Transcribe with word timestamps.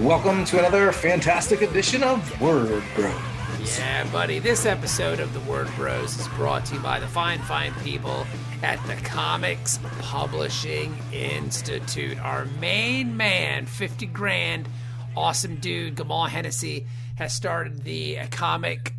Welcome 0.00 0.44
to 0.44 0.60
another 0.60 0.92
fantastic 0.92 1.60
edition 1.60 2.04
of 2.04 2.40
Word 2.40 2.84
Bros. 2.94 3.78
Yeah, 3.78 4.08
buddy. 4.12 4.38
This 4.38 4.64
episode 4.64 5.18
of 5.18 5.34
the 5.34 5.40
Word 5.40 5.68
Bros 5.74 6.16
is 6.16 6.28
brought 6.28 6.66
to 6.66 6.74
you 6.74 6.80
by 6.80 7.00
the 7.00 7.08
fine, 7.08 7.40
fine 7.40 7.74
people 7.82 8.24
at 8.62 8.80
the 8.86 8.94
Comics 9.04 9.80
Publishing 9.98 10.96
Institute. 11.12 12.16
Our 12.20 12.44
main 12.60 13.16
man, 13.16 13.66
50 13.66 14.06
grand, 14.06 14.68
awesome 15.16 15.56
dude, 15.56 15.96
Gamal 15.96 16.28
Hennessy, 16.28 16.86
has 17.16 17.34
started 17.34 17.82
the 17.82 18.18
Comic 18.30 18.94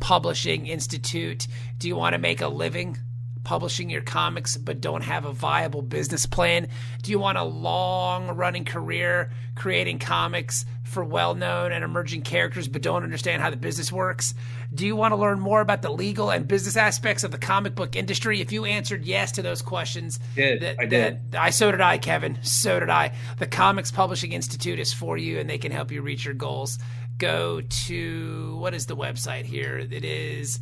Publishing 0.00 0.66
Institute. 0.66 1.46
Do 1.78 1.86
you 1.86 1.94
want 1.94 2.14
to 2.14 2.18
make 2.18 2.40
a 2.40 2.48
living? 2.48 2.98
Publishing 3.42 3.88
your 3.90 4.02
comics, 4.02 4.56
but 4.56 4.80
don't 4.80 5.02
have 5.02 5.24
a 5.24 5.32
viable 5.32 5.82
business 5.82 6.26
plan? 6.26 6.68
Do 7.02 7.10
you 7.10 7.18
want 7.18 7.38
a 7.38 7.42
long 7.44 8.28
running 8.36 8.64
career 8.64 9.30
creating 9.54 9.98
comics 9.98 10.64
for 10.84 11.02
well 11.04 11.34
known 11.34 11.72
and 11.72 11.82
emerging 11.82 12.22
characters, 12.22 12.68
but 12.68 12.82
don't 12.82 13.02
understand 13.02 13.40
how 13.42 13.48
the 13.50 13.56
business 13.56 13.90
works? 13.90 14.34
Do 14.74 14.86
you 14.86 14.94
want 14.94 15.12
to 15.12 15.16
learn 15.16 15.40
more 15.40 15.60
about 15.62 15.82
the 15.82 15.90
legal 15.90 16.30
and 16.30 16.46
business 16.46 16.76
aspects 16.76 17.24
of 17.24 17.30
the 17.30 17.38
comic 17.38 17.74
book 17.74 17.96
industry? 17.96 18.40
If 18.40 18.52
you 18.52 18.66
answered 18.66 19.04
yes 19.04 19.32
to 19.32 19.42
those 19.42 19.62
questions, 19.62 20.20
Did. 20.36 20.60
that- 20.62 20.76
I 20.78 20.84
did. 20.86 21.32
that- 21.32 21.40
I 21.40 21.50
so 21.50 21.70
did 21.72 21.80
I, 21.80 21.96
Kevin. 21.98 22.38
So 22.42 22.78
did 22.78 22.90
I. 22.90 23.12
The 23.38 23.46
Comics 23.46 23.90
Publishing 23.90 24.32
Institute 24.32 24.78
is 24.78 24.92
for 24.92 25.16
you, 25.16 25.38
and 25.38 25.48
they 25.48 25.58
can 25.58 25.72
help 25.72 25.90
you 25.90 26.02
reach 26.02 26.24
your 26.24 26.34
goals. 26.34 26.78
Go 27.18 27.62
to 27.86 28.56
what 28.58 28.74
is 28.74 28.86
the 28.86 28.96
website 28.96 29.44
here? 29.44 29.78
It 29.78 30.04
is 30.04 30.60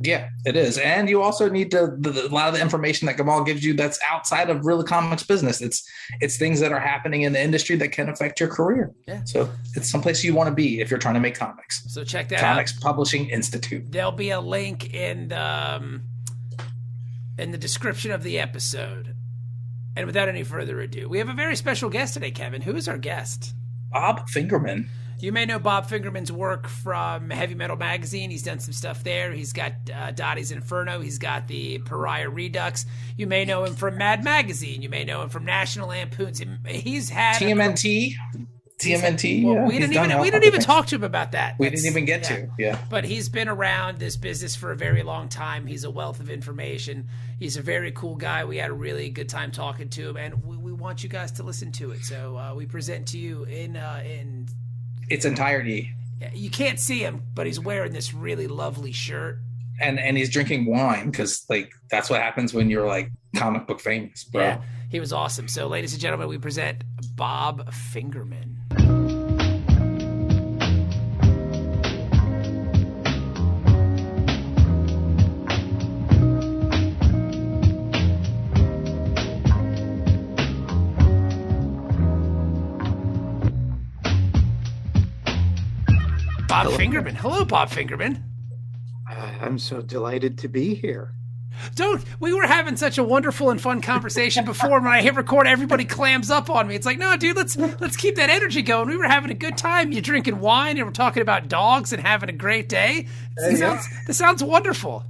Yeah, 0.00 0.28
it 0.46 0.54
is. 0.54 0.78
And 0.78 1.08
you 1.08 1.22
also 1.22 1.48
need 1.50 1.70
to 1.72 1.92
the, 1.98 2.10
the- 2.10 2.26
a 2.26 2.28
lot 2.28 2.48
of 2.48 2.54
the 2.54 2.60
information 2.60 3.06
that 3.06 3.16
Gamal 3.16 3.44
gives 3.44 3.64
you 3.64 3.74
that's 3.74 3.98
outside 4.08 4.48
of 4.48 4.64
real 4.64 4.82
comics 4.84 5.24
business. 5.24 5.60
It's 5.60 5.82
it's 6.20 6.36
things 6.36 6.60
that 6.60 6.70
are 6.72 6.78
happening 6.78 7.22
in 7.22 7.32
the 7.32 7.42
industry 7.42 7.74
that 7.76 7.88
can 7.88 8.08
affect 8.08 8.38
your 8.38 8.48
career. 8.48 8.92
Yeah. 9.08 9.24
So 9.24 9.50
it's 9.74 9.90
someplace 9.90 10.22
you 10.22 10.34
want 10.34 10.48
to 10.48 10.54
be 10.54 10.80
if 10.80 10.90
you're 10.90 11.00
trying 11.00 11.14
to 11.14 11.20
make 11.20 11.34
comics. 11.34 11.82
So 11.92 12.04
check 12.04 12.28
that 12.28 12.40
Comics 12.40 12.76
out. 12.76 12.82
Publishing 12.82 13.28
Institute. 13.30 13.90
There'll 13.90 14.12
be 14.12 14.30
a 14.30 14.40
link 14.40 14.94
in 14.94 15.28
the 15.28 15.40
um, 15.42 16.02
in 17.38 17.50
the 17.50 17.58
description 17.58 18.10
of 18.12 18.22
the 18.22 18.38
episode. 18.38 19.14
And 19.96 20.06
without 20.06 20.28
any 20.28 20.44
further 20.44 20.80
ado, 20.80 21.08
we 21.08 21.18
have 21.18 21.28
a 21.28 21.34
very 21.34 21.56
special 21.56 21.90
guest 21.90 22.14
today, 22.14 22.30
Kevin. 22.30 22.62
Who 22.62 22.76
is 22.76 22.86
our 22.86 22.98
guest? 22.98 23.52
Bob 23.90 24.28
Fingerman. 24.28 24.86
You 25.20 25.32
may 25.32 25.46
know 25.46 25.58
Bob 25.58 25.88
Fingerman's 25.88 26.30
work 26.30 26.68
from 26.68 27.30
Heavy 27.30 27.54
Metal 27.56 27.76
Magazine. 27.76 28.30
He's 28.30 28.44
done 28.44 28.60
some 28.60 28.72
stuff 28.72 29.02
there. 29.02 29.32
He's 29.32 29.52
got 29.52 29.72
uh, 29.92 30.12
Dotty's 30.12 30.52
Inferno. 30.52 31.00
He's 31.00 31.18
got 31.18 31.48
the 31.48 31.78
Pariah 31.80 32.28
Redux. 32.28 32.86
You 33.16 33.26
may 33.26 33.44
know 33.44 33.64
him 33.64 33.74
from 33.74 33.98
Mad 33.98 34.22
Magazine. 34.22 34.80
You 34.80 34.88
may 34.88 35.04
know 35.04 35.22
him 35.22 35.28
from 35.28 35.44
National 35.44 35.88
Lampoons. 35.88 36.40
He's 36.66 37.10
had 37.10 37.36
TMNT. 37.36 38.14
TMNT. 38.78 39.44
Well, 39.44 39.54
yeah, 39.54 39.66
we 39.66 39.78
didn't 39.80 39.94
even 39.96 40.20
we 40.20 40.30
didn't 40.30 40.44
even 40.44 40.52
things. 40.52 40.64
talk 40.66 40.86
to 40.86 40.94
him 40.94 41.02
about 41.02 41.32
that. 41.32 41.56
We 41.58 41.66
That's- 41.66 41.82
didn't 41.82 41.94
even 41.94 42.04
get 42.04 42.30
yeah. 42.30 42.36
to. 42.36 42.48
Yeah. 42.58 42.78
But 42.88 43.04
he's 43.04 43.28
been 43.28 43.48
around 43.48 43.98
this 43.98 44.16
business 44.16 44.54
for 44.54 44.70
a 44.70 44.76
very 44.76 45.02
long 45.02 45.28
time. 45.28 45.66
He's 45.66 45.82
a 45.82 45.90
wealth 45.90 46.20
of 46.20 46.30
information. 46.30 47.08
He's 47.40 47.56
a 47.56 47.62
very 47.62 47.90
cool 47.90 48.14
guy. 48.14 48.44
We 48.44 48.56
had 48.58 48.70
a 48.70 48.74
really 48.74 49.10
good 49.10 49.28
time 49.28 49.50
talking 49.50 49.88
to 49.90 50.10
him, 50.10 50.16
and 50.16 50.44
we, 50.44 50.56
we 50.56 50.72
want 50.72 51.02
you 51.02 51.08
guys 51.08 51.32
to 51.32 51.42
listen 51.42 51.72
to 51.72 51.90
it. 51.90 52.04
So 52.04 52.36
uh, 52.36 52.54
we 52.54 52.66
present 52.66 53.08
to 53.08 53.18
you 53.18 53.42
in 53.44 53.76
uh, 53.76 54.02
in. 54.06 54.46
Its 55.10 55.24
entirety. 55.24 55.92
You 56.32 56.50
can't 56.50 56.80
see 56.80 56.98
him, 56.98 57.22
but 57.34 57.46
he's 57.46 57.60
wearing 57.60 57.92
this 57.92 58.12
really 58.12 58.46
lovely 58.46 58.92
shirt. 58.92 59.38
And 59.80 60.00
and 60.00 60.16
he's 60.16 60.30
drinking 60.30 60.66
wine 60.66 61.10
because 61.10 61.46
like 61.48 61.72
that's 61.90 62.10
what 62.10 62.20
happens 62.20 62.52
when 62.52 62.68
you're 62.68 62.86
like 62.86 63.12
comic 63.36 63.66
book 63.66 63.80
famous, 63.80 64.24
bro. 64.24 64.42
Yeah, 64.42 64.60
he 64.90 64.98
was 64.98 65.12
awesome. 65.12 65.46
So, 65.46 65.68
ladies 65.68 65.92
and 65.92 66.02
gentlemen, 66.02 66.28
we 66.28 66.38
present 66.38 66.82
Bob 67.14 67.70
Fingerman. 67.70 68.57
Bob 86.68 86.80
Fingerman. 86.80 87.14
Hello, 87.14 87.44
Bob 87.46 87.70
Fingerman. 87.70 88.22
Uh, 89.10 89.32
I'm 89.40 89.58
so 89.58 89.80
delighted 89.80 90.36
to 90.38 90.48
be 90.48 90.74
here. 90.74 91.14
Don't 91.74 92.04
we 92.20 92.34
were 92.34 92.46
having 92.46 92.76
such 92.76 92.98
a 92.98 93.02
wonderful 93.02 93.48
and 93.48 93.58
fun 93.58 93.80
conversation 93.80 94.44
before 94.44 94.78
when 94.78 94.92
I 94.92 95.00
hit 95.00 95.16
record 95.16 95.46
everybody 95.46 95.86
clams 95.86 96.30
up 96.30 96.50
on 96.50 96.68
me. 96.68 96.74
It's 96.74 96.84
like, 96.84 96.98
no, 96.98 97.16
dude, 97.16 97.36
let's 97.36 97.56
let's 97.56 97.96
keep 97.96 98.16
that 98.16 98.28
energy 98.28 98.60
going. 98.60 98.88
We 98.88 98.98
were 98.98 99.08
having 99.08 99.30
a 99.30 99.34
good 99.34 99.56
time. 99.56 99.92
You're 99.92 100.02
drinking 100.02 100.40
wine 100.40 100.76
and 100.76 100.86
we're 100.86 100.92
talking 100.92 101.22
about 101.22 101.48
dogs 101.48 101.94
and 101.94 102.02
having 102.02 102.28
a 102.28 102.34
great 102.34 102.68
day. 102.68 103.08
This, 103.36 103.58
yeah. 103.58 103.74
sounds, 103.74 103.88
this 104.06 104.18
sounds 104.18 104.44
wonderful. 104.44 105.04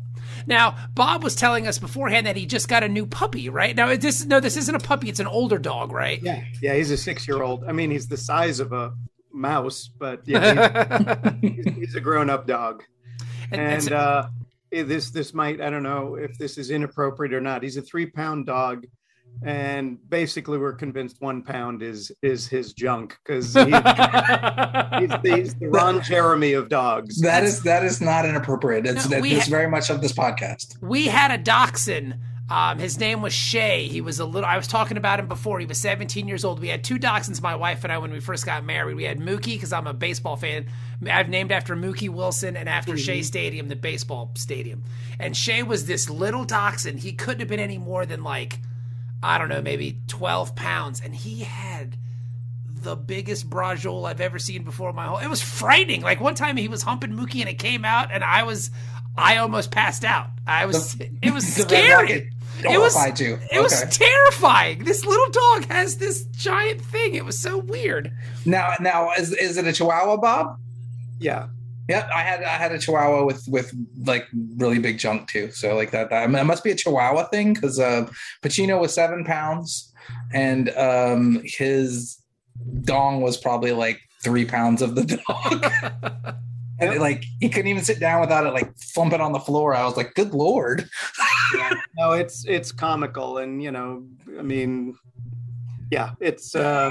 Now, 0.46 0.76
Bob 0.94 1.24
was 1.24 1.34
telling 1.34 1.66
us 1.66 1.78
beforehand 1.78 2.26
that 2.28 2.36
he 2.36 2.46
just 2.46 2.68
got 2.68 2.84
a 2.84 2.88
new 2.88 3.04
puppy, 3.04 3.48
right? 3.48 3.74
Now, 3.74 3.96
this 3.96 4.24
no, 4.24 4.38
this 4.38 4.56
isn't 4.56 4.74
a 4.74 4.78
puppy; 4.78 5.08
it's 5.08 5.20
an 5.20 5.26
older 5.26 5.58
dog, 5.58 5.90
right? 5.90 6.22
Yeah, 6.22 6.44
yeah. 6.62 6.74
He's 6.74 6.92
a 6.92 6.96
six-year-old. 6.96 7.64
I 7.64 7.72
mean, 7.72 7.90
he's 7.90 8.06
the 8.06 8.16
size 8.16 8.60
of 8.60 8.72
a 8.72 8.92
mouse, 9.38 9.88
but 9.98 10.22
yeah, 10.26 11.32
he's, 11.40 11.54
he's, 11.64 11.74
he's 11.74 11.94
a 11.94 12.00
grown-up 12.00 12.46
dog. 12.46 12.82
And- 13.52 13.60
and 13.60 13.82
And 13.84 13.92
uh, 13.92 14.28
this 14.70 15.10
this 15.10 15.32
might 15.32 15.60
I 15.62 15.70
don't 15.70 15.82
know 15.82 16.16
if 16.16 16.36
this 16.36 16.58
is 16.58 16.70
inappropriate 16.70 17.32
or 17.32 17.40
not. 17.40 17.62
He's 17.62 17.78
a 17.78 17.82
three-pound 17.82 18.44
dog, 18.46 18.84
and 19.42 19.96
basically, 20.10 20.58
we're 20.58 20.74
convinced 20.74 21.16
one 21.20 21.42
pound 21.42 21.82
is 21.82 22.12
is 22.22 22.46
his 22.46 22.74
junk 22.74 23.16
because 23.24 23.54
he, 23.54 23.60
he's, 23.60 23.70
the, 23.70 25.32
he's 25.36 25.54
the 25.54 25.68
Ron 25.70 26.02
Jeremy 26.02 26.52
of 26.52 26.68
dogs. 26.68 27.20
That 27.20 27.44
is 27.44 27.62
that 27.62 27.84
is 27.84 28.00
not 28.02 28.26
inappropriate. 28.26 28.86
It's 28.86 29.08
No, 29.08 29.16
that 29.20 29.24
it's 29.26 29.44
ha- 29.46 29.50
very 29.50 29.68
much 29.68 29.88
of 29.90 30.02
this 30.02 30.12
podcast. 30.12 30.76
we 30.82 31.06
had 31.06 31.30
a 31.30 31.38
dachshund. 31.38 32.16
Um, 32.50 32.78
his 32.78 32.98
name 32.98 33.20
was 33.20 33.34
Shay. 33.34 33.88
He 33.88 34.00
was 34.00 34.20
a 34.20 34.24
little. 34.24 34.48
I 34.48 34.56
was 34.56 34.66
talking 34.66 34.96
about 34.96 35.20
him 35.20 35.26
before. 35.28 35.60
He 35.60 35.66
was 35.66 35.78
17 35.78 36.26
years 36.26 36.44
old. 36.44 36.60
We 36.60 36.68
had 36.68 36.82
two 36.82 36.98
dachshunds, 36.98 37.42
my 37.42 37.54
wife 37.54 37.84
and 37.84 37.92
I, 37.92 37.98
when 37.98 38.10
we 38.10 38.20
first 38.20 38.46
got 38.46 38.64
married. 38.64 38.96
We 38.96 39.04
had 39.04 39.18
Mookie 39.18 39.54
because 39.54 39.72
I'm 39.72 39.86
a 39.86 39.92
baseball 39.92 40.36
fan. 40.36 40.66
I've 41.10 41.28
named 41.28 41.52
after 41.52 41.76
Mookie 41.76 42.08
Wilson 42.08 42.56
and 42.56 42.68
after 42.68 42.96
Shea 42.96 43.22
Stadium, 43.22 43.68
the 43.68 43.76
baseball 43.76 44.30
stadium. 44.34 44.82
And 45.20 45.36
Shay 45.36 45.62
was 45.62 45.84
this 45.86 46.08
little 46.08 46.44
dachshund. 46.44 47.00
He 47.00 47.12
couldn't 47.12 47.40
have 47.40 47.48
been 47.48 47.60
any 47.60 47.76
more 47.78 48.06
than 48.06 48.24
like, 48.24 48.60
I 49.22 49.36
don't 49.36 49.50
know, 49.50 49.60
maybe 49.60 50.00
12 50.08 50.54
pounds, 50.56 51.02
and 51.04 51.14
he 51.14 51.40
had 51.40 51.98
the 52.82 52.96
biggest 52.96 53.50
brajol 53.50 54.08
I've 54.08 54.20
ever 54.20 54.38
seen 54.38 54.62
before 54.62 54.90
in 54.90 54.96
my 54.96 55.06
whole. 55.06 55.18
It 55.18 55.28
was 55.28 55.42
frightening. 55.42 56.00
Like 56.00 56.20
one 56.20 56.34
time 56.34 56.56
he 56.56 56.68
was 56.68 56.82
humping 56.82 57.10
Mookie 57.12 57.40
and 57.40 57.48
it 57.48 57.58
came 57.58 57.84
out, 57.84 58.10
and 58.12 58.24
I 58.24 58.44
was, 58.44 58.70
I 59.16 59.38
almost 59.38 59.70
passed 59.70 60.04
out. 60.04 60.30
I 60.46 60.66
was, 60.66 60.96
it 61.22 61.34
was 61.34 61.44
The 61.56 61.62
scary. 61.62 62.30
Rocket 62.64 62.74
It 62.74 62.78
was, 62.80 62.94
horrified 62.94 63.20
you. 63.20 63.38
it 63.52 63.60
was 63.62 63.84
terrifying. 63.96 64.84
This 64.84 65.04
little 65.04 65.30
dog 65.30 65.66
has 65.66 65.96
this 65.98 66.24
giant 66.26 66.80
thing. 66.80 67.14
It 67.14 67.24
was 67.24 67.38
so 67.38 67.58
weird. 67.58 68.12
Now, 68.44 68.74
now 68.80 69.10
is 69.12 69.32
is 69.32 69.56
it 69.56 69.66
a 69.66 69.72
Chihuahua, 69.72 70.16
Bob? 70.16 70.58
Yeah, 71.20 71.48
Yeah, 71.88 72.08
I 72.14 72.20
had 72.22 72.42
I 72.42 72.56
had 72.56 72.72
a 72.72 72.78
Chihuahua 72.78 73.24
with 73.24 73.44
with 73.48 73.74
like 74.04 74.26
really 74.56 74.78
big 74.78 74.98
junk 74.98 75.28
too. 75.28 75.50
So 75.52 75.74
like 75.74 75.90
that, 75.92 76.10
that 76.10 76.22
I 76.22 76.26
mean, 76.26 76.36
it 76.36 76.44
must 76.44 76.64
be 76.64 76.70
a 76.70 76.74
Chihuahua 76.76 77.24
thing 77.28 77.54
because 77.54 77.78
uh, 77.80 78.08
Pacino 78.42 78.80
was 78.80 78.94
seven 78.94 79.24
pounds, 79.24 79.92
and 80.32 80.68
um, 80.76 81.40
his 81.44 82.20
dong 82.82 83.20
was 83.20 83.36
probably 83.36 83.72
like 83.72 84.00
three 84.22 84.44
pounds 84.44 84.82
of 84.82 84.94
the 84.94 85.04
dog. 85.28 86.34
And 86.80 86.94
it, 86.94 87.00
like 87.00 87.24
he 87.40 87.48
couldn't 87.48 87.68
even 87.68 87.82
sit 87.84 87.98
down 87.98 88.20
without 88.20 88.46
it 88.46 88.52
like 88.52 88.74
thumping 88.76 89.20
on 89.20 89.32
the 89.32 89.40
floor. 89.40 89.74
I 89.74 89.84
was 89.84 89.96
like, 89.96 90.14
"Good 90.14 90.32
lord!" 90.32 90.88
yeah. 91.56 91.72
No, 91.96 92.12
it's 92.12 92.44
it's 92.46 92.70
comical, 92.72 93.38
and 93.38 93.62
you 93.62 93.70
know, 93.72 94.04
I 94.38 94.42
mean, 94.42 94.96
yeah, 95.90 96.10
it's. 96.20 96.54
uh 96.54 96.90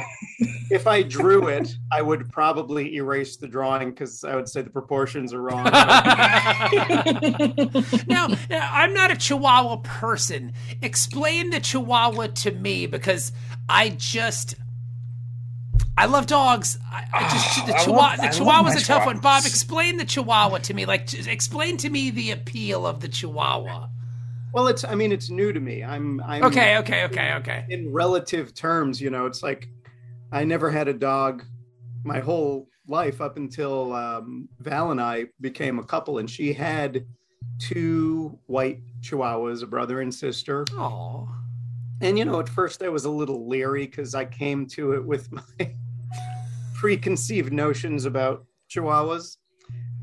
If 0.69 0.85
I 0.87 1.01
drew 1.03 1.47
it, 1.47 1.73
I 1.91 2.01
would 2.01 2.29
probably 2.29 2.95
erase 2.95 3.37
the 3.37 3.47
drawing 3.47 3.91
because 3.91 4.23
I 4.23 4.35
would 4.35 4.49
say 4.49 4.61
the 4.61 4.69
proportions 4.69 5.33
are 5.33 5.41
wrong. 5.41 5.63
now, 8.07 8.27
now, 8.49 8.69
I'm 8.71 8.93
not 8.93 9.11
a 9.11 9.15
Chihuahua 9.15 9.77
person. 9.77 10.51
Explain 10.81 11.51
the 11.51 11.59
Chihuahua 11.59 12.27
to 12.27 12.51
me 12.51 12.87
because 12.87 13.31
I 13.69 13.89
just. 13.89 14.55
I 15.97 16.05
love 16.05 16.27
dogs. 16.27 16.77
I, 16.91 17.05
I 17.13 17.21
just 17.29 17.55
the, 17.67 17.73
Chihuahua, 17.73 17.95
love- 18.01 18.17
the 18.17 18.27
Chihuahua's 18.27 18.81
a 18.81 18.85
tough 18.85 19.05
one. 19.05 19.19
Bob, 19.19 19.45
explain 19.45 19.97
the 19.97 20.05
Chihuahua 20.05 20.59
to 20.59 20.73
me. 20.73 20.85
Like, 20.85 21.11
explain 21.27 21.77
to 21.77 21.89
me 21.89 22.11
the 22.11 22.31
appeal 22.31 22.85
of 22.85 22.99
the 22.99 23.07
Chihuahua. 23.07 23.87
well, 24.53 24.67
it's. 24.67 24.83
I 24.83 24.95
mean, 24.95 25.11
it's 25.11 25.29
new 25.29 25.51
to 25.51 25.59
me. 25.59 25.83
I'm. 25.83 26.21
I'm 26.21 26.43
Okay, 26.43 26.77
okay, 26.77 27.05
okay, 27.05 27.33
okay. 27.35 27.65
in 27.69 27.91
relative 27.91 28.53
terms, 28.53 29.01
you 29.01 29.09
know, 29.09 29.25
it's 29.25 29.41
like 29.43 29.67
I 30.31 30.43
never 30.43 30.69
had 30.69 30.87
a 30.87 30.93
dog 30.93 31.43
my 32.03 32.19
whole 32.19 32.67
life 32.87 33.19
up 33.19 33.35
until 33.37 33.93
um, 33.93 34.47
Val 34.59 34.91
and 34.91 35.01
I 35.01 35.25
became 35.41 35.79
a 35.79 35.83
couple, 35.83 36.19
and 36.19 36.29
she 36.29 36.53
had 36.53 37.05
two 37.59 38.37
white 38.45 38.79
chihuahuas, 39.01 39.63
a 39.63 39.67
brother 39.67 40.01
and 40.01 40.13
sister. 40.13 40.63
Oh, 40.73 41.27
And 42.01 42.17
you 42.17 42.25
know, 42.25 42.39
at 42.39 42.49
first 42.49 42.83
I 42.83 42.89
was 42.89 43.05
a 43.05 43.09
little 43.09 43.47
leery 43.47 43.87
because 43.87 44.13
I 44.13 44.25
came 44.25 44.67
to 44.67 44.93
it 44.93 45.03
with 45.03 45.31
my 45.59 45.75
preconceived 46.75 47.51
notions 47.51 48.05
about 48.05 48.45
chihuahuas. 48.69 49.37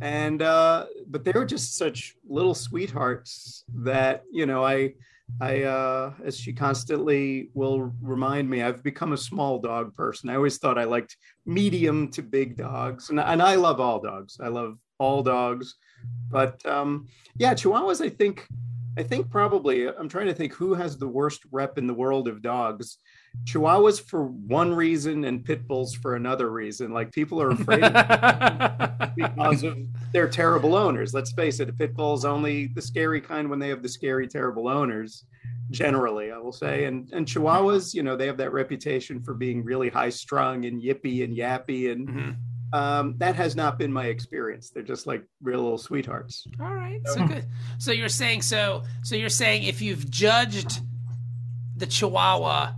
And 0.00 0.43
uh, 0.43 0.87
but 1.06 1.25
they 1.25 1.32
were 1.32 1.44
just 1.44 1.76
such 1.76 2.17
little 2.29 2.55
sweethearts 2.55 3.64
that 3.75 4.25
you 4.32 4.44
know 4.44 4.64
I 4.64 4.94
I 5.41 5.62
uh, 5.62 6.12
as 6.25 6.37
she 6.37 6.52
constantly 6.52 7.50
will 7.55 7.93
remind 8.02 8.50
me 8.50 8.62
I've 8.62 8.82
become 8.82 9.12
a 9.12 9.17
small 9.17 9.61
dog 9.61 9.94
person. 9.94 10.31
I 10.31 10.35
always 10.35 10.58
thought 10.58 10.79
I 10.79 10.85
liked 10.85 11.17
medium 11.46 12.11
to 12.11 12.23
big 12.23 12.56
dogs, 12.56 13.11
and 13.11 13.20
and 13.20 13.41
I 13.41 13.55
love 13.55 13.81
all 13.81 14.00
dogs. 14.00 14.38
I 14.41 14.49
love 14.49 14.79
all 14.99 15.23
dogs, 15.23 15.76
but 16.29 16.64
um, 16.67 17.06
yeah, 17.37 17.55
Chihuahuas. 17.55 18.05
I 18.05 18.11
think 18.11 18.46
I 18.96 19.02
think 19.02 19.31
probably 19.31 19.88
I'm 19.88 20.08
trying 20.08 20.26
to 20.26 20.35
think 20.35 20.52
who 20.52 20.75
has 20.75 20.96
the 20.96 21.08
worst 21.08 21.43
rep 21.50 21.79
in 21.79 21.87
the 21.87 21.94
world 21.94 22.29
of 22.29 22.43
dogs. 22.43 22.99
Chihuahuas 23.44 24.00
for 24.00 24.26
one 24.26 24.73
reason 24.73 25.25
and 25.25 25.44
pit 25.44 25.67
bulls 25.67 25.94
for 25.94 26.14
another 26.14 26.50
reason. 26.50 26.93
Like 26.93 27.11
people 27.11 27.43
are 27.43 27.50
afraid 27.50 27.82
of 27.82 27.93
them 27.93 29.12
because 29.17 29.64
of 29.64 29.76
their 30.12 30.29
terrible 30.29 30.76
owners. 30.76 31.12
Let's 31.12 31.32
face 31.32 31.58
it, 31.58 31.69
a 31.69 31.73
pit 31.73 31.94
bull's 31.94 32.25
only 32.25 32.69
the 32.69 32.82
scary 32.82 33.20
kind 33.20 33.50
when 33.50 33.58
they 33.58 33.69
have 33.70 33.82
the 33.82 33.88
scary, 33.88 34.29
terrible 34.29 34.69
owners. 34.69 35.25
Generally, 35.70 36.31
I 36.31 36.38
will 36.38 36.52
say, 36.52 36.85
and 36.85 37.11
and 37.12 37.26
Chihuahuas, 37.26 37.94
you 37.94 38.02
know, 38.02 38.17
they 38.17 38.26
have 38.26 38.37
that 38.37 38.52
reputation 38.52 39.23
for 39.23 39.35
being 39.35 39.64
really 39.64 39.88
high 39.88 40.11
strung 40.11 40.67
and 40.67 40.81
yippy 40.81 41.25
and 41.25 41.37
yappy, 41.37 41.91
and 41.91 42.06
Mhm. 42.08 42.37
Um, 42.74 43.14
that 43.18 43.36
has 43.36 43.54
not 43.54 43.78
been 43.78 43.92
my 43.92 44.06
experience. 44.06 44.70
They're 44.70 44.82
just 44.82 45.06
like 45.06 45.24
real 45.40 45.62
little 45.62 45.78
sweethearts. 45.78 46.44
all 46.60 46.74
right. 46.74 47.00
So 47.06 47.24
good. 47.24 47.46
So 47.78 47.92
you're 47.92 48.08
saying 48.08 48.42
so. 48.42 48.82
So 49.04 49.14
you're 49.14 49.28
saying 49.28 49.62
if 49.62 49.80
you've 49.80 50.10
judged 50.10 50.80
the 51.76 51.86
Chihuahua, 51.86 52.72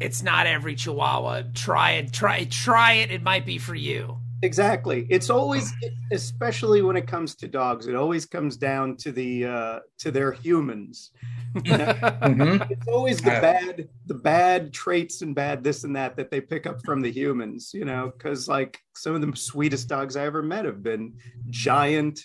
it's 0.00 0.22
not 0.22 0.46
every 0.46 0.74
Chihuahua. 0.74 1.42
Try 1.52 1.92
it. 1.92 2.14
Try 2.14 2.44
try 2.44 2.92
it. 2.94 3.10
It 3.10 3.22
might 3.22 3.44
be 3.44 3.58
for 3.58 3.74
you. 3.74 4.18
Exactly. 4.42 5.06
It's 5.08 5.30
always, 5.30 5.72
especially 6.12 6.82
when 6.82 6.96
it 6.96 7.06
comes 7.06 7.34
to 7.36 7.48
dogs, 7.48 7.86
it 7.86 7.94
always 7.94 8.26
comes 8.26 8.56
down 8.56 8.96
to 8.98 9.12
the 9.12 9.46
uh, 9.46 9.78
to 9.98 10.10
their 10.10 10.32
humans. 10.32 11.10
Mhm. 11.54 12.70
It's 12.70 12.88
always 12.88 13.16
the 13.18 13.30
bad, 13.30 13.88
the 14.06 14.14
bad 14.14 14.74
traits 14.74 15.22
and 15.22 15.34
bad 15.34 15.64
this 15.64 15.84
and 15.84 15.96
that 15.96 16.16
that 16.16 16.30
they 16.30 16.40
pick 16.42 16.66
up 16.66 16.84
from 16.84 17.00
the 17.00 17.10
humans. 17.10 17.70
You 17.72 17.86
know, 17.86 18.12
because 18.16 18.46
like 18.46 18.78
some 18.94 19.14
of 19.14 19.22
the 19.22 19.34
sweetest 19.36 19.88
dogs 19.88 20.16
I 20.16 20.26
ever 20.26 20.42
met 20.42 20.66
have 20.66 20.82
been 20.82 21.14
giant 21.48 22.20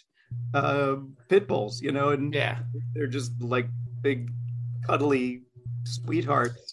uh, 0.53 0.97
pit 1.29 1.47
bulls. 1.47 1.81
You 1.81 1.93
know, 1.93 2.09
and 2.09 2.33
yeah. 2.33 2.59
they're 2.93 3.07
just 3.07 3.41
like 3.41 3.67
big, 4.01 4.31
cuddly 4.85 5.43
sweethearts. 5.85 6.70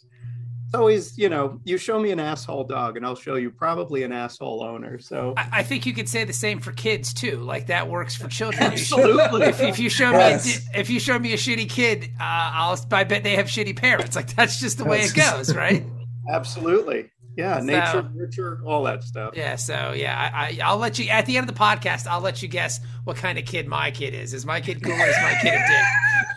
It's 0.69 0.75
always, 0.75 1.17
you 1.17 1.31
know, 1.31 1.63
you 1.65 1.79
show 1.79 1.99
me 1.99 2.11
an 2.11 2.21
asshole 2.21 2.65
dog, 2.65 2.99
and 2.99 3.07
I'll 3.07 3.17
show 3.17 3.37
you 3.37 3.51
probably 3.51 4.03
an 4.03 4.13
asshole 4.13 4.63
owner. 4.63 4.99
So 4.99 5.33
I, 5.35 5.49
I 5.51 5.63
think 5.63 5.87
you 5.87 5.95
could 5.95 6.11
say 6.11 6.25
the 6.25 6.35
same 6.35 6.61
for 6.61 6.73
kids 6.73 7.15
too. 7.15 7.39
Like 7.39 7.69
that 7.69 7.89
works 7.89 8.15
for 8.15 8.29
children. 8.29 8.73
Absolutely. 8.73 9.47
If, 9.49 9.63
if 9.63 9.79
you 9.79 9.89
show 9.89 10.13
me 10.13 10.19
a, 10.19 10.39
if 10.79 10.91
you 10.91 11.01
show 11.01 11.19
me 11.19 11.33
a 11.33 11.39
shitty 11.39 11.71
kid, 11.71 12.11
uh, 12.21 12.51
I'll 12.53 12.79
I 12.93 13.05
bet 13.05 13.23
they 13.25 13.37
have 13.37 13.47
shitty 13.47 13.77
parents. 13.77 14.15
Like 14.15 14.37
that's 14.37 14.61
just 14.61 14.77
the 14.77 14.85
way 14.85 15.01
it 15.01 15.15
goes, 15.15 15.55
right? 15.55 15.87
Absolutely. 16.31 17.11
Yeah, 17.35 17.61
So- 17.61 17.65
nature, 17.65 18.11
nurture, 18.15 18.61
all 18.67 18.83
that 18.83 19.05
stuff. 19.05 19.35
Yeah. 19.37 19.57
So 19.57 19.93
yeah, 19.97 20.31
I, 20.35 20.39
I 20.39 20.59
I'll 20.63 20.77
let 20.77 20.99
you 20.99 21.09
at 21.09 21.25
the 21.25 21.39
end 21.39 21.49
of 21.49 21.55
the 21.55 21.59
podcast. 21.59 22.07
I'll 22.07 22.21
let 22.21 22.43
you 22.43 22.49
guess 22.49 22.79
what 23.05 23.17
kind 23.17 23.39
of 23.39 23.47
kid 23.47 23.67
my 23.69 23.91
kid 23.91 24.13
is. 24.13 24.35
Is 24.35 24.45
my 24.45 24.61
kid 24.61 24.83
cool 24.83 24.93
or 24.93 25.07
is 25.07 25.17
my 25.23 25.35
kid 25.41 25.55
a 25.55 25.67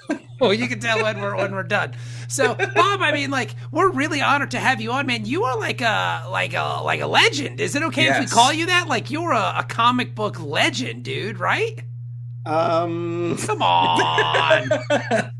dick? 0.09 0.21
well, 0.47 0.53
you 0.55 0.67
can 0.67 0.79
tell 0.79 1.03
when 1.03 1.21
we're 1.21 1.35
when 1.35 1.53
we're 1.53 1.61
done. 1.61 1.93
So 2.27 2.55
Bob, 2.55 3.01
I 3.01 3.11
mean, 3.13 3.29
like 3.29 3.53
we're 3.71 3.91
really 3.91 4.21
honored 4.21 4.51
to 4.51 4.59
have 4.59 4.81
you 4.81 4.91
on, 4.91 5.05
man. 5.05 5.25
You 5.25 5.43
are 5.43 5.59
like 5.59 5.81
a 5.81 6.25
like 6.31 6.55
a 6.55 6.81
like 6.83 6.99
a 6.99 7.05
legend. 7.05 7.61
Is 7.61 7.75
it 7.75 7.83
okay 7.83 8.07
if 8.07 8.19
we 8.19 8.25
call 8.25 8.51
you 8.51 8.65
that? 8.65 8.87
Like 8.87 9.11
you're 9.11 9.33
a, 9.33 9.53
a 9.57 9.65
comic 9.69 10.15
book 10.15 10.41
legend, 10.41 11.03
dude. 11.03 11.39
Right? 11.39 11.83
Um, 12.47 13.37
Come 13.37 13.61
on. 13.61 14.67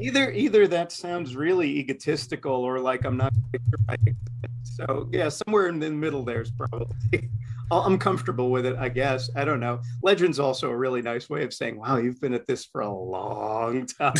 either 0.00 0.32
either 0.32 0.66
that 0.66 0.90
sounds 0.90 1.36
really 1.36 1.68
egotistical, 1.78 2.52
or 2.52 2.80
like 2.80 3.04
I'm 3.04 3.16
not. 3.16 3.32
sure 3.52 3.78
I 3.88 3.94
accept 3.94 4.16
it. 4.42 4.50
So 4.64 5.08
yeah, 5.12 5.28
somewhere 5.28 5.68
in 5.68 5.78
the 5.78 5.90
middle 5.90 6.24
there's 6.24 6.50
probably. 6.50 7.30
I'm 7.70 7.98
comfortable 7.98 8.50
with 8.50 8.66
it, 8.66 8.76
I 8.76 8.88
guess. 8.88 9.30
I 9.36 9.44
don't 9.44 9.60
know. 9.60 9.80
Legend's 10.02 10.40
also 10.40 10.70
a 10.70 10.76
really 10.76 11.02
nice 11.02 11.30
way 11.30 11.44
of 11.44 11.52
saying, 11.52 11.78
"Wow, 11.78 11.98
you've 11.98 12.20
been 12.20 12.34
at 12.34 12.46
this 12.46 12.64
for 12.64 12.80
a 12.80 12.92
long 12.92 13.86
time." 13.98 14.14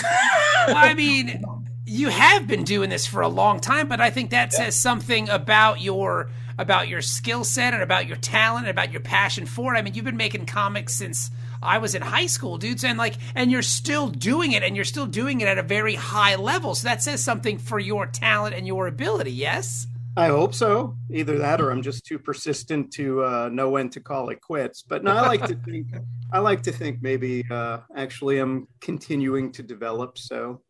Well, 0.69 0.76
I 0.76 0.94
mean, 0.94 1.43
you 1.85 2.08
have 2.08 2.47
been 2.47 2.64
doing 2.64 2.91
this 2.91 3.06
for 3.06 3.23
a 3.23 3.29
long 3.29 3.61
time, 3.61 3.88
but 3.88 4.00
I 4.00 4.11
think 4.11 4.31
that 4.31 4.52
says 4.52 4.76
something 4.76 5.29
about 5.29 5.81
your 5.81 6.31
about 6.58 6.88
your 6.88 7.00
skill 7.00 7.43
set 7.43 7.73
and 7.73 7.82
about 7.82 8.06
your 8.06 8.19
talent 8.19 8.67
and 8.67 8.70
about 8.70 8.93
your 8.93 9.00
passion 9.00 9.47
for 9.47 9.75
it. 9.75 9.79
I 9.79 9.82
mean, 9.82 9.94
you've 9.94 10.05
been 10.05 10.17
making 10.17 10.47
comics 10.47 10.94
since 10.94 11.31
I 11.62 11.79
was 11.79 11.94
in 11.94 12.02
high 12.02 12.26
school, 12.26 12.58
dudes, 12.58 12.85
and 12.85 12.99
like, 12.99 13.17
and 13.35 13.50
you're 13.50 13.62
still 13.62 14.08
doing 14.08 14.52
it, 14.52 14.62
and 14.62 14.76
you're 14.76 14.85
still 14.85 15.06
doing 15.06 15.41
it 15.41 15.49
at 15.49 15.58
a 15.58 15.62
very 15.62 15.94
high 15.94 16.37
level. 16.37 16.75
So 16.75 16.88
that 16.88 17.02
says 17.02 17.23
something 17.23 17.58
for 17.58 17.79
your 17.79 18.06
talent 18.06 18.55
and 18.55 18.67
your 18.67 18.87
ability. 18.87 19.33
Yes. 19.33 19.87
I 20.21 20.29
hope 20.29 20.55
so. 20.55 20.97
Either 21.11 21.39
that, 21.39 21.61
or 21.61 21.71
I'm 21.71 21.83
just 21.83 22.05
too 22.05 22.19
persistent 22.19 22.93
to 22.93 23.25
uh, 23.25 23.49
know 23.50 23.71
when 23.71 23.89
to 23.91 24.00
call 24.00 24.29
it 24.29 24.41
quits. 24.41 24.83
But 24.83 25.03
no, 25.03 25.12
I 25.12 25.27
like 25.27 25.45
to 25.47 25.55
think. 25.55 25.87
I 26.33 26.39
like 26.39 26.62
to 26.65 26.73
think 26.73 26.99
maybe 27.00 27.45
uh, 27.50 27.79
actually 27.97 28.39
I'm 28.39 28.69
continuing 28.81 29.50
to 29.53 29.62
develop. 29.62 30.19
So, 30.19 30.62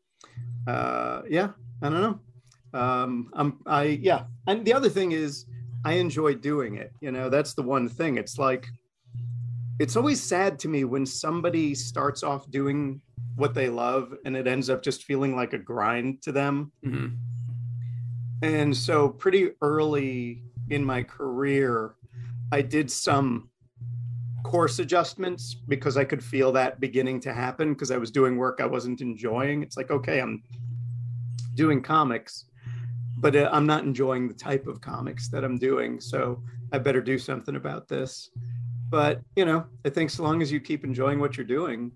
uh, 0.67 1.23
yeah, 1.29 1.51
I 1.83 1.89
don't 1.89 2.01
know. 2.01 2.81
Um, 2.81 3.31
I'm. 3.33 3.59
I 3.67 3.83
yeah. 4.01 4.25
And 4.47 4.65
the 4.65 4.73
other 4.73 4.89
thing 4.89 5.13
is, 5.13 5.47
I 5.85 5.95
enjoy 5.95 6.35
doing 6.35 6.77
it. 6.77 6.93
You 7.01 7.11
know, 7.11 7.29
that's 7.29 7.55
the 7.55 7.63
one 7.63 7.89
thing. 7.89 8.19
It's 8.19 8.39
like, 8.39 8.67
it's 9.79 9.97
always 9.97 10.23
sad 10.23 10.59
to 10.61 10.69
me 10.69 10.85
when 10.85 11.07
somebody 11.07 11.75
starts 11.75 12.23
off 12.23 12.51
doing 12.51 13.01
what 13.37 13.55
they 13.55 13.69
love 13.69 14.15
and 14.25 14.37
it 14.37 14.47
ends 14.47 14.69
up 14.69 14.83
just 14.83 15.05
feeling 15.05 15.35
like 15.35 15.55
a 15.55 15.59
grind 15.59 16.23
to 16.23 16.33
them. 16.33 16.73
Mm-hmm. 16.85 17.17
And 18.43 18.75
so, 18.77 19.09
pretty 19.09 19.51
early 19.61 20.43
in 20.71 20.85
my 20.85 21.03
career, 21.03 21.95
I 22.53 22.63
did 22.63 22.91
some 22.91 23.51
course 24.43 24.79
adjustments 24.79 25.55
because 25.55 25.97
I 25.97 26.05
could 26.05 26.25
feel 26.25 26.51
that 26.53 26.81
beginning 26.81 27.21
to 27.21 27.35
happen 27.35 27.75
because 27.75 27.91
I 27.91 27.99
was 27.99 28.11
doing 28.11 28.37
work 28.37 28.61
I 28.61 28.67
wasn't 28.67 29.03
enjoying. 29.03 29.63
It's 29.63 29.77
like, 29.77 29.91
okay, 29.91 30.21
I'm 30.21 30.43
doing 31.55 31.83
comics, 31.83 32.47
but 33.19 33.37
uh, 33.37 33.51
I'm 33.53 33.67
not 33.67 33.85
enjoying 33.85 34.27
the 34.27 34.35
type 34.35 34.67
of 34.67 34.81
comics 34.81 35.29
that 35.29 35.45
I'm 35.45 35.59
doing. 35.59 36.01
So, 36.01 36.43
I 36.73 36.79
better 36.79 37.03
do 37.03 37.19
something 37.19 37.57
about 37.57 37.89
this. 37.89 38.31
But, 38.89 39.21
you 39.37 39.45
know, 39.45 39.67
I 39.85 39.91
think 39.91 40.11
so 40.11 40.25
long 40.25 40.43
as 40.43 40.51
you 40.51 40.61
keep 40.61 40.85
enjoying 40.85 41.21
what 41.21 41.37
you're 41.37 41.47
doing, 41.47 41.93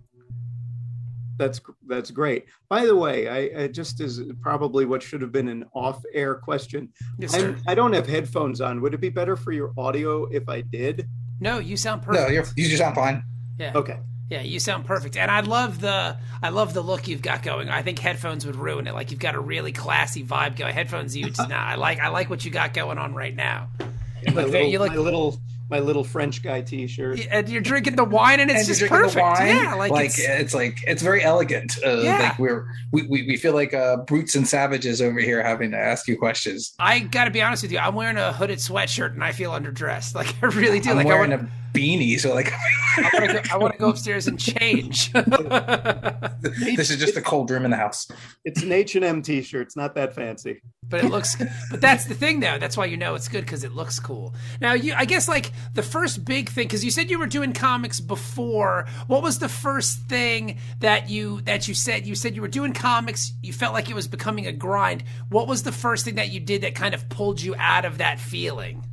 that's 1.37 1.61
that's 1.87 2.11
great. 2.11 2.47
By 2.69 2.87
the 2.87 2.95
way, 2.97 3.29
I, 3.29 3.65
I 3.65 3.69
just 3.69 4.01
is 4.01 4.23
probably 4.41 4.85
what 4.85 5.03
should 5.03 5.21
have 5.23 5.33
been 5.33 5.49
an 5.49 5.65
off-air 5.75 6.37
question. 6.37 6.91
Yes, 7.19 7.33
sir. 7.33 7.49
I'm, 7.49 7.63
I 7.67 7.75
don't 7.75 7.93
have 7.93 8.07
headphones 8.07 8.61
on. 8.61 8.81
Would 8.81 8.95
it 8.95 9.01
be 9.01 9.09
better 9.11 9.37
for 9.37 9.53
your 9.53 9.73
audio 9.77 10.27
if 10.27 10.49
I 10.49 10.61
did? 10.61 11.09
No, 11.41 11.59
you 11.59 11.77
sound 11.77 12.03
perfect. 12.03 12.29
No, 12.29 12.33
you're, 12.33 12.45
you 12.57 12.65
just 12.67 12.79
sound 12.79 12.95
fine. 12.95 13.23
yeah. 13.59 13.73
Okay. 13.75 13.99
Yeah, 14.31 14.41
you 14.41 14.59
sound 14.59 14.87
perfect, 14.87 15.19
and 15.19 15.31
I 15.31 15.41
love 15.41 15.81
the 15.81 16.17
I 16.43 16.49
love 16.49 16.73
the 16.73 16.81
look 16.81 17.07
you've 17.07 17.21
got 17.21 17.43
going. 17.43 17.69
I 17.69 17.83
think 17.83 17.99
headphones 17.99 18.47
would 18.47 18.57
ruin 18.57 18.87
it. 18.87 18.95
Like 18.95 19.11
you've 19.11 19.21
got 19.21 19.35
a 19.35 19.41
really 19.41 19.71
classy 19.71 20.25
vibe 20.25 20.57
going. 20.57 20.73
Headphones, 20.75 21.15
you 21.15 21.27
just 21.27 21.39
not. 21.49 21.53
I 21.53 21.75
like 21.75 22.01
I 22.01 22.09
like 22.09 22.31
what 22.31 22.43
you 22.43 22.51
got 22.51 22.73
going 22.73 22.97
on 22.97 23.15
right 23.15 23.37
now. 23.37 23.69
My 23.79 23.87
Look, 24.33 24.35
there- 24.35 24.47
little, 24.47 24.69
you 24.71 24.79
look- 24.79 24.93
my 24.93 24.97
little 24.97 25.39
my 25.71 25.79
little 25.79 26.05
French 26.05 26.43
guy 26.43 26.61
T-shirt. 26.61 27.27
and 27.31 27.49
you're 27.49 27.63
drinking 27.63 27.97
the 27.97 28.05
wine, 28.05 28.41
and 28.41 28.51
it's 28.51 28.61
and 28.61 28.79
just 28.79 28.83
perfect. 28.83 29.17
Yeah, 29.17 29.75
like, 29.75 29.91
like, 29.91 30.07
it's, 30.07 30.19
it's, 30.19 30.55
like 30.55 30.79
it's 30.87 31.03
very 31.03 31.23
elegant. 31.23 31.79
Uh, 31.85 32.01
Yeah. 32.03 32.19
Like 32.19 32.39
we're 32.39 32.67
we, 32.93 33.03
we, 33.07 33.27
we 33.27 33.37
feel 33.37 33.55
like 33.55 33.73
uh, 33.73 33.99
brutes 33.99 34.35
and 34.35 34.47
savages 34.47 35.01
over 35.01 35.21
here 35.21 35.43
having 35.43 35.71
to 35.71 35.79
ask 35.79 36.07
you 36.07 36.19
questions. 36.19 36.75
I 36.79 37.01
got 37.01 37.25
to 37.25 37.31
be 37.31 37.41
honest 37.41 37.63
with 37.63 37.73
you. 37.73 37.79
I'm 37.79 37.95
wearing 37.95 38.19
a 38.19 38.33
hooded 38.33 38.59
sweatshirt, 38.59 39.13
and 39.13 39.25
I 39.25 39.33
feel 39.33 39.53
underdressed. 39.53 40.15
Like 40.25 40.35
I 40.43 40.47
really 40.47 40.81
do. 40.81 40.91
I'm 40.91 40.97
like 40.97 41.07
I 41.07 41.09
wearing 41.09 41.31
want, 41.31 41.43
a 41.43 41.64
beanie, 41.75 42.19
so 42.19 42.33
like 42.33 42.53
I 42.97 43.11
want 43.13 43.27
to 43.31 43.35
go. 43.35 43.41
I 43.53 43.57
want 43.59 43.73
to 43.75 43.79
go 43.79 43.89
upstairs 43.91 44.27
and 44.29 44.39
change. 44.39 45.13
this 45.13 46.91
is 46.91 46.99
just 46.99 47.17
a 47.17 47.23
cold 47.23 47.51
room 47.51 47.65
in 47.65 47.71
the 47.71 47.77
house. 47.77 48.09
It's 48.45 48.63
an 48.63 48.73
H 48.73 48.95
and 48.95 49.05
M 49.05 49.21
T-shirt. 49.23 49.63
It's 49.67 49.77
not 49.77 49.95
that 49.97 50.15
fancy. 50.15 50.63
but 50.89 51.03
it 51.03 51.09
looks 51.11 51.37
but 51.71 51.81
that's 51.81 52.05
the 52.05 52.15
thing 52.15 52.41
though 52.41 52.59
that's 52.59 52.77
why 52.77 52.85
you 52.85 52.97
know 52.97 53.15
it's 53.15 53.27
good 53.29 53.41
because 53.45 53.65
it 53.65 53.73
looks 53.73 53.99
cool 53.99 54.35
now 54.61 54.75
you 54.75 54.93
i 54.99 55.07
guess 55.07 55.27
like 55.29 55.51
the 55.73 55.83
first 55.83 56.25
big 56.27 56.51
thing 56.51 56.67
because 56.67 56.85
you 56.85 56.91
said 56.91 57.11
you 57.11 57.19
were 57.19 57.27
doing 57.27 57.55
comics 57.55 58.01
before 58.01 58.87
what 59.07 59.23
was 59.23 59.39
the 59.39 59.49
first 59.49 59.99
thing 60.11 60.59
that 60.81 61.09
you 61.09 61.41
that 61.43 61.67
you 61.67 61.73
said 61.75 62.07
you 62.07 62.15
said 62.15 62.37
you 62.37 62.43
were 62.43 62.49
doing 62.49 62.75
comics 62.75 63.33
you 63.43 63.51
felt 63.53 63.73
like 63.73 63.89
it 63.89 63.95
was 63.95 64.07
becoming 64.07 64.47
a 64.47 64.53
grind 64.53 65.03
what 65.31 65.49
was 65.49 65.63
the 65.63 65.73
first 65.73 66.05
thing 66.05 66.17
that 66.17 66.29
you 66.31 66.39
did 66.39 66.61
that 66.61 66.75
kind 66.75 66.95
of 66.95 67.09
pulled 67.09 67.41
you 67.41 67.55
out 67.59 67.87
of 67.87 67.97
that 67.99 68.21
feeling 68.21 68.85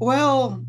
Well, 0.00 0.65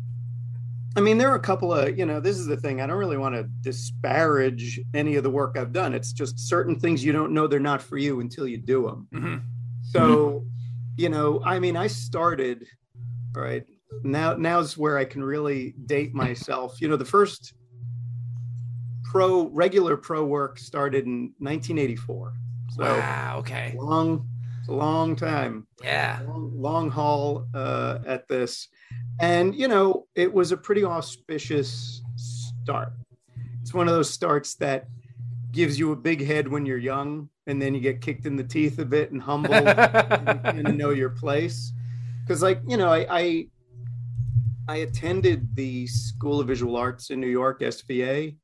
I 0.98 1.00
mean, 1.00 1.16
there 1.16 1.30
are 1.30 1.36
a 1.36 1.40
couple 1.40 1.72
of, 1.72 1.96
you 1.96 2.04
know, 2.04 2.18
this 2.18 2.36
is 2.36 2.46
the 2.46 2.56
thing. 2.56 2.80
I 2.80 2.86
don't 2.88 2.98
really 2.98 3.16
want 3.16 3.36
to 3.36 3.44
disparage 3.44 4.80
any 4.94 5.14
of 5.14 5.22
the 5.22 5.30
work 5.30 5.56
I've 5.56 5.72
done. 5.72 5.94
It's 5.94 6.12
just 6.12 6.40
certain 6.40 6.80
things 6.80 7.04
you 7.04 7.12
don't 7.12 7.30
know 7.30 7.46
they're 7.46 7.60
not 7.60 7.80
for 7.80 7.96
you 7.96 8.18
until 8.18 8.48
you 8.48 8.56
do 8.58 8.82
them. 8.82 9.06
Mhm. 9.14 9.42
So, 9.92 10.44
you 10.96 11.08
know, 11.08 11.40
I 11.44 11.60
mean, 11.60 11.76
I 11.76 11.86
started, 11.86 12.66
all 13.36 13.42
right, 13.42 13.64
now, 14.02 14.34
now's 14.34 14.76
where 14.76 14.98
I 14.98 15.04
can 15.04 15.22
really 15.22 15.76
date 15.86 16.14
myself. 16.14 16.80
You 16.80 16.88
know, 16.88 16.96
the 16.96 17.04
first 17.04 17.54
pro, 19.04 19.46
regular 19.50 19.96
pro 19.96 20.26
work 20.26 20.58
started 20.58 21.06
in 21.06 21.32
1984. 21.38 22.34
So, 22.70 22.82
wow 22.82 23.38
okay 23.38 23.74
long, 23.78 24.28
long 24.66 25.16
time 25.16 25.66
yeah 25.82 26.20
long, 26.26 26.52
long 26.60 26.90
haul 26.90 27.46
uh, 27.54 28.00
at 28.04 28.26
this. 28.26 28.66
And, 29.20 29.54
you 29.54 29.68
know, 29.68 30.06
it 30.14 30.32
was 30.32 30.52
a 30.52 30.56
pretty 30.56 30.84
auspicious 30.84 32.02
start. 32.16 32.92
It's 33.62 33.74
one 33.74 33.88
of 33.88 33.94
those 33.94 34.10
starts 34.10 34.54
that 34.56 34.86
gives 35.52 35.78
you 35.78 35.92
a 35.92 35.96
big 35.96 36.24
head 36.24 36.46
when 36.46 36.64
you're 36.66 36.78
young, 36.78 37.28
and 37.46 37.60
then 37.60 37.74
you 37.74 37.80
get 37.80 38.00
kicked 38.00 38.26
in 38.26 38.36
the 38.36 38.44
teeth 38.44 38.78
a 38.78 38.84
bit 38.84 39.10
and 39.10 39.20
humbled 39.20 39.54
and 39.66 40.66
to 40.66 40.72
know 40.72 40.90
your 40.90 41.10
place. 41.10 41.72
Because, 42.22 42.42
like, 42.42 42.60
you 42.68 42.76
know, 42.76 42.90
I, 42.92 43.06
I 43.10 43.46
I 44.68 44.76
attended 44.76 45.56
the 45.56 45.86
School 45.86 46.40
of 46.40 46.46
Visual 46.46 46.76
Arts 46.76 47.08
in 47.10 47.20
New 47.20 47.28
York, 47.28 47.60
SVA, 47.62 48.36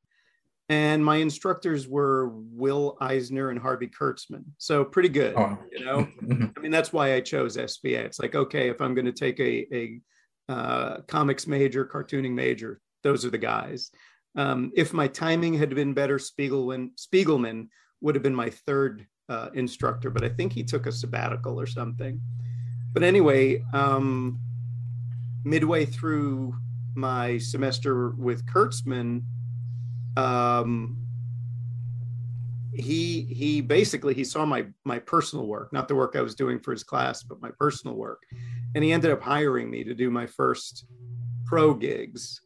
and 0.71 1.04
my 1.04 1.16
instructors 1.16 1.87
were 1.87 2.31
Will 2.33 2.97
Eisner 2.99 3.50
and 3.50 3.59
Harvey 3.61 3.88
Kurtzman. 3.88 4.45
So 4.57 4.85
pretty 4.87 5.11
good, 5.11 5.35
Oh. 5.37 5.59
you 5.71 5.85
know. 5.85 6.09
I 6.57 6.61
mean, 6.61 6.71
that's 6.71 6.95
why 6.95 7.14
I 7.14 7.21
chose 7.21 7.59
SVA. 7.59 7.99
It's 8.07 8.19
like, 8.19 8.35
okay, 8.35 8.71
if 8.71 8.81
I'm 8.81 8.95
going 8.95 9.04
to 9.04 9.12
take 9.12 9.38
a, 9.38 9.66
a 9.76 10.00
uh, 10.49 10.99
comics 11.09 11.47
major, 11.47 11.85
cartooning 11.85 12.33
major, 12.33 12.81
those 13.03 13.25
are 13.25 13.31
the 13.31 13.39
guys. 13.39 13.91
Um, 14.37 14.73
if 14.75 14.93
my 14.93 15.07
timing 15.09 15.55
had 15.55 15.75
been 15.75 15.95
better, 15.95 16.19
Spiegelman, 16.19 16.91
Spiegelman 16.97 17.69
would 18.01 18.15
have 18.15 18.23
been 18.23 18.35
my 18.35 18.51
third 18.51 19.07
uh, 19.29 19.51
instructor, 19.55 20.11
but 20.11 20.25
I 20.25 20.29
think 20.29 20.53
he 20.53 20.65
took 20.65 20.87
a 20.87 20.93
sabbatical 20.93 21.61
or 21.61 21.67
something. 21.67 22.21
But 22.93 23.03
anyway, 23.03 23.63
um, 23.73 24.41
midway 25.45 25.85
through 25.85 26.55
my 26.95 27.39
semester 27.39 28.11
with 28.11 28.45
Kurtzman, 28.47 29.23
um, 30.17 31.03
he 32.75 33.23
he 33.23 33.61
basically 33.61 34.14
he 34.14 34.25
saw 34.25 34.45
my 34.45 34.66
my 34.85 34.99
personal 34.99 35.47
work, 35.47 35.73
not 35.73 35.88
the 35.88 35.95
work 35.95 36.16
I 36.16 36.23
was 36.23 36.35
doing 36.35 36.59
for 36.59 36.73
his 36.73 36.83
class, 36.83 37.23
but 37.23 37.40
my 37.40 37.50
personal 37.59 37.97
work, 37.97 38.23
and 38.75 38.83
he 38.83 38.93
ended 38.93 39.11
up 39.11 39.23
hiring 39.23 39.71
me 39.71 39.85
to 39.85 39.95
do 39.95 40.11
my 40.11 40.26
first 40.26 40.87
pro 41.47 41.75
gigs 41.75 42.40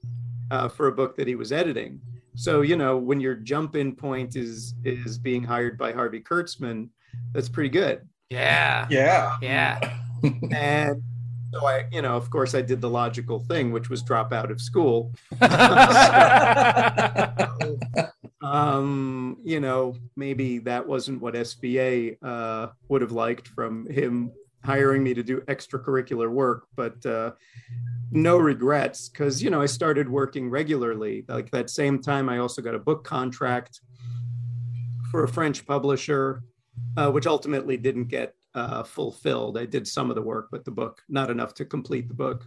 uh, 0.51 0.69
for 0.69 0.89
a 0.89 0.93
book 0.93 1.17
that 1.17 1.27
he 1.27 1.35
was 1.35 1.53
editing. 1.53 2.01
So 2.35 2.61
you 2.61 2.77
know 2.77 2.97
when 2.97 3.21
your 3.21 3.35
jump 3.35 3.77
in 3.77 3.97
point 3.97 4.37
is 4.37 4.75
is 4.85 5.19
being 5.19 5.43
hired 5.43 5.79
by 5.79 5.93
Harvey 5.93 6.21
Kurtzman, 6.21 6.91
that's 7.33 7.49
pretty 7.49 7.71
good. 7.71 8.07
yeah 8.31 8.87
Yeah. 8.91 9.37
yeah 9.41 9.97
And 10.53 11.03
so 11.53 11.67
I, 11.67 11.87
you 11.91 12.03
know, 12.03 12.15
of 12.15 12.29
course, 12.29 12.55
I 12.55 12.61
did 12.61 12.83
the 12.83 12.91
logical 12.91 13.41
thing, 13.41 13.73
which 13.73 13.89
was 13.89 14.03
drop 14.03 14.35
out 14.35 14.51
of 14.51 14.61
school. 14.61 15.15
um, 18.53 19.37
you 19.43 19.61
know, 19.61 19.95
maybe 20.17 20.59
that 20.61 20.87
wasn't 20.87 21.21
what 21.21 21.35
SVA 21.35 22.17
uh, 22.23 22.69
would 22.89 23.03
have 23.03 23.13
liked 23.13 23.49
from 23.49 23.89
him 23.91 24.33
hiring 24.65 25.03
me 25.03 25.15
to 25.15 25.23
do 25.23 25.41
extracurricular 25.43 26.31
work, 26.31 26.67
but 26.75 27.05
uh, 27.07 27.33
no 28.11 28.37
regrets 28.39 29.09
because, 29.09 29.43
you 29.43 29.51
know, 29.51 29.61
I 29.61 29.67
started 29.67 30.09
working 30.09 30.51
regularly. 30.51 31.25
Like 31.29 31.51
that 31.51 31.71
same 31.71 32.01
time, 32.03 32.29
I 32.29 32.39
also 32.39 32.63
got 32.63 32.75
a 32.75 32.79
book 32.79 33.05
contract 33.05 33.81
for 35.11 35.25
a 35.25 35.29
French 35.29 35.67
publisher, 35.67 36.43
uh, 36.97 37.11
which 37.11 37.27
ultimately 37.27 37.77
didn't 37.77 38.09
get 38.09 38.35
uh, 38.55 38.83
fulfilled. 38.83 39.59
I 39.59 39.67
did 39.67 39.87
some 39.87 40.11
of 40.11 40.17
the 40.17 40.23
work, 40.23 40.49
but 40.51 40.65
the 40.65 40.71
book, 40.71 41.03
not 41.09 41.31
enough 41.31 41.55
to 41.55 41.65
complete 41.65 42.09
the 42.09 42.15
book. 42.15 42.47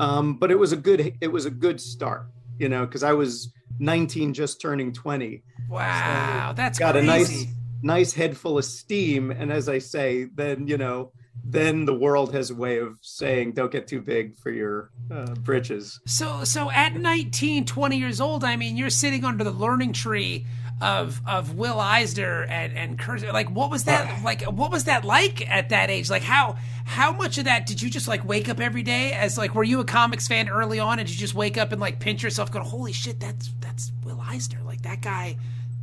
Um, 0.00 0.34
but 0.34 0.50
it 0.50 0.58
was 0.58 0.72
a 0.72 0.76
good, 0.76 1.16
it 1.20 1.32
was 1.32 1.46
a 1.46 1.50
good 1.50 1.80
start, 1.80 2.26
you 2.58 2.68
know, 2.68 2.86
because 2.86 3.02
I 3.02 3.12
was 3.12 3.52
19, 3.78 4.34
just 4.34 4.60
turning 4.60 4.92
20 4.92 5.42
wow 5.68 6.52
that's 6.54 6.78
got 6.78 6.92
crazy. 6.92 7.06
a 7.06 7.10
nice 7.10 7.46
nice 7.82 8.12
head 8.14 8.36
full 8.36 8.56
of 8.56 8.64
steam 8.64 9.32
and 9.32 9.50
as 9.52 9.68
i 9.68 9.78
say 9.78 10.24
then 10.34 10.66
you 10.68 10.78
know 10.78 11.10
then 11.44 11.84
the 11.84 11.94
world 11.94 12.32
has 12.32 12.50
a 12.50 12.54
way 12.54 12.78
of 12.78 12.98
saying 13.02 13.52
don't 13.52 13.70
get 13.70 13.86
too 13.86 14.00
big 14.00 14.36
for 14.36 14.50
your 14.50 14.90
uh, 15.10 15.34
britches 15.42 16.00
So 16.06 16.44
so 16.44 16.70
at 16.70 16.94
19, 16.94 17.64
20 17.66 17.96
years 17.96 18.20
old, 18.20 18.42
I 18.42 18.56
mean, 18.56 18.76
you're 18.76 18.90
sitting 18.90 19.24
under 19.24 19.44
the 19.44 19.50
learning 19.50 19.92
tree 19.92 20.46
of 20.80 21.20
of 21.26 21.54
Will 21.56 21.80
Eisner 21.80 22.42
and 22.44 22.76
and 22.76 22.98
Kurt. 22.98 23.22
Like, 23.32 23.50
what 23.50 23.70
was 23.70 23.84
that 23.84 24.22
like? 24.22 24.42
What 24.42 24.70
was 24.70 24.84
that 24.84 25.04
like 25.04 25.48
at 25.50 25.70
that 25.70 25.90
age? 25.90 26.10
Like, 26.10 26.22
how 26.22 26.56
how 26.84 27.12
much 27.12 27.38
of 27.38 27.44
that 27.46 27.64
did 27.66 27.80
you 27.80 27.88
just 27.90 28.06
like 28.08 28.24
wake 28.26 28.48
up 28.48 28.60
every 28.60 28.82
day 28.82 29.12
as 29.12 29.38
like? 29.38 29.54
Were 29.54 29.64
you 29.64 29.80
a 29.80 29.84
comics 29.84 30.28
fan 30.28 30.48
early 30.48 30.78
on, 30.78 30.98
and 30.98 31.06
did 31.08 31.14
you 31.14 31.20
just 31.20 31.34
wake 31.34 31.56
up 31.56 31.72
and 31.72 31.80
like 31.80 31.98
pinch 31.98 32.22
yourself, 32.22 32.50
going, 32.52 32.64
"Holy 32.64 32.92
shit, 32.92 33.18
that's 33.20 33.50
that's 33.60 33.90
Will 34.04 34.20
Eisner! 34.20 34.60
Like 34.64 34.82
that 34.82 35.00
guy." 35.00 35.36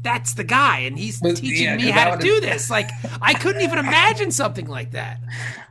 That's 0.04 0.34
the 0.34 0.44
guy, 0.44 0.80
and 0.80 1.00
he's 1.00 1.22
Well, 1.22 1.34
teaching 1.34 1.64
yeah, 1.64 1.78
me 1.78 1.84
'cause 1.84 1.92
how 1.94 2.04
to 2.04 2.12
would- 2.12 2.20
do 2.20 2.42
this. 2.42 2.70
Like, 2.70 2.90
I 3.22 3.34
couldn't 3.36 3.62
even 3.62 3.78
imagine 3.88 4.32
something 4.32 4.68
like 4.68 4.92
that. 4.92 5.22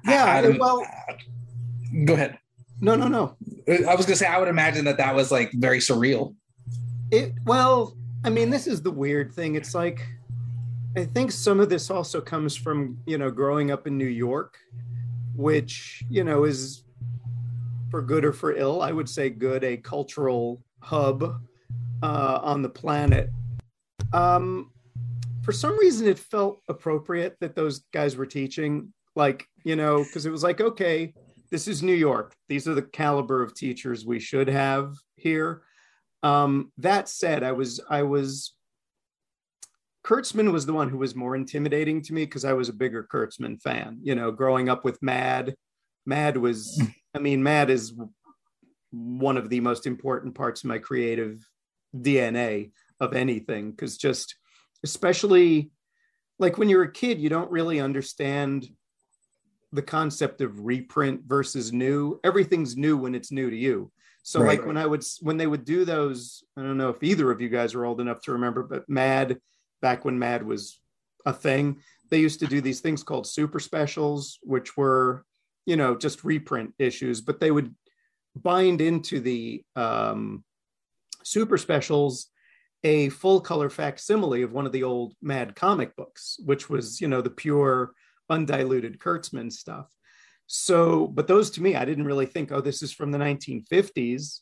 yeah 0.09 0.25
I 0.25 0.41
don't- 0.41 0.59
well 0.59 0.81
uh, 1.11 1.13
Go 2.07 2.15
ahead. 2.15 2.39
no 2.81 2.95
no 2.97 3.09
no 3.09 3.37
I 3.69 3.95
was 3.95 4.07
gonna 4.07 4.17
say 4.17 4.25
I 4.25 4.39
would 4.39 4.49
imagine 4.49 4.87
that 4.87 4.97
that 4.97 5.15
was 5.15 5.31
like 5.31 5.53
very 5.53 5.81
surreal. 5.81 6.35
it 7.11 7.35
well 7.45 7.95
i 8.25 8.31
mean 8.31 8.51
this 8.51 8.67
is 8.67 8.83
the 8.83 8.91
weird 8.91 9.33
thing. 9.33 9.55
It's 9.55 9.75
like 9.75 10.07
i 10.97 11.05
think 11.05 11.33
some 11.33 11.61
of 11.61 11.69
this 11.69 11.91
also 11.91 12.21
comes 12.21 12.57
from 12.57 12.99
you 13.07 13.19
know 13.19 13.31
growing 13.31 13.71
up 13.71 13.87
in 13.87 13.97
new 13.97 14.05
york 14.05 14.59
which 15.35 16.05
you 16.11 16.23
know 16.23 16.45
is 16.45 16.85
for 17.91 18.03
good 18.03 18.25
or 18.25 18.33
for 18.33 18.55
ill 18.55 18.83
i 18.83 18.93
would 18.93 19.09
say 19.09 19.31
good 19.31 19.65
a 19.65 19.77
cultural 19.77 20.63
hub 20.83 21.41
uh, 22.03 22.41
on 22.43 22.63
the 22.63 22.69
planet. 22.69 23.31
Um, 24.13 24.71
for 25.43 25.53
some 25.53 25.79
reason 25.79 26.07
it 26.07 26.19
felt 26.19 26.61
appropriate 26.69 27.37
that 27.41 27.55
those 27.57 27.81
guys 27.93 28.17
were 28.17 28.27
teaching 28.27 28.93
like 29.17 29.47
you 29.65 29.77
know 29.77 30.05
because 30.05 30.25
it 30.25 30.31
was 30.31 30.43
like 30.43 30.61
okay 30.61 31.13
this 31.51 31.69
is 31.69 31.83
new 31.83 31.95
york. 31.95 32.35
These 32.49 32.67
are 32.67 32.75
the 32.75 32.83
caliber 32.83 33.43
of 33.43 33.55
teachers 33.55 34.07
we 34.07 34.19
should 34.19 34.49
have 34.49 34.95
here 35.17 35.63
um, 36.23 36.73
that 36.79 37.09
said, 37.09 37.43
I 37.43 37.53
was 37.53 37.81
I 37.89 38.03
was 38.03 38.55
Kurtzman 40.05 40.53
was 40.53 40.67
the 40.67 40.73
one 40.73 40.89
who 40.89 40.99
was 40.99 41.15
more 41.15 41.37
intimidating 41.37 42.03
to 42.03 42.13
me 42.13 42.25
because 42.25 42.45
I 42.45 42.53
was 42.53 42.69
a 42.69 42.75
bigger 42.75 43.07
Kurtzman 43.11 43.61
fan. 43.61 43.99
You 44.03 44.15
know, 44.15 44.31
growing 44.31 44.69
up 44.69 44.85
with 44.85 45.03
Mad, 45.03 45.55
Mad 46.07 46.37
was 46.37 46.83
I 47.15 47.19
mean, 47.19 47.43
Mad 47.43 47.71
is 47.71 47.95
one 48.91 49.37
of 49.37 49.49
the 49.49 49.61
most 49.61 49.87
important 49.87 50.35
parts 50.35 50.63
of 50.63 50.69
my 50.69 50.79
creative 50.79 51.47
DNA 51.97 52.73
of 53.01 53.15
anything 53.15 53.71
because 53.71 53.97
just 53.97 54.37
especially 54.85 55.71
like 56.39 56.59
when 56.59 56.69
you're 56.69 56.83
a 56.83 56.93
kid, 56.93 57.21
you 57.21 57.29
don't 57.29 57.51
really 57.51 57.81
understand 57.81 58.69
the 59.73 59.83
concept 59.83 60.41
of 60.41 60.65
reprint 60.65 61.23
versus 61.27 61.73
new. 61.73 62.21
Everything's 62.25 62.77
new 62.77 62.97
when 62.97 63.15
it's 63.15 63.33
new 63.33 63.51
to 63.51 63.57
you. 63.57 63.91
So 64.23 64.41
Right. 64.41 64.59
like 64.59 64.67
when 64.67 64.77
I 64.77 64.87
would 64.87 65.05
when 65.21 65.37
they 65.37 65.47
would 65.47 65.65
do 65.65 65.85
those, 65.85 66.45
I 66.57 66.63
don't 66.63 66.77
know 66.77 66.91
if 66.91 67.03
either 67.03 67.31
of 67.31 67.41
you 67.41 67.49
guys 67.49 67.75
are 67.75 67.85
old 67.85 68.01
enough 68.01 68.21
to 68.23 68.33
remember, 68.33 68.63
but 68.63 68.89
Mad, 68.89 69.41
back 69.81 70.05
when 70.05 70.19
Mad 70.19 70.45
was 70.45 70.79
a 71.27 71.33
thing, 71.33 71.81
they 72.11 72.21
used 72.21 72.41
to 72.41 72.47
do 72.47 72.61
these 72.61 72.81
things 72.81 73.03
called 73.03 73.27
super 73.27 73.59
specials, 73.59 74.39
which 74.43 74.77
were, 74.77 75.25
you 75.67 75.77
know, 75.77 75.97
just 75.97 76.25
reprint 76.25 76.75
issues, 76.79 77.21
but 77.21 77.41
they 77.41 77.51
would 77.51 77.75
bind 78.37 78.81
into 78.81 79.21
the 79.21 79.65
um, 79.75 80.45
super 81.25 81.59
specials 81.59 82.29
a 82.85 83.09
full 83.11 83.41
color 83.41 83.71
facsimile 83.71 84.43
of 84.43 84.53
one 84.53 84.67
of 84.67 84.73
the 84.73 84.83
old 84.83 85.15
Mad 85.23 85.55
comic 85.55 85.97
books, 85.97 86.39
which 86.45 86.69
was, 86.69 87.01
you 87.01 87.09
know, 87.09 87.23
the 87.23 87.31
pure, 87.31 87.93
undiluted 88.29 88.99
Kurtzman 88.99 89.53
stuff. 89.53 89.89
So, 90.47 91.07
but 91.07 91.27
those 91.27 91.51
to 91.53 91.63
me, 91.63 91.77
I 91.77 91.85
didn't 91.85 92.07
really 92.07 92.27
think, 92.27 92.53
oh, 92.53 92.61
this 92.61 92.83
is 92.83 92.93
from 92.93 93.11
the 93.11 93.19
1950s. 93.19 94.41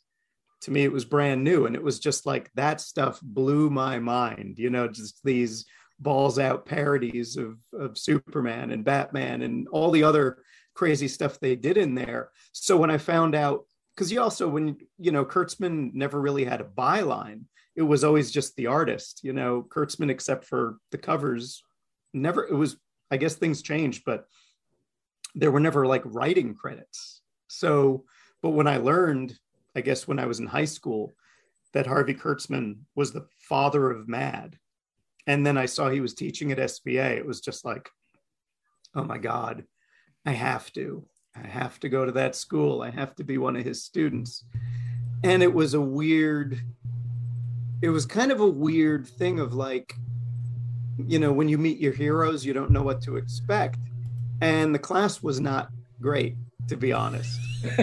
To 0.62 0.70
me, 0.70 0.84
it 0.84 0.92
was 0.92 1.04
brand 1.04 1.44
new. 1.44 1.66
And 1.66 1.74
it 1.74 1.82
was 1.82 2.00
just 2.00 2.26
like 2.26 2.50
that 2.54 2.80
stuff 2.80 3.20
blew 3.22 3.70
my 3.70 3.98
mind, 3.98 4.58
you 4.58 4.70
know, 4.70 4.88
just 4.88 5.20
these 5.24 5.66
balls 5.98 6.38
out 6.38 6.66
parodies 6.66 7.36
of, 7.36 7.58
of 7.72 7.98
Superman 7.98 8.70
and 8.70 8.84
Batman 8.84 9.42
and 9.42 9.68
all 9.68 9.90
the 9.90 10.02
other 10.02 10.42
crazy 10.74 11.08
stuff 11.08 11.38
they 11.38 11.56
did 11.56 11.76
in 11.76 11.94
there. 11.94 12.30
So 12.52 12.76
when 12.76 12.90
I 12.90 12.98
found 12.98 13.34
out, 13.34 13.66
because 13.94 14.10
you 14.10 14.20
also, 14.20 14.48
when, 14.48 14.78
you 14.98 15.12
know, 15.12 15.24
Kurtzman 15.24 15.92
never 15.92 16.20
really 16.20 16.44
had 16.44 16.60
a 16.60 16.64
byline 16.64 17.44
it 17.76 17.82
was 17.82 18.04
always 18.04 18.30
just 18.30 18.56
the 18.56 18.66
artist, 18.66 19.20
you 19.22 19.32
know, 19.32 19.66
Kurtzman, 19.68 20.10
except 20.10 20.44
for 20.44 20.76
the 20.90 20.98
covers, 20.98 21.62
never, 22.12 22.46
it 22.46 22.54
was, 22.54 22.76
I 23.10 23.16
guess 23.16 23.34
things 23.34 23.62
changed, 23.62 24.02
but 24.04 24.26
there 25.34 25.50
were 25.50 25.60
never 25.60 25.86
like 25.86 26.02
writing 26.04 26.54
credits. 26.54 27.22
So, 27.48 28.04
but 28.42 28.50
when 28.50 28.66
I 28.66 28.78
learned, 28.78 29.38
I 29.74 29.80
guess 29.80 30.08
when 30.08 30.18
I 30.18 30.26
was 30.26 30.40
in 30.40 30.46
high 30.46 30.64
school, 30.64 31.12
that 31.72 31.86
Harvey 31.86 32.14
Kurtzman 32.14 32.78
was 32.94 33.12
the 33.12 33.26
father 33.48 33.90
of 33.90 34.08
Mad, 34.08 34.58
and 35.26 35.46
then 35.46 35.56
I 35.56 35.66
saw 35.66 35.88
he 35.88 36.00
was 36.00 36.14
teaching 36.14 36.50
at 36.50 36.58
SVA, 36.58 37.16
it 37.16 37.26
was 37.26 37.40
just 37.40 37.64
like, 37.64 37.88
oh 38.94 39.04
my 39.04 39.18
God, 39.18 39.64
I 40.26 40.32
have 40.32 40.72
to. 40.72 41.04
I 41.36 41.46
have 41.46 41.78
to 41.80 41.88
go 41.88 42.04
to 42.04 42.12
that 42.12 42.34
school. 42.34 42.82
I 42.82 42.90
have 42.90 43.14
to 43.16 43.24
be 43.24 43.38
one 43.38 43.54
of 43.54 43.64
his 43.64 43.84
students. 43.84 44.44
And 45.22 45.42
it 45.42 45.52
was 45.52 45.74
a 45.74 45.80
weird 45.80 46.60
it 47.82 47.88
was 47.88 48.04
kind 48.04 48.30
of 48.30 48.40
a 48.40 48.48
weird 48.48 49.06
thing 49.06 49.40
of 49.40 49.54
like 49.54 49.94
you 51.08 51.18
know 51.18 51.32
when 51.32 51.48
you 51.48 51.58
meet 51.58 51.78
your 51.78 51.92
heroes 51.92 52.44
you 52.44 52.52
don't 52.52 52.70
know 52.70 52.82
what 52.82 53.00
to 53.02 53.16
expect. 53.16 53.78
And 54.40 54.74
the 54.74 54.78
class 54.78 55.22
was 55.22 55.40
not 55.40 55.70
great 56.00 56.36
to 56.68 56.76
be 56.76 56.92
honest. 56.92 57.38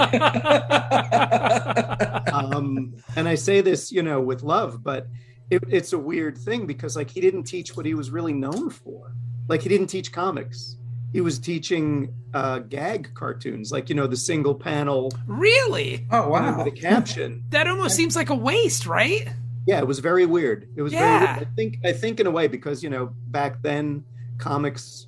Um, 2.38 2.94
and 3.16 3.28
i 3.28 3.36
say 3.36 3.62
this 3.62 3.92
you 3.92 4.04
know 4.04 4.22
with 4.22 4.44
love 4.44 4.84
but 4.84 5.08
it, 5.50 5.64
it's 5.70 5.94
a 5.94 5.98
weird 5.98 6.38
thing 6.38 6.66
because 6.66 6.96
like 6.96 7.10
he 7.10 7.22
didn't 7.22 7.44
teach 7.44 7.76
what 7.76 7.86
he 7.86 7.94
was 7.94 8.12
really 8.12 8.34
known 8.34 8.70
for. 8.70 9.14
Like 9.48 9.62
he 9.62 9.70
didn't 9.70 9.88
teach 9.88 10.12
comics. 10.12 10.78
He 11.14 11.22
was 11.22 11.40
teaching 11.40 12.14
uh, 12.34 12.60
gag 12.60 13.14
cartoons 13.14 13.72
like 13.72 13.88
you 13.90 13.96
know 13.96 14.08
the 14.08 14.18
single 14.18 14.54
panel 14.54 15.12
really? 15.26 16.06
Oh 16.12 16.30
wow. 16.30 16.64
the 16.64 16.72
caption. 16.72 17.44
That 17.50 17.68
almost 17.68 17.96
seems 17.96 18.16
like 18.16 18.30
a 18.30 18.36
waste 18.36 18.86
right 18.86 19.28
yeah, 19.68 19.80
it 19.80 19.86
was 19.86 20.00
very 20.00 20.26
weird. 20.26 20.70
It 20.78 20.82
was 20.82 20.94
yeah. 20.94 21.20
very. 21.20 21.20
Weird. 21.20 21.48
I 21.48 21.56
think. 21.56 21.78
I 21.84 21.92
think 21.92 22.20
in 22.22 22.26
a 22.26 22.32
way 22.32 22.48
because 22.48 22.82
you 22.82 22.90
know 22.90 23.12
back 23.28 23.62
then 23.62 24.04
comics, 24.38 25.08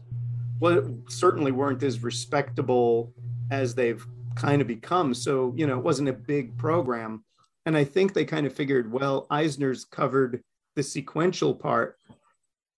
well, 0.60 0.94
certainly 1.08 1.54
weren't 1.54 1.82
as 1.82 2.04
respectable 2.04 3.14
as 3.52 3.74
they've 3.74 4.06
kind 4.36 4.62
of 4.62 4.68
become. 4.68 5.14
So 5.14 5.54
you 5.56 5.66
know, 5.66 5.78
it 5.78 5.84
wasn't 5.84 6.10
a 6.10 6.14
big 6.14 6.58
program, 6.58 7.24
and 7.66 7.78
I 7.78 7.86
think 7.86 8.14
they 8.14 8.26
kind 8.26 8.46
of 8.46 8.54
figured, 8.54 8.92
well, 8.92 9.28
Eisner's 9.30 9.86
covered 9.86 10.44
the 10.76 10.84
sequential 10.84 11.56
part. 11.56 11.96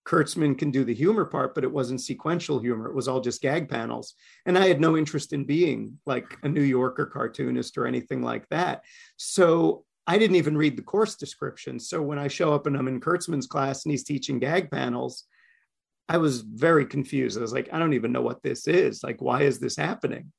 Kurtzman 0.07 0.57
can 0.57 0.71
do 0.71 0.83
the 0.83 0.93
humor 0.93 1.25
part, 1.25 1.55
but 1.55 1.63
it 1.63 1.71
wasn't 1.71 2.01
sequential 2.01 2.59
humor. 2.59 2.87
It 2.87 2.95
was 2.95 3.07
all 3.07 3.21
just 3.21 3.41
gag 3.41 3.69
panels. 3.69 4.15
And 4.45 4.57
I 4.57 4.67
had 4.67 4.81
no 4.81 4.97
interest 4.97 5.31
in 5.31 5.45
being 5.45 5.99
like 6.07 6.37
a 6.41 6.49
New 6.49 6.63
Yorker 6.63 7.05
cartoonist 7.05 7.77
or 7.77 7.85
anything 7.85 8.23
like 8.23 8.49
that. 8.49 8.81
So 9.17 9.85
I 10.07 10.17
didn't 10.17 10.37
even 10.37 10.57
read 10.57 10.77
the 10.77 10.83
course 10.83 11.15
description. 11.15 11.79
So 11.79 12.01
when 12.01 12.17
I 12.17 12.27
show 12.27 12.53
up 12.53 12.67
and 12.67 12.75
I'm 12.75 12.87
in 12.87 12.99
Kurtzman's 12.99 13.47
class 13.47 13.85
and 13.85 13.91
he's 13.91 14.03
teaching 14.03 14.39
gag 14.39 14.71
panels, 14.71 15.25
I 16.09 16.17
was 16.17 16.41
very 16.41 16.85
confused. 16.85 17.37
I 17.37 17.41
was 17.41 17.53
like, 17.53 17.69
I 17.71 17.79
don't 17.79 17.93
even 17.93 18.11
know 18.11 18.21
what 18.21 18.43
this 18.43 18.67
is. 18.67 19.03
Like, 19.03 19.21
why 19.21 19.43
is 19.43 19.59
this 19.59 19.77
happening? 19.77 20.31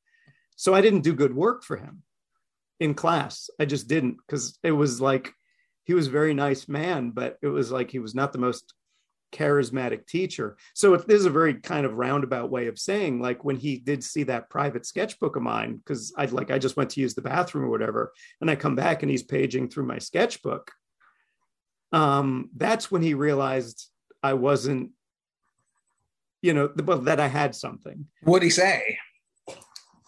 So 0.56 0.74
I 0.74 0.80
didn't 0.80 1.00
do 1.00 1.14
good 1.14 1.34
work 1.34 1.64
for 1.64 1.76
him 1.76 2.02
in 2.80 2.94
class. 2.94 3.48
I 3.58 3.64
just 3.64 3.88
didn't 3.88 4.18
because 4.18 4.58
it 4.62 4.72
was 4.72 5.00
like 5.00 5.32
he 5.84 5.94
was 5.94 6.08
a 6.08 6.10
very 6.10 6.34
nice 6.34 6.68
man, 6.68 7.10
but 7.10 7.38
it 7.42 7.48
was 7.48 7.70
like 7.70 7.90
he 7.90 7.98
was 8.00 8.14
not 8.14 8.32
the 8.32 8.38
most 8.38 8.74
charismatic 9.32 10.06
teacher. 10.06 10.56
So 10.74 10.94
if 10.94 11.06
this 11.06 11.18
is 11.18 11.26
a 11.26 11.30
very 11.30 11.54
kind 11.54 11.84
of 11.84 11.94
roundabout 11.94 12.50
way 12.50 12.66
of 12.66 12.78
saying, 12.78 13.20
like 13.20 13.44
when 13.44 13.56
he 13.56 13.78
did 13.78 14.04
see 14.04 14.22
that 14.24 14.50
private 14.50 14.86
sketchbook 14.86 15.36
of 15.36 15.42
mine, 15.42 15.76
because 15.76 16.12
I 16.16 16.26
like 16.26 16.50
I 16.50 16.58
just 16.58 16.76
went 16.76 16.90
to 16.90 17.00
use 17.00 17.14
the 17.14 17.22
bathroom 17.22 17.64
or 17.64 17.70
whatever, 17.70 18.12
and 18.40 18.50
I 18.50 18.56
come 18.56 18.76
back 18.76 19.02
and 19.02 19.10
he's 19.10 19.22
paging 19.22 19.68
through 19.68 19.86
my 19.86 19.98
sketchbook. 19.98 20.70
Um, 21.92 22.50
that's 22.56 22.90
when 22.90 23.02
he 23.02 23.14
realized 23.14 23.88
I 24.22 24.34
wasn't, 24.34 24.90
you 26.40 26.54
know, 26.54 26.68
that 26.68 27.20
I 27.20 27.28
had 27.28 27.54
something. 27.54 28.06
What'd 28.22 28.44
he 28.44 28.50
say? 28.50 28.98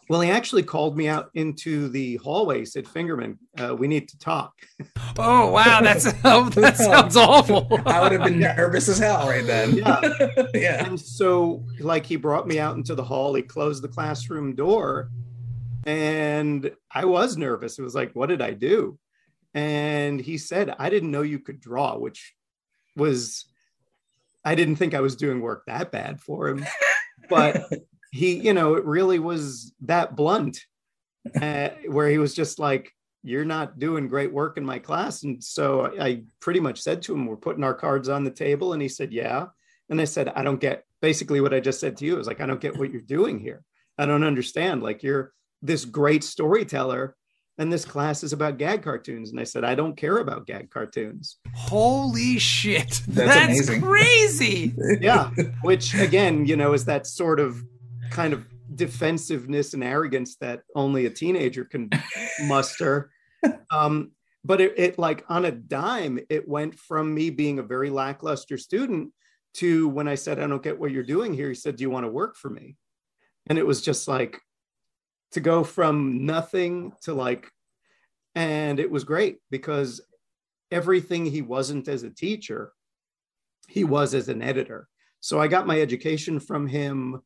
Well, 0.09 0.21
he 0.21 0.31
actually 0.31 0.63
called 0.63 0.97
me 0.97 1.09
out 1.09 1.31
into 1.35 1.89
the 1.89 2.17
hallway. 2.17 2.65
Said, 2.65 2.85
"Fingerman, 2.85 3.39
uh, 3.59 3.75
we 3.75 3.89
need 3.89 4.09
to 4.11 4.19
talk." 4.19 4.53
Oh 5.19 5.51
wow, 5.51 5.81
that's 5.81 6.07
oh, 6.25 6.51
that 6.51 6.77
sounds 6.77 7.17
awful. 7.17 7.67
I 7.87 8.01
would 8.03 8.13
have 8.13 8.25
been 8.25 8.39
nervous 8.39 8.89
as 8.89 8.99
hell 8.99 9.29
right 9.29 9.47
then. 9.47 9.77
Yeah, 9.77 10.01
yeah. 10.55 10.85
And 10.85 11.01
so, 11.01 11.65
like, 11.81 12.05
he 12.05 12.17
brought 12.17 12.47
me 12.47 12.59
out 12.59 12.77
into 12.77 12.95
the 12.95 13.05
hall. 13.05 13.35
He 13.35 13.43
closed 13.43 13.83
the 13.83 13.89
classroom 13.89 14.55
door, 14.55 15.11
and 15.87 16.71
I 16.91 17.07
was 17.07 17.39
nervous. 17.39 17.79
It 17.79 17.83
was 17.83 17.95
like, 17.95 18.13
what 18.13 18.29
did 18.29 18.43
I 18.43 18.53
do? 18.53 18.99
And 19.55 20.21
he 20.21 20.37
said, 20.37 20.75
"I 20.79 20.91
didn't 20.91 21.13
know 21.13 21.23
you 21.23 21.39
could 21.39 21.61
draw," 21.61 21.97
which 21.97 22.35
was, 22.95 23.47
I 24.45 24.55
didn't 24.55 24.77
think 24.77 24.93
I 24.93 25.01
was 25.01 25.17
doing 25.17 25.41
work 25.41 25.65
that 25.67 25.91
bad 25.93 26.21
for 26.21 26.49
him, 26.49 26.67
but 27.31 27.73
he, 28.15 28.37
you 28.37 28.53
know, 28.53 28.75
it 28.77 28.85
really 28.85 29.19
was 29.19 29.75
that 29.81 30.15
blunt, 30.15 30.61
uh, 31.41 31.71
where 31.89 32.09
he 32.09 32.19
was 32.19 32.33
just 32.33 32.61
like, 32.61 32.93
"You're 33.25 33.45
not 33.45 33.81
doing 33.81 34.07
great 34.07 34.33
work 34.33 34.57
in 34.57 34.65
my 34.65 34.79
class," 34.79 35.25
and 35.25 35.43
so 35.43 35.87
I, 35.99 36.07
I 36.07 36.23
pretty 36.41 36.61
much 36.61 36.81
said 36.81 37.03
to 37.03 37.15
him, 37.15 37.27
"We're 37.27 37.37
putting 37.37 37.65
our 37.65 37.75
cards 37.75 38.09
on 38.09 38.23
the 38.23 38.31
table," 38.31 38.73
and 38.73 38.81
he 38.81 38.89
said, 38.89 39.13
"Yeah," 39.13 39.47
and 39.91 40.01
I 40.01 40.05
said, 40.05 40.29
"I 40.29 40.45
don't 40.45 40.61
get." 40.61 40.85
Basically, 41.03 41.41
what 41.41 41.53
I 41.53 41.59
just 41.59 41.81
said 41.81 41.97
to 41.99 42.05
you 42.05 42.19
is 42.21 42.29
like, 42.29 42.41
"I 42.41 42.47
don't 42.47 42.61
get 42.61 42.79
what 42.79 42.93
you're 42.93 43.03
doing 43.03 43.41
here. 43.41 43.65
I 43.99 44.07
don't 44.07 44.25
understand. 44.25 44.83
Like, 44.83 45.03
you're 45.03 45.33
this 45.61 45.85
great 45.85 46.23
storyteller." 46.23 47.17
and 47.57 47.73
this 47.73 47.85
class 47.85 48.25
is 48.25 48.33
about 48.33 48.59
gag 48.59 48.83
cartoons. 48.83 49.31
And 49.31 49.39
I 49.39 49.45
said, 49.45 49.63
I 49.63 49.77
don't 49.77 49.97
care 49.97 50.19
about 50.19 50.45
gag 50.45 50.71
cartoons. 50.71 51.39
Holy 51.55 52.37
shit. 52.37 53.01
That's 53.07 53.33
That's, 53.33 53.45
amazing. 53.47 53.81
crazy. 53.81 54.75
Yeah. 55.01 55.31
Which 55.63 55.95
again, 55.95 56.47
you 56.47 56.57
know, 56.57 56.73
is 56.73 56.85
that 56.87 57.07
sort 57.07 57.39
of 57.39 57.63
kind 58.15 58.33
of 58.33 58.47
defensiveness 58.75 59.75
and 59.75 59.83
arrogance 59.83 60.37
that 60.37 60.63
only 60.75 61.07
a 61.07 61.11
teenager 61.11 61.65
can 61.65 61.91
muster. 62.47 63.11
Um, 63.71 64.13
but 64.45 64.61
it, 64.61 64.75
it 64.77 64.99
like 64.99 65.25
on 65.29 65.45
a 65.45 65.51
dime, 65.51 66.21
it 66.31 66.49
went 66.49 66.79
from 66.79 67.13
me 67.13 67.31
being 67.31 67.59
a 67.59 67.63
very 67.63 67.91
lackluster 67.91 68.57
student 68.57 69.13
to 69.55 69.89
when 69.89 70.07
I 70.09 70.15
said, 70.15 70.39
I 70.39 70.47
don't 70.47 70.63
get 70.63 70.79
what 70.79 70.93
you're 70.93 71.03
doing 71.03 71.35
here, 71.35 71.49
he 71.49 71.55
said, 71.55 71.77
Do 71.77 71.83
you 71.83 71.91
want 71.91 72.05
to 72.07 72.11
work 72.13 72.37
for 72.37 72.51
me? 72.51 72.77
And 73.47 73.59
it 73.59 73.67
was 73.67 73.83
just 73.83 74.07
like 74.09 74.41
to 75.33 75.41
go 75.41 75.65
from 75.65 76.25
nothing 76.25 76.93
to 77.03 77.15
like, 77.15 77.51
and 78.35 78.79
it 78.79 78.91
was 78.91 79.05
great 79.05 79.39
because 79.51 80.01
everything 80.71 81.27
he 81.27 81.43
wasn't 81.43 81.89
as 81.89 82.05
a 82.05 82.11
teacher, 82.11 82.73
he 83.69 83.85
was 83.85 84.15
as 84.15 84.29
an 84.29 84.43
editor. 84.43 84.89
So 85.21 85.41
I 85.41 85.49
got 85.49 85.67
my 85.67 85.81
education 85.81 86.39
from 86.39 86.67
him 86.67 87.21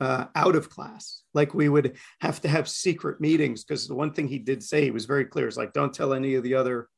uh, 0.00 0.26
out 0.34 0.56
of 0.56 0.70
class. 0.70 1.22
Like 1.34 1.54
we 1.54 1.68
would 1.68 1.96
have 2.20 2.40
to 2.42 2.48
have 2.48 2.68
secret 2.68 3.20
meetings 3.20 3.64
because 3.64 3.88
the 3.88 3.94
one 3.94 4.12
thing 4.12 4.28
he 4.28 4.38
did 4.38 4.62
say, 4.62 4.84
he 4.84 4.90
was 4.90 5.06
very 5.06 5.24
clear, 5.24 5.48
is 5.48 5.56
like, 5.56 5.72
don't 5.72 5.92
tell 5.92 6.12
any 6.12 6.34
of 6.34 6.42
the 6.42 6.54
other 6.54 6.88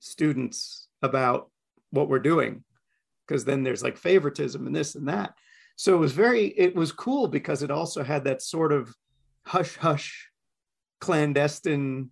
students 0.00 0.88
about 1.02 1.50
what 1.90 2.08
we're 2.08 2.18
doing 2.18 2.64
because 3.26 3.44
then 3.44 3.62
there's 3.62 3.82
like 3.82 3.96
favoritism 3.96 4.66
and 4.66 4.74
this 4.74 4.94
and 4.94 5.08
that. 5.08 5.34
So 5.76 5.94
it 5.94 5.98
was 5.98 6.12
very, 6.12 6.46
it 6.46 6.74
was 6.74 6.92
cool 6.92 7.26
because 7.26 7.62
it 7.62 7.70
also 7.70 8.04
had 8.04 8.24
that 8.24 8.42
sort 8.42 8.72
of 8.72 8.94
hush 9.46 9.76
hush 9.76 10.30
clandestine 11.00 12.10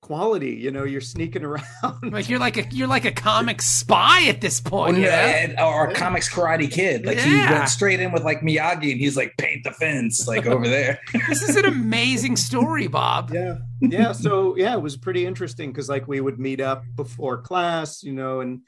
quality 0.00 0.52
you 0.52 0.70
know 0.70 0.84
you're 0.84 1.00
sneaking 1.00 1.44
around 1.44 1.62
Like 2.02 2.28
you're 2.28 2.38
like 2.38 2.56
a 2.56 2.64
you're 2.74 2.88
like 2.88 3.04
a 3.04 3.12
comic 3.12 3.60
spy 3.62 4.26
at 4.28 4.40
this 4.40 4.60
point. 4.60 4.96
Or, 4.96 5.00
you 5.00 5.06
know? 5.06 5.12
and- 5.12 5.60
or 5.60 5.92
comics 5.92 6.28
karate 6.32 6.70
kid. 6.70 7.04
Like 7.06 7.18
he 7.18 7.34
went 7.36 7.68
straight 7.68 8.00
in 8.00 8.10
with 8.12 8.24
like 8.24 8.40
Miyagi 8.40 8.90
and 8.92 9.00
he's 9.00 9.16
like 9.16 9.36
paint 9.36 9.64
the 9.64 9.70
fence 9.72 10.26
like 10.26 10.46
over 10.46 10.66
there. 10.66 10.98
This 11.28 11.42
is 11.42 11.56
an 11.56 11.66
amazing 11.66 12.36
story, 12.36 12.86
Bob. 12.86 13.30
yeah 13.32 13.56
yeah 13.80 14.12
so 14.12 14.56
yeah 14.56 14.74
it 14.74 14.82
was 14.82 14.96
pretty 14.96 15.24
interesting 15.24 15.70
because 15.70 15.88
like 15.88 16.06
we 16.06 16.20
would 16.20 16.38
meet 16.38 16.60
up 16.60 16.84
before 16.96 17.38
class 17.40 18.02
you 18.02 18.12
know 18.12 18.40
and 18.40 18.60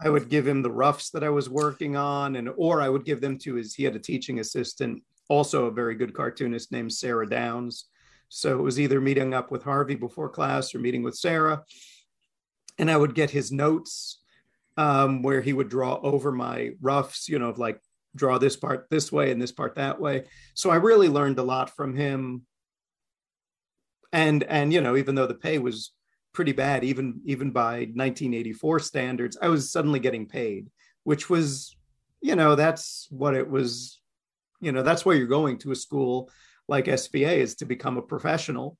i 0.00 0.08
would 0.08 0.28
give 0.28 0.46
him 0.46 0.62
the 0.62 0.70
roughs 0.70 1.10
that 1.10 1.24
i 1.24 1.28
was 1.28 1.50
working 1.50 1.96
on 1.96 2.36
and 2.36 2.48
or 2.56 2.80
i 2.80 2.88
would 2.88 3.04
give 3.04 3.20
them 3.20 3.36
to 3.36 3.54
his 3.54 3.74
he 3.74 3.82
had 3.82 3.96
a 3.96 3.98
teaching 3.98 4.38
assistant 4.38 5.02
also 5.28 5.64
a 5.66 5.72
very 5.72 5.96
good 5.96 6.14
cartoonist 6.14 6.70
named 6.70 6.92
sarah 6.92 7.28
downs 7.28 7.86
So 8.30 8.56
it 8.58 8.62
was 8.62 8.80
either 8.80 9.00
meeting 9.00 9.34
up 9.34 9.50
with 9.50 9.64
Harvey 9.64 9.96
before 9.96 10.28
class 10.28 10.74
or 10.74 10.78
meeting 10.78 11.02
with 11.02 11.16
Sarah. 11.16 11.64
And 12.78 12.90
I 12.90 12.96
would 12.96 13.14
get 13.14 13.30
his 13.30 13.50
notes 13.50 14.22
um, 14.76 15.22
where 15.22 15.42
he 15.42 15.52
would 15.52 15.68
draw 15.68 16.00
over 16.00 16.30
my 16.30 16.70
roughs, 16.80 17.28
you 17.28 17.38
know, 17.40 17.48
of 17.48 17.58
like 17.58 17.80
draw 18.14 18.38
this 18.38 18.56
part 18.56 18.86
this 18.88 19.10
way 19.10 19.32
and 19.32 19.42
this 19.42 19.52
part 19.52 19.74
that 19.74 20.00
way. 20.00 20.24
So 20.54 20.70
I 20.70 20.76
really 20.76 21.08
learned 21.08 21.40
a 21.40 21.42
lot 21.42 21.76
from 21.76 21.94
him. 21.94 22.46
And 24.12 24.44
and 24.44 24.72
you 24.72 24.80
know, 24.80 24.96
even 24.96 25.16
though 25.16 25.26
the 25.26 25.34
pay 25.34 25.58
was 25.58 25.92
pretty 26.32 26.52
bad, 26.52 26.84
even 26.84 27.20
even 27.24 27.50
by 27.50 27.80
1984 27.94 28.78
standards, 28.78 29.36
I 29.42 29.48
was 29.48 29.72
suddenly 29.72 29.98
getting 29.98 30.26
paid, 30.26 30.70
which 31.02 31.28
was, 31.28 31.76
you 32.20 32.36
know, 32.36 32.54
that's 32.54 33.08
what 33.10 33.34
it 33.34 33.50
was. 33.50 34.00
You 34.60 34.72
know, 34.72 34.82
that's 34.82 35.04
why 35.04 35.14
you're 35.14 35.26
going 35.26 35.58
to 35.58 35.72
a 35.72 35.76
school 35.76 36.30
like 36.70 36.86
SVA 36.86 37.36
is 37.38 37.56
to 37.56 37.66
become 37.66 37.98
a 37.98 38.02
professional. 38.02 38.78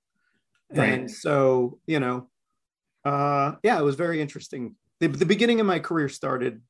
Right. 0.72 0.92
And 0.92 1.10
so, 1.10 1.78
you 1.86 1.98
know, 1.98 2.28
uh, 3.04 3.56
yeah, 3.62 3.78
it 3.78 3.82
was 3.82 3.96
very 3.96 4.22
interesting. 4.22 4.76
The, 5.00 5.08
the 5.08 5.26
beginning 5.26 5.60
of 5.60 5.66
my 5.66 5.80
career 5.80 6.08
started 6.08 6.62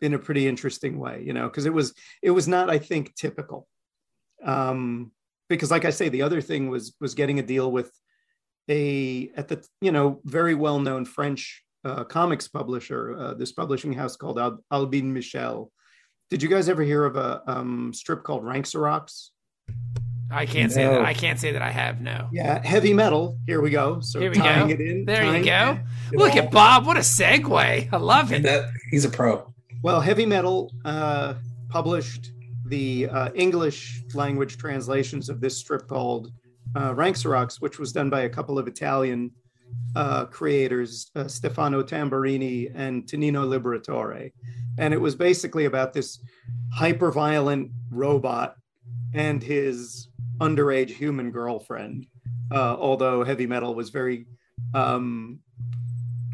in 0.00 0.12
a 0.12 0.18
pretty 0.18 0.46
interesting 0.46 0.98
way, 0.98 1.22
you 1.26 1.32
know, 1.32 1.48
because 1.48 1.64
it 1.64 1.72
was 1.72 1.94
it 2.22 2.30
was 2.30 2.46
not, 2.46 2.68
I 2.68 2.78
think, 2.78 3.14
typical. 3.14 3.66
Um, 4.44 5.12
because, 5.48 5.70
like 5.70 5.84
I 5.86 5.90
say, 5.90 6.10
the 6.10 6.22
other 6.22 6.42
thing 6.42 6.68
was 6.68 6.94
was 7.00 7.14
getting 7.14 7.38
a 7.38 7.42
deal 7.42 7.72
with 7.72 7.90
a 8.68 9.30
at 9.36 9.48
the 9.48 9.64
you 9.80 9.92
know 9.92 10.20
very 10.24 10.54
well 10.54 10.78
known 10.78 11.06
French 11.06 11.62
uh, 11.84 12.04
comics 12.04 12.48
publisher, 12.48 13.16
uh, 13.16 13.34
this 13.34 13.52
publishing 13.52 13.94
house 13.94 14.16
called 14.16 14.38
Al- 14.38 14.62
Albin 14.70 15.12
Michel. 15.12 15.72
Did 16.28 16.42
you 16.42 16.48
guys 16.48 16.68
ever 16.68 16.82
hear 16.82 17.04
of 17.04 17.16
a 17.16 17.42
um, 17.46 17.94
strip 17.94 18.24
called 18.24 18.42
RanXerox? 18.42 19.30
I 20.30 20.44
can't 20.44 20.70
no. 20.70 20.74
say 20.74 20.84
that. 20.86 21.02
I 21.02 21.14
can't 21.14 21.38
say 21.38 21.52
that 21.52 21.62
I 21.62 21.70
have. 21.70 22.00
No. 22.00 22.28
Yeah, 22.32 22.64
heavy 22.64 22.92
metal. 22.92 23.38
Here 23.46 23.60
we 23.60 23.70
go. 23.70 24.00
So 24.00 24.20
here 24.20 24.30
we 24.30 24.38
go. 24.38 24.66
In, 24.66 25.04
there 25.04 25.36
you 25.36 25.44
go. 25.44 25.78
Look 26.12 26.36
at 26.36 26.50
Bob. 26.50 26.86
What 26.86 26.96
a 26.96 27.00
segue. 27.00 27.88
I 27.92 27.96
love 27.96 28.32
it. 28.32 28.42
That, 28.42 28.68
he's 28.90 29.04
a 29.04 29.08
pro. 29.08 29.52
Well, 29.82 30.00
heavy 30.00 30.26
metal 30.26 30.72
uh, 30.84 31.34
published 31.68 32.32
the 32.66 33.08
uh, 33.08 33.30
English 33.34 34.02
language 34.14 34.58
translations 34.58 35.28
of 35.28 35.40
this 35.40 35.56
strip 35.56 35.86
called 35.86 36.32
uh, 36.74 36.92
RanXerox, 36.92 37.60
which 37.60 37.78
was 37.78 37.92
done 37.92 38.10
by 38.10 38.22
a 38.22 38.28
couple 38.28 38.58
of 38.58 38.66
Italian 38.66 39.30
uh, 39.94 40.24
creators, 40.26 41.10
uh, 41.14 41.28
Stefano 41.28 41.82
Tamburini 41.82 42.70
and 42.74 43.04
Tonino 43.04 43.46
Liberatore. 43.46 44.32
And 44.78 44.92
it 44.92 45.00
was 45.00 45.14
basically 45.14 45.64
about 45.66 45.92
this 45.92 46.18
hyper 46.72 47.12
violent 47.12 47.70
robot 47.90 48.56
and 49.16 49.42
his 49.42 50.08
underage 50.40 50.90
human 50.90 51.30
girlfriend. 51.30 52.06
Uh, 52.52 52.76
although 52.78 53.24
heavy 53.24 53.46
metal 53.46 53.74
was 53.74 53.90
very 53.90 54.26
um, 54.74 55.40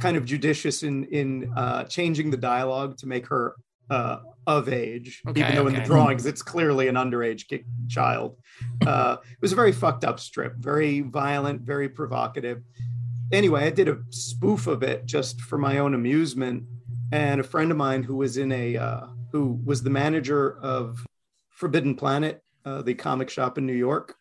kind 0.00 0.16
of 0.16 0.24
judicious 0.26 0.82
in 0.82 1.04
in 1.04 1.50
uh, 1.56 1.84
changing 1.84 2.30
the 2.30 2.36
dialogue 2.36 2.98
to 2.98 3.06
make 3.06 3.26
her 3.28 3.54
uh, 3.88 4.18
of 4.46 4.68
age, 4.68 5.22
okay, 5.28 5.40
even 5.40 5.54
though 5.54 5.66
okay. 5.66 5.76
in 5.76 5.80
the 5.80 5.86
drawings 5.86 6.26
it's 6.26 6.42
clearly 6.42 6.88
an 6.88 6.96
underage 6.96 7.46
kid, 7.46 7.64
child. 7.88 8.36
Uh, 8.86 9.16
it 9.30 9.40
was 9.40 9.52
a 9.52 9.56
very 9.56 9.72
fucked 9.72 10.04
up 10.04 10.18
strip, 10.18 10.56
very 10.56 11.00
violent, 11.00 11.62
very 11.62 11.88
provocative. 11.88 12.62
Anyway, 13.32 13.64
I 13.64 13.70
did 13.70 13.88
a 13.88 13.98
spoof 14.10 14.66
of 14.66 14.82
it 14.82 15.06
just 15.06 15.40
for 15.40 15.56
my 15.56 15.78
own 15.78 15.94
amusement, 15.94 16.64
and 17.12 17.40
a 17.40 17.44
friend 17.44 17.70
of 17.70 17.76
mine 17.76 18.02
who 18.02 18.16
was 18.16 18.36
in 18.36 18.52
a 18.52 18.76
uh, 18.76 19.06
who 19.30 19.60
was 19.64 19.82
the 19.82 19.90
manager 19.90 20.58
of 20.60 21.06
Forbidden 21.50 21.94
Planet, 21.94 22.41
uh, 22.64 22.82
the 22.82 22.94
comic 22.94 23.30
shop 23.30 23.58
in 23.58 23.66
New 23.66 23.72
York. 23.72 24.14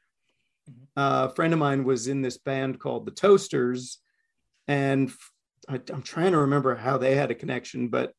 Uh, 0.95 1.27
a 1.30 1.36
friend 1.36 1.54
of 1.54 1.60
mine 1.60 1.84
was 1.84 2.08
in 2.08 2.21
this 2.21 2.38
band 2.38 2.80
called 2.80 3.06
the 3.06 3.12
Toasters, 3.12 3.99
and 4.67 5.12
I, 5.69 5.80
I'm 5.91 6.01
trying 6.01 6.32
to 6.32 6.39
remember 6.39 6.75
how 6.75 6.97
they 6.97 7.15
had 7.15 7.32
a 7.32 7.36
connection, 7.36 7.88
but 7.88 8.13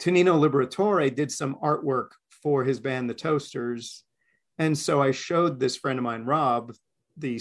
Tonino 0.00 0.38
Liberatore 0.38 1.14
did 1.14 1.32
some 1.32 1.56
artwork 1.62 2.10
for 2.42 2.64
his 2.64 2.80
band, 2.80 3.08
the 3.08 3.14
Toasters. 3.14 4.04
And 4.58 4.76
so 4.76 5.02
I 5.02 5.10
showed 5.10 5.58
this 5.58 5.76
friend 5.76 5.98
of 5.98 6.02
mine, 6.02 6.24
Rob, 6.24 6.72
the, 7.16 7.40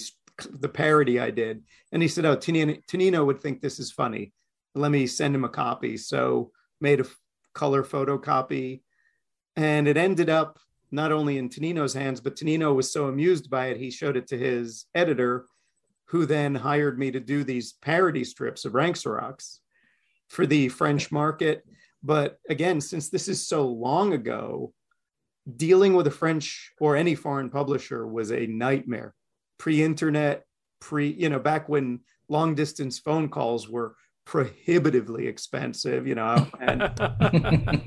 the 0.49 0.69
parody 0.69 1.19
I 1.19 1.31
did. 1.31 1.63
And 1.91 2.01
he 2.01 2.07
said, 2.07 2.25
Oh, 2.25 2.35
Tonino, 2.35 2.81
Tonino 2.85 3.25
would 3.25 3.41
think 3.41 3.61
this 3.61 3.79
is 3.79 3.91
funny. 3.91 4.33
Let 4.73 4.91
me 4.91 5.07
send 5.07 5.35
him 5.35 5.45
a 5.45 5.49
copy. 5.49 5.97
So 5.97 6.51
made 6.81 6.99
a 6.99 7.05
color 7.53 7.83
photocopy. 7.83 8.81
And 9.55 9.87
it 9.87 9.95
ended 9.95 10.29
up 10.29 10.59
not 10.95 11.11
only 11.11 11.37
in 11.37 11.49
Tonino's 11.49 11.93
hands, 11.93 12.21
but 12.21 12.35
Tonino 12.35 12.73
was 12.73 12.91
so 12.91 13.07
amused 13.07 13.49
by 13.49 13.67
it, 13.67 13.77
he 13.77 13.91
showed 13.91 14.17
it 14.17 14.27
to 14.27 14.37
his 14.37 14.85
editor, 14.95 15.45
who 16.05 16.25
then 16.25 16.55
hired 16.55 16.97
me 16.97 17.11
to 17.11 17.19
do 17.19 17.43
these 17.43 17.73
parody 17.81 18.23
strips 18.23 18.63
of 18.63 18.73
RanXerox 18.73 19.59
for 20.29 20.45
the 20.45 20.69
French 20.69 21.11
market. 21.11 21.63
But 22.01 22.39
again, 22.49 22.79
since 22.79 23.09
this 23.09 23.27
is 23.27 23.47
so 23.47 23.67
long 23.67 24.13
ago, 24.13 24.73
dealing 25.57 25.93
with 25.93 26.07
a 26.07 26.11
French 26.11 26.71
or 26.79 26.95
any 26.95 27.15
foreign 27.15 27.49
publisher 27.49 28.07
was 28.07 28.31
a 28.31 28.47
nightmare. 28.47 29.13
Pre-internet, 29.57 30.43
pre, 30.79 31.09
you 31.09 31.29
know, 31.29 31.39
back 31.39 31.67
when 31.69 32.01
long 32.29 32.55
distance 32.55 32.99
phone 32.99 33.29
calls 33.29 33.69
were 33.69 33.95
prohibitively 34.25 35.27
expensive, 35.27 36.07
you 36.07 36.15
know, 36.15 36.47
and 36.59 36.91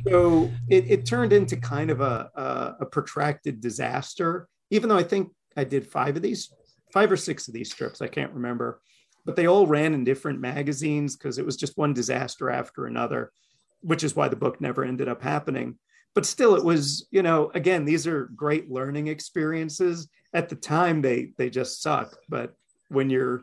so 0.09 0.51
it, 0.69 0.85
it, 0.89 1.07
turned 1.07 1.33
into 1.33 1.57
kind 1.57 1.91
of 1.91 2.01
a, 2.01 2.31
a, 2.35 2.77
a 2.81 2.87
protracted 2.87 3.61
disaster. 3.61 4.49
Even 4.71 4.89
though 4.89 4.97
I 4.97 5.03
think 5.03 5.33
I 5.57 5.65
did 5.65 5.87
five 5.87 6.17
of 6.17 6.23
these, 6.23 6.53
five 6.93 7.11
or 7.11 7.17
six 7.17 7.49
of 7.49 7.55
these 7.55 7.73
strips, 7.73 8.01
I 8.01 8.09
can't 8.09 8.33
remember, 8.33 8.81
but 9.25 9.35
they 9.35 9.47
all 9.47 9.67
ran 9.67 9.95
in 9.95 10.05
different 10.05 10.41
magazines 10.41 11.17
because 11.17 11.39
it 11.39 11.45
was 11.47 11.57
just 11.57 11.77
one 11.77 11.93
disaster 11.93 12.51
after 12.51 12.87
another 12.87 13.33
which 13.81 14.05
is 14.05 14.17
why 14.17 14.29
the 14.29 14.37
book 14.37 14.61
never 14.61 14.85
ended 14.85 15.09
up 15.09 15.23
happening. 15.23 15.79
But 16.15 16.27
still, 16.27 16.57
it 16.57 16.65
was, 16.65 17.07
you 17.11 17.23
know, 17.23 17.51
again, 17.55 17.85
these 17.85 18.07
are 18.07 18.31
great 18.35 18.71
learning 18.71 19.09
experiences. 19.09 20.09
At 20.33 20.49
the 20.49 20.57
time, 20.57 21.01
they 21.01 21.33
they 21.37 21.51
just 21.51 21.83
suck. 21.83 22.17
But 22.29 22.55
when 22.89 23.11
you're 23.11 23.43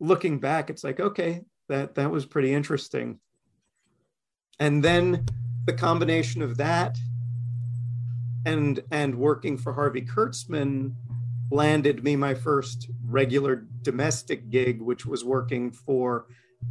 looking 0.00 0.38
back, 0.38 0.70
it's 0.70 0.84
like, 0.84 1.00
okay, 1.00 1.42
that 1.68 1.94
that 1.94 2.10
was 2.10 2.26
pretty 2.26 2.52
interesting. 2.52 3.18
And 4.58 4.82
then 4.82 5.26
the 5.66 5.72
combination 5.72 6.42
of 6.42 6.56
that 6.58 6.96
and 8.46 8.80
and 8.90 9.14
working 9.14 9.56
for 9.56 9.72
Harvey 9.72 10.02
Kurtzman 10.02 10.94
landed 11.50 12.02
me 12.02 12.16
my 12.16 12.34
first 12.34 12.88
regular 13.06 13.66
domestic 13.82 14.50
gig, 14.50 14.80
which 14.80 15.06
was 15.06 15.24
working 15.24 15.70
for 15.70 16.26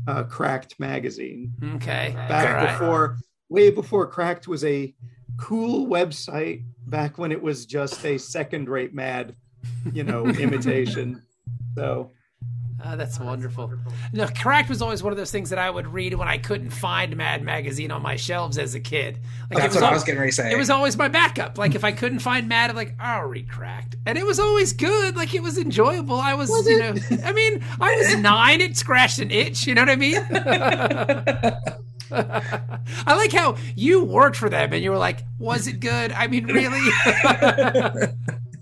uh, 0.07 0.23
Cracked 0.23 0.79
magazine. 0.79 1.53
Okay. 1.75 2.13
Back 2.27 2.55
right. 2.55 2.79
before, 2.79 3.17
way 3.49 3.69
before 3.69 4.07
Cracked 4.07 4.47
was 4.47 4.63
a 4.65 4.93
cool 5.37 5.87
website, 5.87 6.63
back 6.87 7.17
when 7.17 7.31
it 7.31 7.41
was 7.41 7.65
just 7.65 8.03
a 8.05 8.17
second 8.17 8.69
rate 8.69 8.93
mad, 8.93 9.35
you 9.91 10.03
know, 10.03 10.25
imitation. 10.45 11.21
So 11.75 12.11
Oh, 12.85 12.93
oh, 12.93 12.97
that's 12.97 13.19
wonderful. 13.19 13.73
No, 14.11 14.27
Cracked 14.27 14.69
was 14.69 14.81
always 14.81 15.03
one 15.03 15.11
of 15.11 15.17
those 15.17 15.31
things 15.31 15.49
that 15.49 15.59
I 15.59 15.69
would 15.69 15.87
read 15.87 16.13
when 16.13 16.27
I 16.27 16.37
couldn't 16.37 16.71
find 16.71 17.15
Mad 17.15 17.43
Magazine 17.43 17.91
on 17.91 18.01
my 18.01 18.15
shelves 18.15 18.57
as 18.57 18.75
a 18.75 18.79
kid. 18.79 19.19
Like 19.49 19.59
oh, 19.59 19.61
that's 19.61 19.75
what 19.75 19.83
always, 19.83 19.91
I 19.91 19.95
was 19.95 20.03
getting 20.03 20.19
ready 20.19 20.31
to 20.31 20.35
say. 20.35 20.51
It 20.51 20.57
was 20.57 20.69
always 20.69 20.97
my 20.97 21.07
backup. 21.07 21.57
Like 21.57 21.75
if 21.75 21.83
I 21.83 21.91
couldn't 21.91 22.19
find 22.19 22.47
Mad, 22.47 22.69
I'm 22.69 22.75
like 22.75 22.95
I'll 22.99 23.25
read 23.27 23.49
Cracked, 23.49 23.95
and 24.05 24.17
it 24.17 24.25
was 24.25 24.39
always 24.39 24.73
good. 24.73 25.15
Like 25.15 25.33
it 25.33 25.41
was 25.41 25.57
enjoyable. 25.57 26.19
I 26.19 26.33
was, 26.33 26.49
was 26.49 26.67
you 26.67 26.79
know, 26.79 26.93
I 27.23 27.31
mean, 27.31 27.63
I 27.79 27.95
was 27.95 28.15
nine. 28.19 28.61
It 28.61 28.77
scratched 28.77 29.19
an 29.19 29.31
itch. 29.31 29.65
You 29.67 29.75
know 29.75 29.81
what 29.81 29.89
I 29.89 29.95
mean? 29.95 30.17
I 32.11 33.15
like 33.15 33.31
how 33.31 33.57
you 33.75 34.03
worked 34.03 34.35
for 34.35 34.49
them 34.49 34.73
and 34.73 34.83
you 34.83 34.91
were 34.91 34.97
like, 34.97 35.23
was 35.39 35.67
it 35.67 35.79
good? 35.79 36.11
I 36.11 36.27
mean, 36.27 36.45
really? 36.45 36.91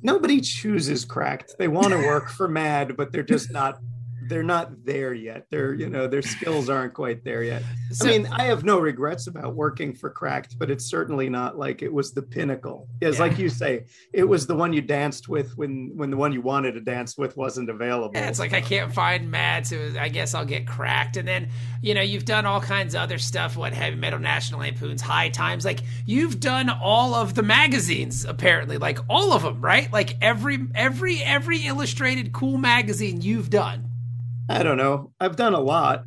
Nobody 0.04 0.40
chooses 0.42 1.04
cracked. 1.06 1.58
They 1.58 1.68
want 1.68 1.90
to 1.90 1.98
work 1.98 2.30
for 2.30 2.48
Mad, 2.48 2.96
but 2.96 3.12
they're 3.12 3.24
just 3.24 3.52
not 3.52 3.82
they're 4.28 4.44
not 4.44 4.86
there 4.86 5.14
yet. 5.14 5.48
They're 5.50 5.74
you 5.74 5.90
know 5.90 6.08
their 6.08 6.22
skills 6.22 6.70
aren't 6.70 6.94
quite 6.94 7.24
there 7.24 7.44
yet. 7.44 7.64
So, 7.92 8.08
I 8.08 8.12
mean, 8.12 8.28
I 8.28 8.44
have 8.44 8.64
no 8.64 8.80
regrets 8.80 9.28
about 9.28 9.56
working 9.56 9.94
for 9.94 10.10
Cracked, 10.10 10.58
but 10.58 10.72
it's 10.72 10.86
certainly 10.86 11.30
not 11.30 11.58
like 11.58 11.82
it 11.82 11.92
was 11.92 12.14
the 12.14 12.22
pinnacle. 12.22 12.88
It's 13.02 13.18
yeah. 13.18 13.24
like 13.24 13.38
you 13.38 13.50
say, 13.50 13.86
it 14.14 14.24
was 14.24 14.48
the 14.48 14.56
one 14.56 14.74
you 14.74 14.82
danced 14.82 15.28
with 15.28 15.58
when 15.58 15.92
when 15.96 16.10
the 16.10 16.18
one 16.18 16.32
you 16.32 16.42
wanted 16.42 16.74
to 16.74 16.82
dance 16.82 17.18
with 17.18 17.36
wasn't 17.38 17.70
available. 17.70 18.12
Yeah, 18.14 18.30
it's 18.30 18.40
like 18.40 18.54
I 18.54 18.62
can't 18.62 18.94
find 18.94 19.30
Mad, 19.30 19.68
so 19.68 19.94
I 20.00 20.10
guess 20.10 20.34
I'll 20.34 20.46
get 20.46 20.68
Cracked. 20.68 21.18
And 21.18 21.28
then 21.28 21.50
you 21.82 21.94
know 21.94 22.02
you've 22.02 22.26
done 22.26 22.46
all 22.46 22.62
kinds 22.62 22.96
of 22.96 23.02
other 23.02 23.18
stuff. 23.18 23.58
What 23.58 23.74
Heavy 23.74 23.96
Metal, 23.96 24.20
National 24.20 24.62
Lampoon's, 24.62 25.02
High 25.02 25.30
Times. 25.30 25.66
Like 25.66 25.82
you've 26.06 26.40
done 26.40 26.70
all 26.70 27.14
of 27.14 27.34
the 27.34 27.44
magazines 27.44 28.26
apparently, 28.26 28.78
like 28.78 29.00
all 29.10 29.34
of 29.34 29.44
them, 29.44 29.62
right? 29.62 29.92
Like 29.92 30.18
every 30.22 30.60
every 30.76 31.22
every 31.24 31.66
illustrated 31.66 32.32
cool 32.32 32.58
magazine 32.58 33.22
you've 33.22 33.50
done. 33.50 33.91
I 34.52 34.64
don't 34.64 34.78
know. 34.78 35.14
I've 35.20 35.38
done 35.38 35.54
a 35.54 35.60
lot. 35.60 36.04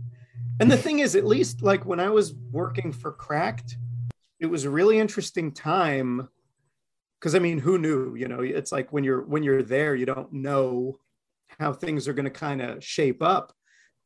And 0.61 0.71
the 0.71 0.77
thing 0.77 0.99
is, 0.99 1.17
at 1.17 1.25
least 1.25 1.63
like 1.63 1.87
when 1.87 1.99
I 1.99 2.11
was 2.11 2.35
working 2.53 2.93
for 2.93 3.11
Cracked, 3.11 3.77
it 4.39 4.47
was 4.47 4.65
a 4.65 4.71
really 4.71 4.99
interesting 4.99 5.51
time 5.53 6.29
because 7.19 7.35
I 7.35 7.39
mean, 7.39 7.59
who 7.59 7.79
knew? 7.79 8.15
You 8.15 8.29
know, 8.29 8.41
it's 8.41 8.71
like 8.71 8.93
when 8.93 9.03
you're 9.03 9.23
when 9.23 9.43
you're 9.43 9.63
there, 9.63 9.95
you 9.95 10.05
don't 10.05 10.33
know 10.33 10.99
how 11.59 11.73
things 11.73 12.07
are 12.07 12.13
going 12.13 12.27
to 12.27 12.31
kind 12.31 12.61
of 12.61 12.85
shape 12.85 13.23
up. 13.23 13.53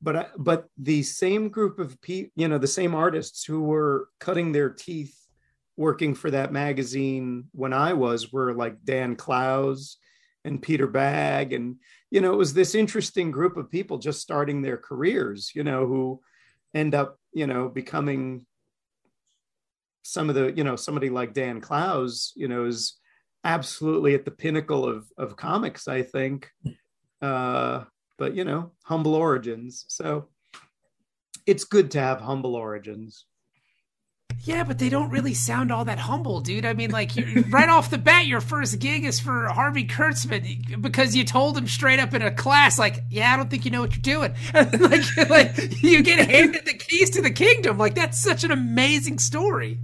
But 0.01 0.17
I, 0.17 0.27
but 0.39 0.69
the 0.79 1.03
same 1.03 1.49
group 1.49 1.81
of 1.81 2.01
people, 2.01 2.31
you 2.37 2.47
know, 2.47 2.59
the 2.59 2.69
same 2.69 2.95
artists 2.95 3.45
who 3.45 3.63
were 3.63 4.09
cutting 4.21 4.53
their 4.53 4.71
teeth 4.71 5.17
working 5.77 6.15
for 6.15 6.31
that 6.31 6.53
magazine 6.53 7.49
when 7.53 7.73
I 7.73 7.93
was 7.95 8.33
were 8.33 8.55
like 8.55 8.85
Dan 8.85 9.17
Clowes 9.17 9.97
and 10.45 10.63
Peter 10.63 10.87
Bagge, 10.87 11.55
and 11.55 11.77
you 12.11 12.21
know, 12.21 12.33
it 12.33 12.37
was 12.37 12.55
this 12.55 12.75
interesting 12.75 13.31
group 13.31 13.57
of 13.57 13.71
people 13.71 13.99
just 13.99 14.21
starting 14.21 14.63
their 14.63 14.77
careers, 14.77 15.53
you 15.55 15.65
know, 15.65 15.87
who 15.87 16.21
end 16.75 16.95
up, 16.95 17.19
you 17.33 17.47
know, 17.47 17.69
becoming 17.69 18.47
some 20.03 20.29
of 20.29 20.35
the, 20.35 20.53
you 20.53 20.65
know, 20.65 20.77
somebody 20.77 21.11
like 21.11 21.35
Dan 21.35 21.61
Clowes, 21.61 22.33
you 22.35 22.49
know, 22.49 22.65
is 22.65 22.99
absolutely 23.45 24.15
at 24.15 24.25
the 24.25 24.31
pinnacle 24.31 24.89
of 24.89 25.07
of 25.19 25.37
comics, 25.37 25.87
I 25.89 26.03
think. 26.03 26.51
Uh, 27.21 27.85
but 28.17 28.35
you 28.35 28.45
know, 28.45 28.73
humble 28.85 29.15
origins. 29.15 29.85
So 29.89 30.29
it's 31.47 31.65
good 31.65 31.91
to 31.93 32.01
have 32.01 32.21
humble 32.21 32.57
origins. 32.57 33.27
Yeah, 34.45 34.65
but 34.65 34.79
they 34.79 34.89
don't 34.89 35.11
really 35.11 35.35
sound 35.35 35.71
all 35.71 35.85
that 35.85 35.99
humble, 35.99 36.41
dude. 36.41 36.65
I 36.65 36.73
mean, 36.73 36.91
like 36.91 37.13
right 37.51 37.69
off 37.69 37.91
the 37.91 37.99
bat, 37.99 38.27
your 38.27 38.41
first 38.41 38.79
gig 38.79 39.05
is 39.05 39.21
for 39.21 39.47
Harvey 39.49 39.87
Kurtzman 39.87 40.81
because 40.81 41.15
you 41.15 41.25
told 41.25 41.59
him 41.59 41.67
straight 41.67 41.99
up 41.99 42.15
in 42.15 42.23
a 42.23 42.31
class, 42.31 42.79
like, 42.79 43.03
"Yeah, 43.11 43.35
I 43.35 43.37
don't 43.37 43.51
think 43.51 43.65
you 43.65 43.71
know 43.71 43.81
what 43.81 43.95
you're 43.95 44.01
doing." 44.01 44.35
like, 44.55 45.29
like 45.29 45.83
you 45.83 46.03
get 46.03 46.31
handed 46.31 46.65
the 46.65 46.75
keys 46.75 47.11
to 47.11 47.23
the 47.23 47.31
kingdom. 47.31 47.79
Like 47.79 47.95
that's 47.95 48.19
such 48.19 48.45
an 48.45 48.51
amazing 48.51 49.19
story 49.19 49.81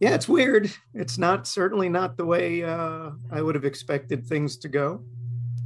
yeah, 0.00 0.14
it's 0.14 0.26
weird. 0.26 0.72
It's 0.94 1.18
not 1.18 1.46
certainly 1.46 1.90
not 1.90 2.16
the 2.16 2.24
way 2.24 2.64
uh, 2.64 3.10
I 3.30 3.42
would 3.42 3.54
have 3.54 3.66
expected 3.66 4.26
things 4.26 4.56
to 4.58 4.68
go. 4.68 5.02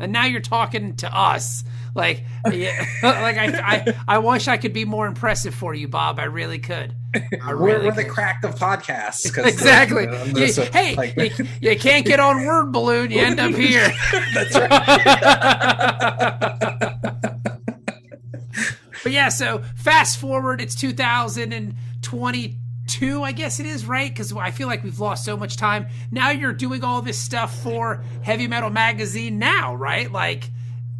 And 0.01 0.12
now 0.12 0.25
you're 0.25 0.40
talking 0.40 0.97
to 0.97 1.16
us, 1.16 1.62
like, 1.94 2.25
yeah, 2.53 2.85
like 3.05 3.38
I, 3.38 3.47
I, 3.47 3.94
I 4.09 4.18
wish 4.18 4.49
I 4.49 4.57
could 4.57 4.73
be 4.73 4.85
more 4.85 5.07
impressive 5.07 5.55
for 5.55 5.73
you, 5.73 5.87
Bob. 5.87 6.18
I 6.18 6.25
really 6.25 6.59
could. 6.59 6.97
Really 7.14 7.55
we're, 7.55 7.85
we're 7.85 7.92
the 7.92 8.05
cracked 8.05 8.44
of 8.44 8.57
podcasts. 8.57 9.24
exactly. 9.46 10.09
Uh, 10.09 10.24
you, 10.27 10.44
a, 10.44 10.64
hey, 10.66 10.94
like, 10.94 11.16
you, 11.16 11.31
you, 11.61 11.77
can't 11.79 12.07
get 12.07 12.20
on 12.20 12.44
word 12.44 12.70
balloon. 12.72 13.11
You 13.11 13.20
end 13.20 13.40
up 13.40 13.53
here. 13.53 13.90
That's 14.35 14.55
right. 14.55 14.70
but 19.03 19.12
yeah, 19.12 19.29
so 19.29 19.62
fast 19.77 20.18
forward. 20.18 20.61
It's 20.61 20.74
2022, 20.74 23.22
I 23.22 23.33
guess 23.33 23.61
it 23.61 23.66
is, 23.66 23.87
right? 23.87 24.11
Because 24.11 24.33
I 24.33 24.50
feel 24.50 24.66
like 24.66 24.83
we've 24.83 25.00
lost 25.00 25.24
so 25.24 25.37
much 25.37 25.57
time. 25.57 25.87
Now 26.11 26.31
you're 26.31 26.53
doing 26.53 26.83
all 26.83 27.03
this 27.03 27.18
stuff 27.18 27.62
for 27.62 28.03
Heavy 28.22 28.48
Metal 28.48 28.70
Magazine 28.70 29.38
now, 29.38 29.74
right? 29.74 30.11
Like 30.11 30.50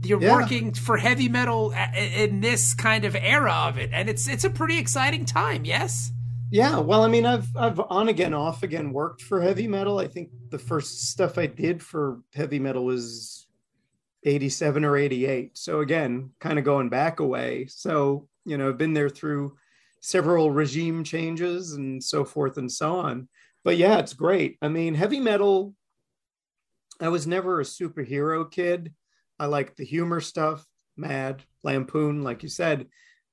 you're 0.05 0.23
yeah. 0.23 0.33
working 0.33 0.73
for 0.73 0.97
heavy 0.97 1.29
metal 1.29 1.73
in 1.97 2.41
this 2.41 2.75
kind 2.75 3.05
of 3.05 3.17
era 3.17 3.53
of 3.53 3.79
it, 3.79 3.91
and 3.93 4.09
it's 4.09 4.29
it's 4.29 4.45
a 4.45 4.51
pretty 4.51 4.79
exciting 4.79 5.25
time. 5.25 5.65
Yes. 5.65 6.13
Yeah, 6.51 6.79
well, 6.79 7.03
I 7.03 7.09
mean, 7.09 7.27
I've 7.27 7.49
I've 7.57 7.81
on 7.81 8.09
again, 8.09 8.35
off 8.35 8.63
again 8.63 8.93
worked 8.93 9.23
for 9.23 9.41
heavy 9.41 9.67
metal. 9.67 9.99
I 9.99 10.07
think 10.07 10.31
the 10.51 10.59
first 10.59 11.11
stuff 11.11 11.39
I 11.39 11.47
did 11.47 11.83
for 11.83 12.21
heavy 12.33 12.59
metal 12.59 12.85
was 12.85 13.45
87 14.25 14.85
or 14.85 14.97
88. 14.97 15.57
So 15.57 15.81
again, 15.81 16.31
kind 16.41 16.59
of 16.59 16.65
going 16.65 16.89
back 16.89 17.21
away. 17.21 17.67
So, 17.69 18.29
you 18.45 18.57
know, 18.57 18.71
I've 18.71 18.79
been 18.79 18.95
there 18.95 19.11
through 19.11 19.57
several 20.01 20.51
regime 20.51 21.05
changes 21.05 21.73
and 21.73 22.03
so 22.03 22.25
forth 22.25 22.57
and 22.57 22.71
so 22.71 22.97
on. 22.97 23.29
But 23.63 23.77
yeah, 23.77 23.99
it's 23.99 24.15
great. 24.15 24.59
I 24.61 24.69
mean, 24.69 24.95
heavy 24.95 25.21
metal, 25.21 25.75
I 27.01 27.09
was 27.09 27.27
never 27.27 27.61
a 27.61 27.65
superhero 27.65 28.51
kid. 28.51 28.93
I 29.39 29.47
like 29.47 29.77
the 29.77 29.85
humor 29.85 30.21
stuff, 30.21 30.65
Mad, 30.97 31.43
Lampoon, 31.63 32.23
like 32.23 32.43
you 32.43 32.49
said, 32.49 32.87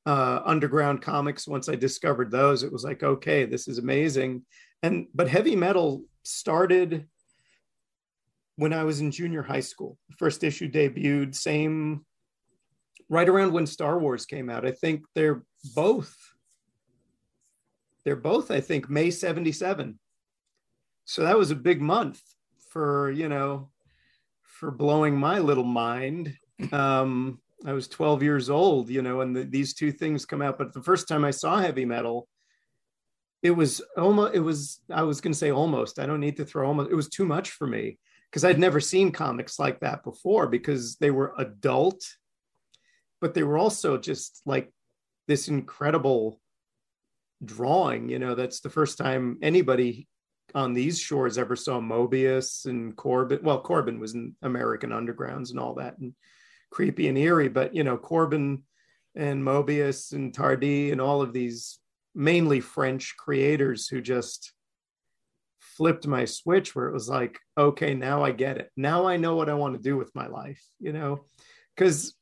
uh, 0.06 0.42
underground 0.46 1.02
comics. 1.02 1.48
Once 1.48 1.70
I 1.70 1.76
discovered 1.76 2.32
those, 2.32 2.64
it 2.64 2.72
was 2.72 2.84
like, 2.84 3.04
okay, 3.04 3.46
this 3.46 3.68
is 3.68 3.78
amazing. 3.78 4.44
And 4.84 5.08
but 5.14 5.28
heavy 5.28 5.56
metal 5.56 6.04
started 6.24 7.08
when 8.56 8.74
I 8.74 8.84
was 8.84 9.00
in 9.00 9.12
junior 9.12 9.44
high 9.44 9.60
school. 9.60 9.98
The 10.10 10.16
first 10.18 10.44
issue 10.44 10.72
debuted, 10.72 11.36
same 11.36 12.06
right 13.10 13.30
around 13.30 13.54
when 13.54 13.68
Star 13.68 14.00
Wars 14.00 14.26
came 14.26 14.50
out. 14.50 14.66
I 14.66 14.72
think 14.72 15.04
they're 15.14 15.44
both 15.76 16.16
they're 18.04 18.16
both, 18.16 18.52
I 18.52 18.62
think, 18.62 18.90
May 18.90 19.12
77. 19.12 20.00
So 21.06 21.24
that 21.24 21.38
was 21.38 21.52
a 21.52 21.56
big 21.56 21.82
month 21.82 22.22
for, 22.70 23.12
you 23.12 23.30
know, 23.30 23.70
for 24.62 24.70
blowing 24.70 25.18
my 25.18 25.40
little 25.40 25.64
mind. 25.64 26.38
Um, 26.72 27.40
I 27.66 27.74
was 27.74 27.88
12 27.88 28.22
years 28.22 28.48
old, 28.48 28.90
you 28.90 29.02
know, 29.02 29.22
and 29.22 29.36
the, 29.36 29.44
these 29.44 29.74
two 29.74 29.92
things 29.92 30.24
come 30.24 30.44
out. 30.44 30.60
But 30.60 30.72
the 30.72 30.84
first 30.84 31.08
time 31.08 31.26
I 31.26 31.32
saw 31.32 31.58
heavy 31.58 31.84
metal, 31.84 32.28
it 33.42 33.50
was 33.50 33.82
almost, 33.98 34.36
it 34.36 34.40
was, 34.40 34.80
I 34.92 35.02
was 35.02 35.20
going 35.20 35.34
to 35.34 35.38
say 35.38 35.50
almost, 35.50 35.98
I 35.98 36.06
don't 36.06 36.20
need 36.20 36.38
to 36.38 36.46
throw 36.46 36.68
almost, 36.68 36.92
it 36.92 36.96
was 36.96 37.10
too 37.10 37.26
much 37.26 37.50
for 37.50 37.66
me 37.66 37.98
because 38.30 38.46
I'd 38.46 38.60
never 38.60 38.80
seen 38.80 39.12
comics 39.12 39.58
like 39.58 39.80
that 39.80 40.04
before 40.04 40.46
because 40.46 40.96
they 40.98 41.10
were 41.10 41.34
adult, 41.40 42.04
but 43.20 43.34
they 43.34 43.42
were 43.42 43.58
also 43.58 43.98
just 43.98 44.44
like 44.46 44.72
this 45.28 45.48
incredible 45.48 46.40
drawing. 47.44 48.10
You 48.10 48.20
know, 48.20 48.36
that's 48.36 48.60
the 48.60 48.70
first 48.70 49.00
time 49.00 49.40
anybody 49.42 50.08
on 50.56 50.74
these 50.74 51.00
shores 51.00 51.38
ever 51.38 51.56
saw 51.56 51.80
Moebius 51.80 52.66
and 52.66 52.96
Corbin. 52.96 53.40
Well, 53.44 53.62
Corbin 53.62 54.00
was 54.00 54.14
in 54.14 54.36
American 54.42 54.92
Undergrounds 54.92 55.52
and 55.52 55.60
all 55.60 55.76
that, 55.76 55.98
and 56.00 56.14
creepy 56.70 57.08
and 57.08 57.18
eerie. 57.18 57.50
But 57.50 57.76
you 57.76 57.84
know, 57.84 57.98
Corbin 57.98 58.64
and 59.16 59.44
Moebius 59.44 60.14
and 60.14 60.34
Tardi 60.34 60.92
and 60.92 61.02
all 61.02 61.22
of 61.22 61.34
these 61.34 61.80
mainly 62.16 62.60
French 62.60 63.16
creators 63.18 63.88
who 63.88 64.02
just 64.02 64.54
flipped 65.60 66.06
my 66.06 66.26
switch 66.26 66.76
where 66.76 66.88
it 66.88 66.94
was 66.94 67.10
like, 67.10 67.40
okay, 67.58 67.94
now 67.94 68.24
I 68.24 68.32
get 68.32 68.58
it. 68.58 68.70
Now 68.76 69.08
I 69.08 69.18
know 69.18 69.36
what 69.36 69.50
I 69.50 69.54
want 69.54 69.76
to 69.76 69.82
do 69.82 69.98
with 69.98 70.14
my 70.14 70.28
life, 70.28 70.62
you 70.80 70.94
know, 70.94 71.26
because 71.76 72.14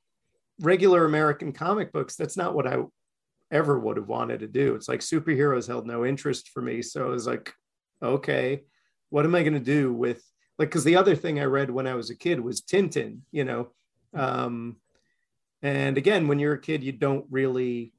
regular 0.60 1.06
American 1.06 1.52
comic 1.52 1.92
books, 1.92 2.16
that's 2.16 2.38
not 2.38 2.54
what 2.54 2.68
I 2.68 2.78
ever 3.52 3.80
would 3.80 3.98
have 3.98 4.08
wanted 4.08 4.42
to 4.42 4.48
do. 4.48 4.76
It's 4.76 4.88
like 4.88 5.00
superheroes 5.00 5.68
held 5.68 5.88
no 5.88 6.06
interest 6.06 6.50
for 6.50 6.62
me. 6.62 6.82
So 6.82 7.08
it 7.08 7.12
was 7.12 7.28
like, 7.28 7.54
okay, 8.02 8.64
what 9.10 9.26
am 9.26 9.36
I 9.36 9.44
going 9.44 9.54
to 9.54 9.60
do 9.60 9.94
with 9.94 10.24
like, 10.58 10.72
cause 10.72 10.84
the 10.84 10.98
other 10.98 11.16
thing 11.16 11.40
I 11.40 11.46
read 11.46 11.72
when 11.72 11.88
I 11.88 11.96
was 11.96 12.10
a 12.10 12.16
kid 12.16 12.40
was 12.40 12.62
Tintin, 12.62 13.20
you 13.32 13.46
know? 13.46 13.70
Um, 14.14 14.78
and 15.62 15.98
again, 15.98 16.28
when 16.28 16.40
you're 16.40 16.54
a 16.54 16.62
kid, 16.62 16.84
you 16.84 16.92
don't 16.92 17.26
really 17.30 17.94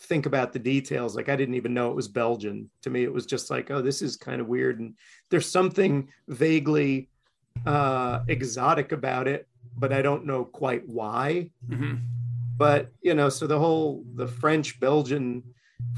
think 0.00 0.26
about 0.26 0.52
the 0.52 0.58
details. 0.58 1.14
Like 1.14 1.28
I 1.28 1.36
didn't 1.36 1.54
even 1.54 1.74
know 1.74 1.90
it 1.90 1.96
was 1.96 2.08
Belgian. 2.08 2.70
To 2.82 2.90
me, 2.90 3.04
it 3.04 3.12
was 3.12 3.26
just 3.26 3.50
like, 3.50 3.70
oh, 3.70 3.82
this 3.82 4.02
is 4.02 4.16
kind 4.16 4.40
of 4.40 4.48
weird. 4.48 4.80
And 4.80 4.94
there's 5.30 5.50
something 5.50 6.08
vaguely 6.26 7.08
uh, 7.66 8.20
exotic 8.26 8.92
about 8.92 9.28
it, 9.28 9.46
but 9.76 9.92
I 9.92 10.02
don't 10.02 10.26
know 10.26 10.44
quite 10.44 10.88
why. 10.88 11.50
Mm-hmm 11.68 11.96
but 12.60 12.92
you 13.00 13.14
know 13.14 13.30
so 13.30 13.46
the 13.46 13.58
whole 13.58 14.04
the 14.16 14.28
french 14.28 14.78
belgian 14.78 15.42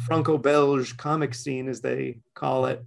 franco-belge 0.07 0.97
comic 0.97 1.35
scene 1.35 1.69
as 1.69 1.81
they 1.81 2.21
call 2.35 2.67
it 2.67 2.85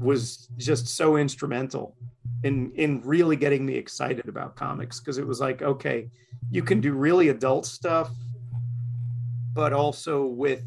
was 0.00 0.48
just 0.56 0.88
so 0.88 1.16
instrumental 1.16 1.96
in 2.44 2.72
in 2.72 3.02
really 3.04 3.36
getting 3.36 3.66
me 3.66 3.74
excited 3.74 4.28
about 4.28 4.54
comics 4.54 5.00
because 5.00 5.18
it 5.18 5.26
was 5.26 5.40
like 5.40 5.62
okay 5.62 6.08
you 6.50 6.62
can 6.62 6.80
do 6.80 6.92
really 6.92 7.28
adult 7.30 7.66
stuff 7.66 8.10
but 9.54 9.72
also 9.72 10.26
with 10.26 10.64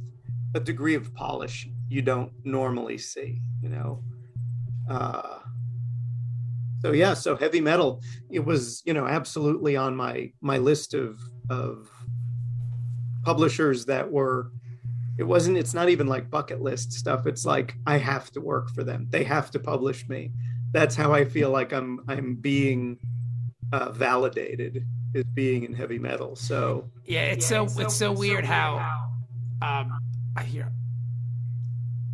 a 0.56 0.60
degree 0.60 0.96
of 0.96 1.13
polish 1.13 1.70
you 1.88 2.02
don't 2.02 2.32
normally 2.44 2.98
see 2.98 3.41
you 3.62 3.70
know? 3.70 4.04
Uh 4.89 5.39
so 6.82 6.91
yeah 6.91 7.13
so 7.13 7.36
heavy 7.36 7.62
metal 7.62 8.02
it 8.30 8.44
was 8.44 8.82
you 8.86 8.94
know 8.94 9.08
absolutely 9.08 9.78
on 9.78 9.96
my 9.96 10.32
my 10.41 10.58
list 10.58 10.94
of 10.94 11.22
of 11.50 11.89
publishers 13.24 13.86
that 13.86 14.12
were 14.12 14.52
it 15.17 15.24
wasn't 15.24 15.58
it's 15.58 15.74
not 15.74 15.89
even 15.89 16.08
like 16.08 16.30
bucket 16.30 16.62
list 16.62 16.93
stuff 16.93 17.28
it's 17.28 17.45
like 17.45 17.76
i 17.86 17.97
have 17.97 18.32
to 18.32 18.39
work 18.39 18.69
for 18.69 18.84
them 18.84 19.08
they 19.10 19.24
have 19.24 19.52
to 19.52 19.60
publish 19.60 20.08
me 20.08 20.32
that's 20.71 20.95
how 20.95 21.13
i 21.13 21.26
feel 21.26 21.50
like 21.50 21.74
i'm 21.74 22.00
i'm 22.08 22.36
being 22.36 22.97
uh, 23.74 23.89
validated 23.91 24.86
as 25.15 25.24
being 25.34 25.63
in 25.63 25.74
heavy 25.74 26.00
metal 26.00 26.36
so 26.36 26.89
yeah 27.06 27.24
it's 27.24 27.50
yeah, 27.50 27.58
so 27.58 27.63
it's 27.63 27.76
so, 27.76 27.82
it's 27.82 27.95
so 27.95 28.12
weird, 28.12 28.45
so 28.45 28.52
how, 28.52 28.78
how 29.62 29.82
um 29.82 30.00
i 30.36 30.43
hear 30.43 30.71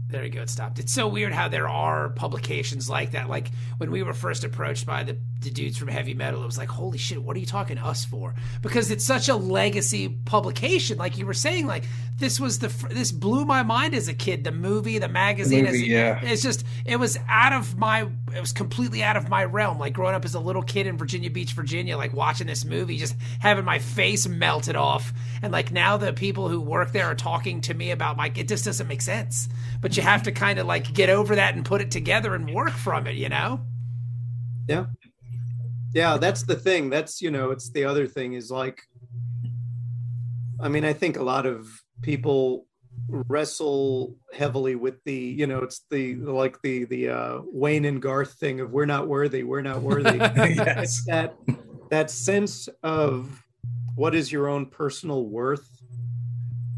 there 0.09 0.23
you 0.23 0.29
go. 0.29 0.41
It 0.41 0.49
stopped. 0.49 0.79
It's 0.79 0.93
so 0.93 1.07
weird 1.07 1.33
how 1.33 1.49
there 1.49 1.67
are 1.67 2.09
publications 2.09 2.89
like 2.89 3.11
that. 3.11 3.29
Like 3.29 3.51
when 3.77 3.91
we 3.91 4.03
were 4.03 4.13
first 4.13 4.45
approached 4.45 4.85
by 4.85 5.03
the, 5.03 5.17
the 5.39 5.51
dudes 5.51 5.77
from 5.77 5.87
Heavy 5.87 6.13
Metal, 6.13 6.41
it 6.41 6.45
was 6.45 6.57
like, 6.57 6.69
holy 6.69 6.97
shit, 6.97 7.21
what 7.21 7.35
are 7.35 7.39
you 7.39 7.45
talking 7.45 7.77
to 7.77 7.85
us 7.85 8.03
for? 8.03 8.33
Because 8.61 8.89
it's 8.89 9.05
such 9.05 9.29
a 9.29 9.35
legacy 9.35 10.09
publication. 10.09 10.97
Like 10.97 11.17
you 11.17 11.25
were 11.25 11.33
saying, 11.33 11.67
like 11.67 11.83
this 12.17 12.39
was 12.39 12.59
the 12.59 12.69
this 12.89 13.11
blew 13.11 13.45
my 13.45 13.61
mind 13.61 13.93
as 13.93 14.07
a 14.07 14.13
kid. 14.13 14.43
The 14.43 14.51
movie, 14.51 14.97
the 14.97 15.07
magazine, 15.07 15.65
the 15.65 15.71
movie, 15.71 15.87
yeah. 15.87 16.19
It's 16.23 16.41
just 16.41 16.65
it 16.85 16.95
was 16.97 17.19
out 17.29 17.53
of 17.53 17.77
my 17.77 18.07
it 18.35 18.39
was 18.39 18.51
completely 18.51 19.03
out 19.03 19.15
of 19.15 19.29
my 19.29 19.45
realm. 19.45 19.77
Like 19.77 19.93
growing 19.93 20.15
up 20.15 20.25
as 20.25 20.33
a 20.33 20.39
little 20.39 20.63
kid 20.63 20.87
in 20.87 20.97
Virginia 20.97 21.29
Beach, 21.29 21.53
Virginia, 21.53 21.97
like 21.97 22.13
watching 22.13 22.47
this 22.47 22.65
movie, 22.65 22.97
just 22.97 23.15
having 23.39 23.65
my 23.65 23.77
face 23.77 24.27
melted 24.27 24.75
off. 24.75 25.13
And 25.43 25.53
like 25.53 25.71
now 25.71 25.97
the 25.97 26.13
people 26.13 26.49
who 26.49 26.59
work 26.59 26.91
there 26.91 27.05
are 27.05 27.15
talking 27.15 27.61
to 27.61 27.73
me 27.73 27.91
about 27.91 28.17
like 28.17 28.39
it 28.39 28.47
just 28.47 28.65
doesn't 28.65 28.87
make 28.87 29.03
sense. 29.03 29.47
But 29.81 29.95
you 29.95 30.01
have 30.01 30.23
to 30.23 30.31
kind 30.31 30.57
of 30.57 30.65
like 30.65 30.91
get 30.93 31.09
over 31.09 31.35
that 31.35 31.53
and 31.53 31.63
put 31.63 31.81
it 31.81 31.91
together 31.91 32.33
and 32.33 32.51
work 32.53 32.71
from 32.71 33.05
it, 33.05 33.15
you 33.15 33.29
know? 33.29 33.61
Yeah. 34.67 34.85
Yeah, 35.97 36.17
that's 36.17 36.43
the 36.43 36.55
thing. 36.55 36.91
That's, 36.91 37.23
you 37.23 37.31
know, 37.31 37.49
it's 37.49 37.71
the 37.71 37.85
other 37.85 38.05
thing 38.05 38.33
is 38.33 38.51
like 38.51 38.83
I 40.61 40.69
mean, 40.69 40.85
I 40.85 40.93
think 40.93 41.17
a 41.17 41.23
lot 41.23 41.47
of 41.47 41.67
people 42.03 42.67
wrestle 43.09 44.15
heavily 44.31 44.75
with 44.75 45.03
the 45.05 45.15
you 45.15 45.47
know 45.47 45.59
it's 45.59 45.85
the 45.89 46.15
like 46.15 46.61
the 46.61 46.83
the 46.85 47.07
uh 47.07 47.39
wayne 47.45 47.85
and 47.85 48.01
garth 48.01 48.33
thing 48.33 48.59
of 48.59 48.71
we're 48.71 48.85
not 48.85 49.07
worthy 49.07 49.43
we're 49.43 49.61
not 49.61 49.81
worthy 49.81 50.17
yes. 50.57 51.05
that 51.05 51.35
that 51.89 52.11
sense 52.11 52.67
of 52.83 53.45
what 53.95 54.13
is 54.13 54.29
your 54.31 54.49
own 54.49 54.65
personal 54.65 55.25
worth 55.25 55.69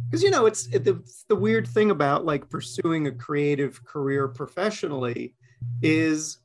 because 0.05 0.21
you 0.21 0.29
know 0.29 0.45
it's, 0.45 0.67
it, 0.67 0.85
it's 0.87 1.23
the 1.29 1.35
weird 1.35 1.67
thing 1.67 1.89
about 1.89 2.25
like 2.25 2.47
pursuing 2.49 3.07
a 3.07 3.11
creative 3.11 3.83
career 3.85 4.27
professionally 4.27 5.33
is 5.81 6.37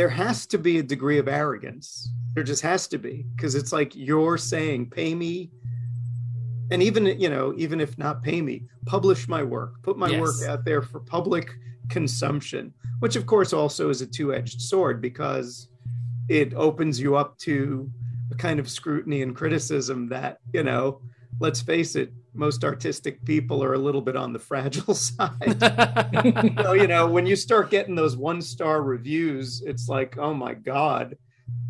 there 0.00 0.08
has 0.08 0.46
to 0.46 0.56
be 0.56 0.78
a 0.78 0.82
degree 0.82 1.18
of 1.18 1.28
arrogance 1.28 2.10
there 2.34 2.42
just 2.42 2.62
has 2.62 2.88
to 2.88 2.96
be 2.96 3.26
because 3.36 3.54
it's 3.54 3.70
like 3.70 3.94
you're 3.94 4.38
saying 4.38 4.88
pay 4.88 5.14
me 5.14 5.50
and 6.70 6.82
even 6.82 7.04
you 7.04 7.28
know 7.28 7.52
even 7.58 7.82
if 7.82 7.98
not 7.98 8.22
pay 8.22 8.40
me 8.40 8.62
publish 8.86 9.28
my 9.28 9.42
work 9.42 9.74
put 9.82 9.98
my 9.98 10.08
Yes. 10.08 10.18
work 10.18 10.48
out 10.48 10.64
there 10.64 10.80
for 10.80 11.00
public 11.00 11.50
consumption 11.90 12.72
which 13.00 13.14
of 13.14 13.26
course 13.26 13.52
also 13.52 13.90
is 13.90 14.00
a 14.00 14.06
two-edged 14.06 14.62
sword 14.62 15.02
because 15.02 15.68
it 16.30 16.54
opens 16.54 16.98
you 16.98 17.14
up 17.16 17.36
to 17.36 17.90
a 18.32 18.36
kind 18.36 18.58
of 18.58 18.70
scrutiny 18.70 19.20
and 19.20 19.36
criticism 19.36 20.08
that 20.08 20.38
you 20.54 20.62
know 20.62 21.02
let's 21.40 21.60
face 21.60 21.94
it 21.94 22.10
most 22.34 22.64
artistic 22.64 23.24
people 23.24 23.62
are 23.62 23.74
a 23.74 23.78
little 23.78 24.00
bit 24.00 24.16
on 24.16 24.32
the 24.32 24.38
fragile 24.50 24.94
side 24.94 25.60
so 26.62 26.72
you 26.72 26.86
know 26.86 27.06
when 27.06 27.26
you 27.26 27.36
start 27.36 27.70
getting 27.70 27.94
those 27.94 28.16
one 28.16 28.40
star 28.42 28.82
reviews 28.82 29.62
it's 29.66 29.88
like 29.88 30.18
oh 30.18 30.34
my 30.34 30.54
god 30.54 31.16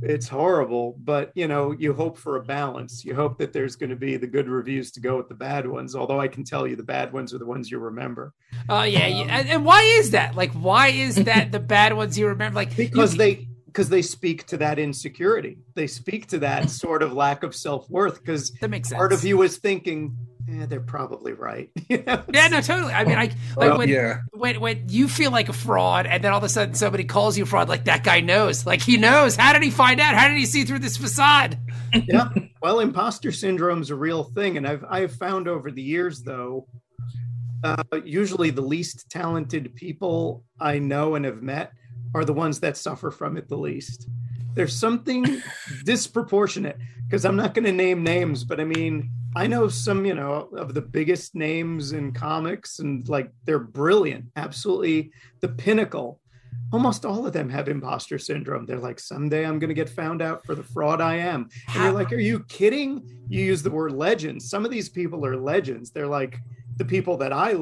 it's 0.03 0.29
horrible 0.29 0.96
but 1.03 1.31
you 1.35 1.49
know 1.49 1.73
you 1.73 1.94
hope 1.94 2.18
for 2.18 2.37
a 2.37 2.42
balance 2.42 3.05
you 3.05 3.14
hope 3.14 3.38
that 3.38 3.53
there's 3.53 3.77
going 3.77 3.90
to 3.90 3.96
be 3.96 4.16
the 4.16 4.27
good 4.27 4.49
reviews 4.49 4.90
to 4.90 5.01
go 5.01 5.16
with 5.16 5.29
the 5.29 5.35
bad 5.35 5.66
ones 5.66 5.94
although 5.96 6.20
i 6.20 6.29
can 6.29 6.44
tell 6.44 6.66
you 6.66 6.77
the 6.77 6.83
bad 6.83 7.12
ones 7.12 7.33
are 7.33 7.38
the 7.38 7.46
ones 7.46 7.70
you 7.70 7.79
remember 7.79 8.35
Oh 8.68 8.83
yeah, 8.83 9.07
yeah. 9.07 9.27
And, 9.29 9.49
and 9.49 9.64
why 9.64 9.83
is 9.83 10.12
that? 10.12 10.37
Like, 10.37 10.53
why 10.53 10.88
is 10.88 11.16
that 11.16 11.51
the 11.51 11.61
bad 11.61 11.96
ones 11.96 12.18
you 12.18 12.29
remember? 12.29 12.55
Like, 12.55 12.77
because 12.77 13.12
you, 13.12 13.18
they 13.18 13.49
because 13.66 13.88
they 13.88 14.03
speak 14.03 14.46
to 14.46 14.57
that 14.57 14.81
insecurity 14.81 15.57
they 15.77 15.87
speak 15.87 16.27
to 16.27 16.40
that 16.40 16.68
sort 16.68 17.05
of 17.05 17.12
lack 17.12 17.44
of 17.44 17.55
self-worth 17.55 18.18
because 18.18 18.51
that 18.61 18.68
makes 18.68 18.88
sense. 18.88 18.99
part 18.99 19.12
of 19.12 19.25
you 19.25 19.42
is 19.42 19.59
thinking 19.59 20.16
eh, 20.50 20.66
they're 20.66 20.80
probably 20.80 21.32
right 21.32 21.70
You 21.88 22.02
know? 22.02 22.22
Yeah, 22.32 22.48
no, 22.48 22.60
totally. 22.60 22.92
I 22.92 23.04
mean, 23.04 23.18
I 23.18 23.24
like 23.24 23.36
Well, 23.56 23.78
when, 23.78 23.88
yeah. 23.88 24.20
when 24.32 24.60
when 24.60 24.88
you 24.88 25.08
feel 25.08 25.30
like 25.30 25.48
a 25.48 25.52
fraud, 25.52 26.06
and 26.06 26.22
then 26.22 26.32
all 26.32 26.38
of 26.38 26.44
a 26.44 26.48
sudden 26.48 26.74
somebody 26.74 27.04
calls 27.04 27.36
you 27.36 27.44
a 27.44 27.46
fraud. 27.46 27.68
Like 27.68 27.84
that 27.84 28.04
guy 28.04 28.20
knows. 28.20 28.66
Like 28.66 28.82
he 28.82 28.96
knows. 28.96 29.36
How 29.36 29.52
did 29.52 29.62
he 29.62 29.70
find 29.70 30.00
out? 30.00 30.14
How 30.14 30.28
did 30.28 30.36
he 30.36 30.46
see 30.46 30.64
through 30.64 30.80
this 30.80 30.96
facade? 30.96 31.58
yeah. 32.06 32.28
Well, 32.62 32.80
imposter 32.80 33.32
syndrome 33.32 33.82
is 33.82 33.90
a 33.90 33.96
real 33.96 34.24
thing, 34.24 34.56
and 34.56 34.66
I've 34.66 34.84
I've 34.88 35.12
found 35.12 35.48
over 35.48 35.70
the 35.70 35.82
years 35.82 36.22
though, 36.22 36.66
uh, 37.64 37.82
usually 38.04 38.50
the 38.50 38.62
least 38.62 39.10
talented 39.10 39.74
people 39.74 40.44
I 40.60 40.78
know 40.78 41.14
and 41.14 41.24
have 41.24 41.42
met 41.42 41.72
are 42.14 42.24
the 42.24 42.32
ones 42.32 42.60
that 42.60 42.76
suffer 42.76 43.10
from 43.10 43.36
it 43.36 43.48
the 43.48 43.56
least. 43.56 44.08
There's 44.54 44.76
something 44.76 45.42
disproportionate 45.84 46.76
because 47.06 47.24
I'm 47.24 47.36
not 47.36 47.54
going 47.54 47.64
to 47.64 47.72
name 47.72 48.02
names, 48.02 48.44
but 48.44 48.60
I 48.60 48.64
mean 48.64 49.10
I 49.36 49.46
know 49.46 49.68
some 49.68 50.04
you 50.04 50.14
know 50.14 50.48
of 50.56 50.74
the 50.74 50.82
biggest 50.82 51.34
names 51.34 51.92
in 51.92 52.12
comics, 52.12 52.78
and 52.78 53.08
like 53.08 53.30
they're 53.44 53.58
brilliant, 53.58 54.26
absolutely 54.36 55.12
the 55.40 55.48
pinnacle 55.48 56.20
almost 56.72 57.04
all 57.04 57.26
of 57.26 57.32
them 57.32 57.48
have 57.48 57.68
imposter 57.68 58.18
syndrome. 58.18 58.64
They're 58.64 58.78
like, 58.78 59.00
someday 59.00 59.44
I'm 59.44 59.58
going 59.58 59.68
to 59.68 59.74
get 59.74 59.88
found 59.88 60.22
out 60.22 60.44
for 60.46 60.54
the 60.54 60.62
fraud 60.62 61.00
I 61.00 61.16
am. 61.16 61.48
And 61.74 61.82
you're 61.82 61.92
like, 61.92 62.12
are 62.12 62.18
you 62.18 62.44
kidding? 62.44 63.02
You 63.28 63.44
use 63.44 63.62
the 63.62 63.70
word 63.70 63.92
legends. 63.92 64.48
Some 64.48 64.64
of 64.64 64.70
these 64.70 64.88
people 64.88 65.24
are 65.26 65.36
legends. 65.36 65.90
They're 65.90 66.06
like 66.06 66.38
the 66.76 66.84
people 66.84 67.16
that 67.18 67.32
I 67.32 67.54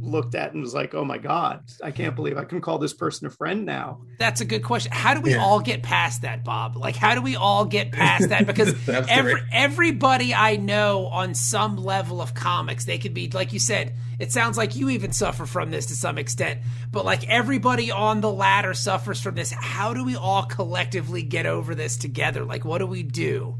looked 0.00 0.34
at 0.34 0.52
and 0.52 0.60
was 0.62 0.74
like, 0.74 0.94
oh 0.94 1.04
my 1.04 1.18
God, 1.18 1.64
I 1.82 1.90
can't 1.90 2.14
believe 2.14 2.36
I 2.36 2.44
can 2.44 2.60
call 2.60 2.78
this 2.78 2.92
person 2.92 3.26
a 3.26 3.30
friend 3.30 3.64
now. 3.64 4.02
That's 4.18 4.40
a 4.40 4.44
good 4.44 4.62
question. 4.62 4.92
How 4.92 5.14
do 5.14 5.20
we 5.20 5.32
Yeah. 5.32 5.42
all 5.42 5.60
get 5.60 5.82
past 5.82 6.22
that, 6.22 6.44
Bob? 6.44 6.76
Like, 6.76 6.96
how 6.96 7.14
do 7.14 7.22
we 7.22 7.36
all 7.36 7.64
get 7.64 7.92
past 7.92 8.28
that? 8.28 8.46
Because 8.46 8.74
every, 8.88 9.32
great. 9.34 9.44
everybody 9.52 10.34
I 10.34 10.56
know 10.56 11.06
on 11.06 11.34
some 11.34 11.76
level 11.76 12.20
of 12.20 12.34
comics, 12.34 12.84
they 12.84 12.98
could 12.98 13.14
be, 13.14 13.30
like 13.30 13.52
you 13.52 13.58
said, 13.58 13.94
it 14.18 14.32
sounds 14.32 14.56
like 14.56 14.76
you 14.76 14.88
even 14.90 15.12
suffer 15.12 15.46
from 15.46 15.70
this 15.70 15.86
to 15.86 15.94
some 15.94 16.18
extent, 16.18 16.60
but 16.90 17.04
like 17.04 17.28
everybody 17.28 17.90
on 17.90 18.20
the 18.20 18.30
ladder 18.32 18.74
suffers 18.74 19.20
from 19.20 19.34
this. 19.34 19.50
How 19.50 19.94
do 19.94 20.04
we 20.04 20.16
all 20.16 20.44
collectively 20.44 21.22
get 21.22 21.46
over 21.46 21.74
this 21.74 21.96
together? 21.96 22.44
Like, 22.44 22.64
what 22.64 22.78
do 22.78 22.86
we 22.86 23.02
do? 23.02 23.58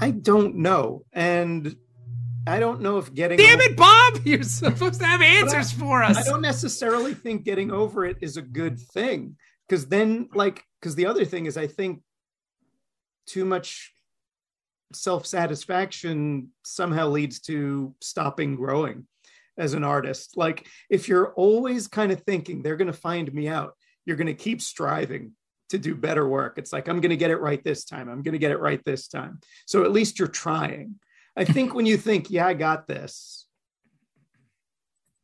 I 0.00 0.10
don't 0.10 0.56
know. 0.56 1.04
And 1.12 1.76
I 2.46 2.58
don't 2.58 2.80
know 2.80 2.98
if 2.98 3.12
getting 3.14 3.38
Damn 3.38 3.60
it, 3.60 3.76
Bob! 3.76 4.20
You're 4.24 4.42
supposed 4.42 5.00
to 5.00 5.06
have 5.06 5.22
answers 5.22 5.72
for 5.72 6.02
us. 6.02 6.16
I 6.16 6.22
don't 6.22 6.42
necessarily 6.42 7.14
think 7.14 7.44
getting 7.44 7.70
over 7.70 8.04
it 8.04 8.18
is 8.20 8.36
a 8.36 8.42
good 8.42 8.80
thing 8.80 9.36
because 9.68 9.86
then, 9.86 10.28
like, 10.34 10.64
because 10.80 10.94
the 10.94 11.06
other 11.06 11.24
thing 11.24 11.46
is, 11.46 11.56
I 11.56 11.66
think 11.66 12.02
too 13.26 13.44
much 13.44 13.92
self 14.92 15.26
satisfaction 15.26 16.48
somehow 16.64 17.08
leads 17.08 17.40
to 17.40 17.94
stopping 18.00 18.56
growing 18.56 19.06
as 19.56 19.74
an 19.74 19.84
artist. 19.84 20.36
Like, 20.36 20.66
if 20.90 21.08
you're 21.08 21.32
always 21.34 21.86
kind 21.86 22.12
of 22.12 22.22
thinking 22.22 22.62
they're 22.62 22.76
going 22.76 22.86
to 22.86 22.92
find 22.92 23.32
me 23.32 23.48
out, 23.48 23.74
you're 24.04 24.16
going 24.16 24.26
to 24.26 24.34
keep 24.34 24.60
striving 24.60 25.32
to 25.70 25.78
do 25.78 25.94
better 25.94 26.28
work. 26.28 26.58
It's 26.58 26.72
like, 26.72 26.88
I'm 26.88 27.00
going 27.00 27.10
to 27.10 27.16
get 27.16 27.30
it 27.30 27.40
right 27.40 27.62
this 27.62 27.84
time. 27.84 28.08
I'm 28.08 28.22
going 28.22 28.32
to 28.32 28.38
get 28.38 28.50
it 28.50 28.60
right 28.60 28.82
this 28.84 29.08
time. 29.08 29.40
So 29.66 29.84
at 29.84 29.92
least 29.92 30.18
you're 30.18 30.28
trying. 30.28 30.96
I 31.36 31.44
think 31.44 31.74
when 31.74 31.86
you 31.86 31.96
think, 31.96 32.30
yeah, 32.30 32.46
I 32.46 32.54
got 32.54 32.86
this, 32.86 33.46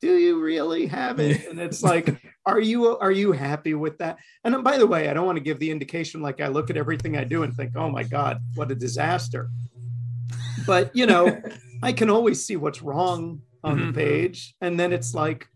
do 0.01 0.16
you 0.16 0.40
really 0.40 0.87
have 0.87 1.18
it? 1.18 1.47
And 1.49 1.59
it's 1.61 1.83
like, 1.83 2.21
are 2.47 2.61
you 2.61 2.97
are 2.99 3.11
you 3.11 3.33
happy 3.33 3.75
with 3.75 3.99
that? 3.99 4.18
And 4.44 4.55
then, 4.55 4.62
by 4.62 4.79
the 4.79 4.87
way, 4.87 5.09
I 5.09 5.12
don't 5.14 5.27
want 5.27 5.37
to 5.37 5.44
give 5.44 5.59
the 5.59 5.71
indication 5.71 6.23
like 6.23 6.40
I 6.40 6.49
look 6.49 6.71
at 6.71 6.77
everything 6.77 7.16
I 7.16 7.25
do 7.25 7.42
and 7.42 7.55
think, 7.55 7.73
oh 7.77 7.90
my 7.90 8.05
God, 8.05 8.40
what 8.55 8.71
a 8.71 8.75
disaster. 8.75 9.51
But 10.66 10.94
you 10.94 11.07
know, 11.07 11.42
I 11.83 11.92
can 11.92 12.11
always 12.11 12.44
see 12.44 12.57
what's 12.57 12.81
wrong 12.83 13.42
on 13.64 13.79
Mhm. 13.79 13.87
the 13.88 13.92
page. 13.92 14.55
And 14.61 14.79
then 14.79 14.92
it's 14.92 15.14
like 15.14 15.49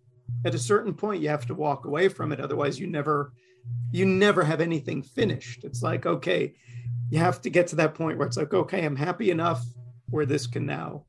at 0.45 0.55
a 0.55 0.59
certain 0.59 0.93
point 0.93 1.23
you 1.23 1.29
have 1.29 1.47
to 1.47 1.55
walk 1.55 1.85
away 1.87 2.09
from 2.09 2.33
it. 2.33 2.41
Otherwise, 2.41 2.79
you 2.79 2.87
never 2.89 3.33
you 3.93 4.05
never 4.05 4.43
have 4.43 4.61
anything 4.61 5.03
finished. 5.03 5.63
It's 5.65 5.83
like, 5.83 6.05
okay, 6.05 6.55
you 7.11 7.19
have 7.19 7.41
to 7.43 7.51
get 7.51 7.69
to 7.69 7.77
that 7.77 7.95
point 7.95 8.19
where 8.19 8.27
it's 8.27 8.37
like, 8.37 8.53
okay, 8.53 8.85
I'm 8.85 8.97
happy 8.97 9.31
enough 9.31 9.63
where 10.13 10.27
this 10.27 10.47
can 10.47 10.65
now 10.65 11.05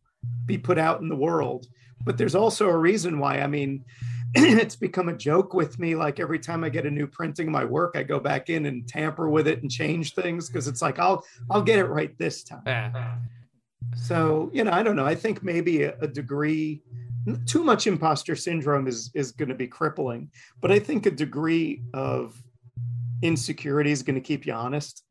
be 0.46 0.58
put 0.58 0.78
out 0.78 1.02
in 1.02 1.10
the 1.10 1.16
world. 1.16 1.68
But 2.04 2.18
there's 2.18 2.36
also 2.36 2.68
a 2.68 2.78
reason 2.78 3.20
why. 3.20 3.42
I 3.42 3.48
mean, 3.48 3.86
it's 4.36 4.76
become 4.76 5.10
a 5.10 5.16
joke 5.16 5.54
with 5.54 5.78
me. 5.78 5.96
Like 5.96 6.20
every 6.20 6.40
time 6.40 6.64
I 6.64 6.70
get 6.70 6.86
a 6.86 6.92
new 6.92 7.06
printing 7.06 7.48
of 7.48 7.54
my 7.54 7.66
work, 7.66 7.94
I 7.96 8.04
go 8.04 8.20
back 8.20 8.50
in 8.50 8.66
and 8.66 8.88
tamper 8.88 9.30
with 9.30 9.48
it 9.48 9.62
and 9.62 9.70
change 9.70 10.16
things 10.16 10.50
because 10.50 10.68
it's 10.68 10.82
like 10.82 10.98
I'll 10.98 11.24
I'll 11.52 11.62
get 11.62 11.80
it 11.80 11.86
right 11.86 12.18
this 12.18 12.44
time. 12.44 12.64
Yeah. 12.66 13.18
So 13.96 14.50
you 14.54 14.64
know, 14.64 14.72
I 14.72 14.82
don't 14.82 14.96
know. 14.96 15.06
I 15.06 15.16
think 15.16 15.44
maybe 15.44 15.84
a, 15.84 15.96
a 16.00 16.08
degree, 16.08 16.82
too 17.46 17.64
much 17.64 17.86
imposter 17.86 18.36
syndrome 18.36 18.88
is 18.88 19.12
is 19.14 19.32
going 19.32 19.50
to 19.50 19.56
be 19.56 19.68
crippling. 19.68 20.32
But 20.62 20.72
I 20.72 20.80
think 20.80 21.06
a 21.06 21.12
degree 21.12 21.84
of 21.94 22.42
insecurity 23.22 23.92
is 23.92 24.02
going 24.04 24.16
to 24.16 24.22
keep 24.22 24.46
you 24.46 24.54
honest. 24.54 25.04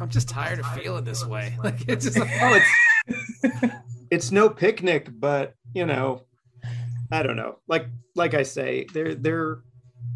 I'm 0.00 0.08
just 0.08 0.28
tired 0.28 0.58
of 0.58 0.66
feeling 0.72 1.04
this 1.04 1.24
way. 1.24 1.56
Like 1.62 1.88
it's 1.88 2.04
just 2.04 2.18
like, 2.18 2.30
Oh, 2.40 2.60
it's 3.06 3.74
it's 4.10 4.32
no 4.32 4.48
picnic, 4.48 5.08
but 5.10 5.54
you 5.74 5.86
know, 5.86 6.22
I 7.10 7.22
don't 7.22 7.36
know. 7.36 7.58
Like 7.68 7.86
like 8.14 8.34
I 8.34 8.42
say, 8.42 8.86
there 8.92 9.14
there 9.14 9.60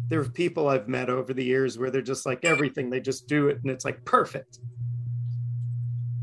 there 0.09 0.19
are 0.21 0.29
people 0.29 0.67
I've 0.67 0.87
met 0.87 1.09
over 1.09 1.33
the 1.33 1.43
years 1.43 1.77
where 1.77 1.91
they're 1.91 2.01
just 2.01 2.25
like 2.25 2.43
everything, 2.43 2.89
they 2.89 2.99
just 2.99 3.27
do 3.27 3.47
it 3.47 3.59
and 3.61 3.71
it's 3.71 3.85
like 3.85 4.03
perfect. 4.05 4.59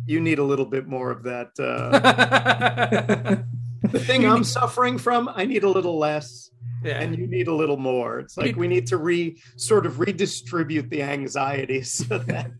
You 0.06 0.20
need 0.20 0.38
a 0.38 0.44
little 0.44 0.66
bit 0.66 0.86
more 0.86 1.10
of 1.10 1.22
that. 1.24 1.48
Uh, 1.58 3.36
the 3.90 3.98
thing 4.00 4.26
I'm 4.26 4.44
suffering 4.44 4.98
from, 4.98 5.28
I 5.32 5.44
need 5.44 5.64
a 5.64 5.68
little 5.68 5.98
less. 5.98 6.50
Yeah. 6.86 7.00
and 7.00 7.18
you 7.18 7.26
need 7.26 7.48
a 7.48 7.54
little 7.54 7.76
more. 7.76 8.20
It's 8.20 8.36
like 8.36 8.56
we 8.56 8.68
need 8.68 8.86
to 8.88 8.96
re 8.96 9.36
sort 9.56 9.86
of 9.86 9.98
redistribute 9.98 10.88
the 10.90 11.02
anxiety 11.02 11.82
so 11.96 12.18
that 12.18 12.50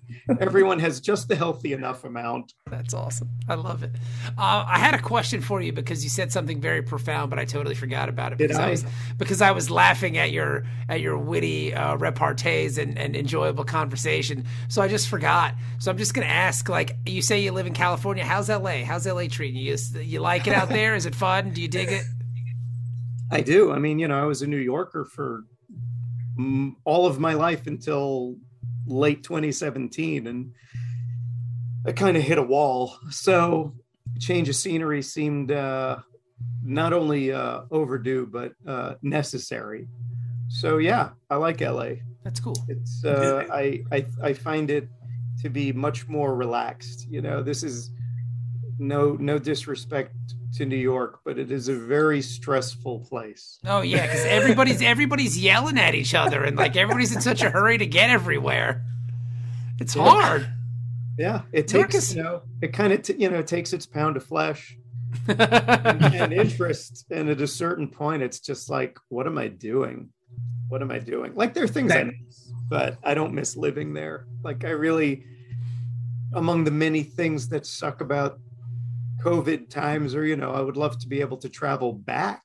everyone 0.41 0.79
has 0.81 1.01
just 1.01 1.31
a 1.31 1.37
healthy 1.37 1.73
enough 1.73 2.05
amount. 2.05 2.53
That's 2.71 2.95
awesome. 2.95 3.31
I 3.49 3.55
love 3.55 3.83
it. 3.83 3.93
Uh, 4.37 4.65
I 4.67 4.79
had 4.79 4.95
a 4.95 4.99
question 4.99 5.41
for 5.41 5.61
you 5.61 5.73
because 5.73 6.03
you 6.03 6.11
said 6.11 6.33
something 6.33 6.61
very 6.61 6.83
profound, 6.83 7.31
but 7.31 7.39
I 7.39 7.45
totally 7.45 7.75
forgot 7.75 8.09
about 8.09 8.33
it 8.33 8.39
because 8.39 8.59
I? 8.59 8.67
I? 8.67 8.71
was 8.71 8.85
because 9.19 9.41
I 9.41 9.53
was 9.53 9.71
laughing 9.71 10.19
at 10.19 10.33
your 10.33 10.65
at 10.89 11.01
your 11.01 11.19
witty 11.19 11.75
uh, 11.75 11.97
repartees 11.97 12.79
and, 12.79 12.99
and 12.99 13.15
enjoyable 13.15 13.65
conversation. 13.65 14.45
So 14.69 14.83
I 14.83 14.89
just 14.89 15.09
forgot. 15.09 15.55
So 15.79 15.91
I'm 15.91 15.99
just 15.99 16.15
gonna 16.15 16.27
ask. 16.27 16.69
Like 16.69 16.97
you 17.07 17.23
say, 17.23 17.41
you 17.41 17.53
live 17.53 17.67
in 17.67 17.75
California. 17.75 18.25
How's 18.25 18.49
LA? 18.49 18.85
How's 18.85 19.07
LA 19.07 19.29
treating 19.29 19.61
you? 19.61 19.77
You, 19.77 20.01
you 20.01 20.21
like 20.21 20.47
it 20.47 20.55
out 20.55 20.69
there? 20.69 20.95
Is 20.95 21.07
it 21.07 21.15
fun? 21.15 21.51
Do 21.51 21.63
you 21.63 21.69
dig 21.69 21.91
it? 21.91 22.05
I 23.31 23.41
do. 23.41 23.73
I 23.73 23.79
mean, 23.79 23.99
you 23.99 24.09
know, 24.09 24.21
I 24.21 24.25
was 24.25 24.43
a 24.43 24.47
New 24.47 24.59
Yorker 24.59 25.05
for 25.05 25.45
all 26.85 27.07
of 27.07 27.19
my 27.19 27.35
life 27.35 27.67
until 27.67 28.37
late 28.87 29.23
2017, 29.23 30.27
and 30.27 30.53
I 31.87 31.93
kind 31.93 32.17
of 32.17 32.23
hit 32.23 32.39
a 32.39 32.43
wall. 32.43 32.97
So, 33.11 33.75
change 34.19 34.49
of 34.49 34.55
scenery 34.55 35.03
seemed 35.03 35.51
uh, 35.51 35.99
not 36.63 36.93
only 36.93 37.33
uh, 37.33 37.63
overdue 37.71 38.27
but 38.27 38.53
uh, 38.67 38.95
necessary. 39.03 39.89
So, 40.49 40.79
yeah, 40.79 41.11
I 41.29 41.37
like 41.37 41.61
LA. 41.61 41.95
That's 42.23 42.41
cool. 42.41 42.57
It's 42.69 43.05
uh, 43.05 43.45
I, 43.53 43.83
I 43.93 44.07
I 44.23 44.33
find 44.33 44.71
it 44.71 44.89
to 45.43 45.49
be 45.49 45.73
much 45.73 46.09
more 46.09 46.35
relaxed. 46.35 47.07
You 47.09 47.23
know, 47.23 47.43
this 47.43 47.63
is 47.63 47.91
no 48.79 49.15
no 49.15 49.39
disrespect 49.39 50.35
to 50.55 50.65
New 50.67 50.77
York, 50.77 51.21
but 51.25 51.39
it 51.39 51.51
is 51.51 51.69
a 51.69 51.75
very 51.77 52.23
stressful 52.23 53.01
place. 53.01 53.59
Oh 53.67 53.81
yeah, 53.83 54.03
because 54.03 54.25
everybody's 54.25 54.81
everybody's 54.83 55.39
yelling 55.39 55.79
at 55.79 55.95
each 55.95 56.15
other 56.15 56.45
and 56.45 56.57
like 56.57 56.77
everybody's 56.77 57.15
in 57.15 57.21
such 57.21 57.43
a 57.43 57.51
hurry 57.51 57.79
to 57.79 57.87
get 57.87 58.11
everywhere. 58.11 58.85
It's 59.81 59.95
Yeah. 59.97 60.03
hard. 60.05 60.47
Yeah, 61.19 61.43
it 61.53 61.73
New 61.73 61.83
takes 61.83 61.95
is- 61.95 62.15
you 62.17 62.23
know 62.23 62.43
it 62.63 62.73
kind 62.73 62.93
of 62.93 63.03
t- 63.03 63.17
you 63.19 63.31
know 63.31 63.43
takes 63.43 63.73
its 63.73 63.87
pound 63.87 64.17
of 64.17 64.25
flesh 64.25 64.77
and, 65.29 65.41
and 66.05 66.33
interest, 66.33 67.07
and 67.11 67.29
at 67.31 67.41
a 67.41 67.47
certain 67.47 67.89
point, 67.89 68.23
it's 68.23 68.39
just 68.41 68.69
like, 68.69 68.99
what 69.09 69.27
am 69.27 69.39
I 69.39 69.49
doing? 69.49 70.11
What 70.69 70.83
am 70.83 70.91
I 70.91 70.99
doing? 70.99 71.35
Like 71.35 71.55
there 71.55 71.65
are 71.65 71.69
things 71.69 71.93
I 71.93 72.05
miss, 72.05 72.53
but 72.69 72.99
I 73.03 73.15
don't 73.15 73.33
miss 73.33 73.57
living 73.57 73.95
there. 73.95 74.27
Like 74.43 74.65
I 74.65 74.71
really, 74.71 75.25
among 76.35 76.65
the 76.65 76.71
many 76.71 77.03
things 77.03 77.49
that 77.51 77.65
suck 77.67 78.01
about 78.01 78.39
COVID 79.27 79.69
times, 79.71 80.15
or 80.15 80.25
you 80.25 80.37
know, 80.37 80.53
I 80.53 80.61
would 80.61 80.77
love 80.77 80.99
to 81.01 81.09
be 81.09 81.21
able 81.21 81.37
to 81.39 81.49
travel 81.49 81.93
back 81.93 82.43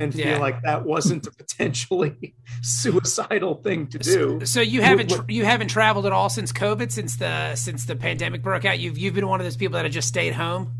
and 0.00 0.14
feel 0.14 0.26
Yeah. 0.26 0.38
like 0.38 0.62
that 0.62 0.84
wasn't 0.84 1.26
a 1.26 1.30
potentially 1.32 2.34
suicidal 2.62 3.56
thing 3.56 3.88
to 3.88 3.98
do. 3.98 4.40
So 4.44 4.60
you 4.60 4.80
haven't 4.80 5.10
tr- 5.10 5.22
you 5.28 5.44
haven't 5.44 5.68
traveled 5.68 6.06
at 6.06 6.12
all 6.12 6.28
since 6.30 6.52
COVID, 6.52 6.90
since 6.90 7.16
the 7.16 7.54
since 7.56 7.84
the 7.84 7.96
pandemic 7.96 8.42
broke 8.42 8.64
out. 8.64 8.78
You've 8.78 8.96
you've 8.96 9.14
been 9.14 9.26
one 9.28 9.40
of 9.40 9.44
those 9.46 9.56
people 9.56 9.74
that 9.74 9.84
have 9.84 9.92
just 9.92 10.08
stayed 10.08 10.32
home. 10.34 10.72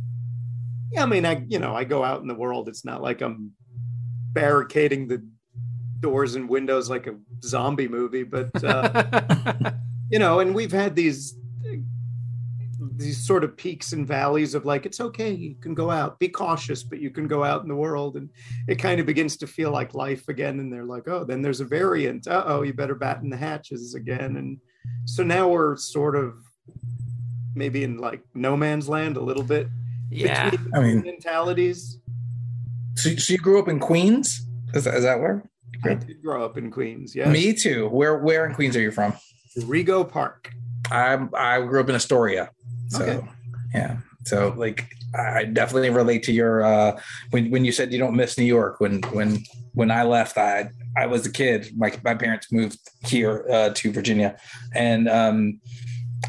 Yeah, 0.92 1.02
I 1.02 1.06
mean, 1.06 1.26
I 1.26 1.44
you 1.48 1.58
know, 1.58 1.74
I 1.74 1.84
go 1.84 2.02
out 2.02 2.22
in 2.22 2.28
the 2.28 2.34
world. 2.34 2.68
It's 2.68 2.84
not 2.84 3.02
like 3.02 3.20
I'm 3.20 3.52
barricading 4.32 5.08
the 5.08 5.22
doors 6.00 6.34
and 6.36 6.48
windows 6.48 6.88
like 6.88 7.06
a 7.08 7.16
zombie 7.42 7.88
movie, 7.88 8.22
but 8.22 8.50
uh, 8.64 9.72
you 10.10 10.18
know, 10.18 10.38
and 10.40 10.54
we've 10.54 10.72
had 10.72 10.94
these 10.94 11.34
these 12.98 13.26
sort 13.26 13.44
of 13.44 13.56
peaks 13.56 13.92
and 13.92 14.06
valleys 14.06 14.54
of 14.54 14.66
like 14.66 14.84
it's 14.84 15.00
okay, 15.00 15.30
you 15.30 15.54
can 15.60 15.74
go 15.74 15.90
out, 15.90 16.18
be 16.18 16.28
cautious, 16.28 16.82
but 16.82 17.00
you 17.00 17.10
can 17.10 17.26
go 17.26 17.42
out 17.44 17.62
in 17.62 17.68
the 17.68 17.74
world, 17.74 18.16
and 18.16 18.28
it 18.66 18.76
kind 18.76 19.00
of 19.00 19.06
begins 19.06 19.36
to 19.38 19.46
feel 19.46 19.70
like 19.70 19.94
life 19.94 20.28
again. 20.28 20.60
And 20.60 20.72
they're 20.72 20.84
like, 20.84 21.08
oh, 21.08 21.24
then 21.24 21.40
there's 21.40 21.60
a 21.60 21.64
variant. 21.64 22.26
Uh 22.28 22.44
oh, 22.46 22.62
you 22.62 22.72
better 22.74 22.94
batten 22.94 23.30
the 23.30 23.36
hatches 23.36 23.94
again. 23.94 24.36
And 24.36 24.58
so 25.06 25.22
now 25.22 25.48
we're 25.48 25.76
sort 25.76 26.16
of 26.16 26.34
maybe 27.54 27.84
in 27.84 27.98
like 27.98 28.20
no 28.34 28.56
man's 28.56 28.88
land 28.88 29.16
a 29.16 29.22
little 29.22 29.42
bit 29.42 29.68
yeah, 30.10 30.50
I 30.74 30.80
mean- 30.80 31.02
mentalities. 31.02 31.98
So, 32.94 33.14
so 33.14 33.32
you 33.32 33.38
grew 33.38 33.60
up 33.60 33.68
in 33.68 33.78
Queens? 33.78 34.44
Is 34.74 34.84
that, 34.84 34.94
is 34.94 35.04
that 35.04 35.20
where? 35.20 35.48
I 35.84 35.94
did 35.94 36.20
grow 36.20 36.44
up 36.44 36.58
in 36.58 36.70
Queens. 36.70 37.14
Yeah. 37.14 37.30
Me 37.30 37.52
too. 37.52 37.88
Where 37.88 38.18
where 38.18 38.44
in 38.44 38.54
Queens 38.54 38.74
are 38.74 38.80
you 38.80 38.90
from? 38.90 39.14
Rego 39.58 40.08
Park. 40.08 40.50
I 40.90 41.18
I 41.34 41.60
grew 41.60 41.78
up 41.78 41.88
in 41.88 41.94
Astoria. 41.94 42.50
So 42.88 43.02
Okay. 43.02 43.26
yeah. 43.74 43.96
So 44.24 44.54
like 44.56 44.84
I 45.14 45.44
definitely 45.44 45.90
relate 45.90 46.22
to 46.24 46.32
your 46.32 46.62
uh 46.62 47.00
when 47.30 47.50
when 47.50 47.64
you 47.64 47.72
said 47.72 47.92
you 47.92 47.98
don't 47.98 48.14
miss 48.16 48.36
New 48.36 48.44
York. 48.44 48.80
When 48.80 49.00
when 49.12 49.38
when 49.74 49.90
I 49.90 50.02
left, 50.02 50.36
I 50.36 50.70
I 50.96 51.06
was 51.06 51.26
a 51.26 51.32
kid. 51.32 51.70
My 51.76 51.92
my 52.04 52.14
parents 52.14 52.52
moved 52.52 52.78
here 53.06 53.46
uh, 53.50 53.70
to 53.74 53.92
Virginia, 53.92 54.36
and 54.74 55.08
um 55.08 55.60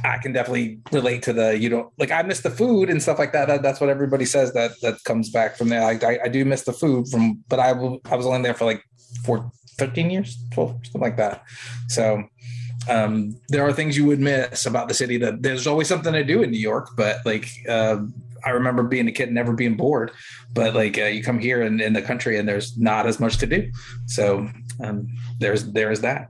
I 0.03 0.17
can 0.17 0.31
definitely 0.33 0.79
relate 0.91 1.23
to 1.23 1.33
the 1.33 1.57
you 1.57 1.69
don't 1.69 1.91
like 1.97 2.11
I 2.11 2.21
miss 2.21 2.41
the 2.41 2.51
food 2.51 2.89
and 2.89 3.01
stuff 3.01 3.19
like 3.19 3.33
that. 3.33 3.47
that 3.47 3.63
that's 3.63 3.81
what 3.81 3.89
everybody 3.89 4.25
says 4.25 4.53
that 4.53 4.71
that 4.81 5.03
comes 5.03 5.29
back 5.29 5.57
from 5.57 5.69
there. 5.69 5.81
Like 5.81 6.03
I, 6.03 6.19
I 6.25 6.27
do 6.29 6.45
miss 6.45 6.63
the 6.63 6.73
food 6.73 7.07
from, 7.09 7.43
but 7.49 7.59
I 7.59 7.73
will 7.73 7.99
I 8.05 8.15
was 8.15 8.25
only 8.25 8.41
there 8.43 8.53
for 8.53 8.65
like 8.65 8.83
four, 9.25 9.51
13 9.77 10.09
years, 10.09 10.37
12, 10.53 10.71
something 10.85 11.01
like 11.01 11.17
that. 11.17 11.43
So 11.87 12.23
um, 12.89 13.39
there 13.49 13.63
are 13.63 13.71
things 13.71 13.95
you 13.95 14.05
would 14.05 14.19
miss 14.19 14.65
about 14.65 14.87
the 14.87 14.93
city 14.93 15.17
that 15.17 15.41
there's 15.41 15.67
always 15.67 15.87
something 15.87 16.13
to 16.13 16.23
do 16.23 16.41
in 16.41 16.51
New 16.51 16.59
York, 16.59 16.89
but 16.97 17.17
like 17.25 17.47
uh, 17.67 17.97
I 18.45 18.51
remember 18.51 18.83
being 18.83 19.07
a 19.07 19.11
kid 19.11 19.25
and 19.25 19.35
never 19.35 19.53
being 19.53 19.75
bored, 19.75 20.11
but 20.53 20.73
like 20.73 20.97
uh, 20.97 21.05
you 21.05 21.23
come 21.23 21.39
here 21.39 21.61
in, 21.61 21.79
in 21.79 21.93
the 21.93 22.01
country 22.01 22.37
and 22.37 22.47
there's 22.47 22.77
not 22.77 23.05
as 23.05 23.19
much 23.19 23.37
to 23.37 23.45
do. 23.45 23.71
So 24.07 24.49
um, 24.83 25.07
there's 25.39 25.71
there's 25.71 26.01
that. 26.01 26.29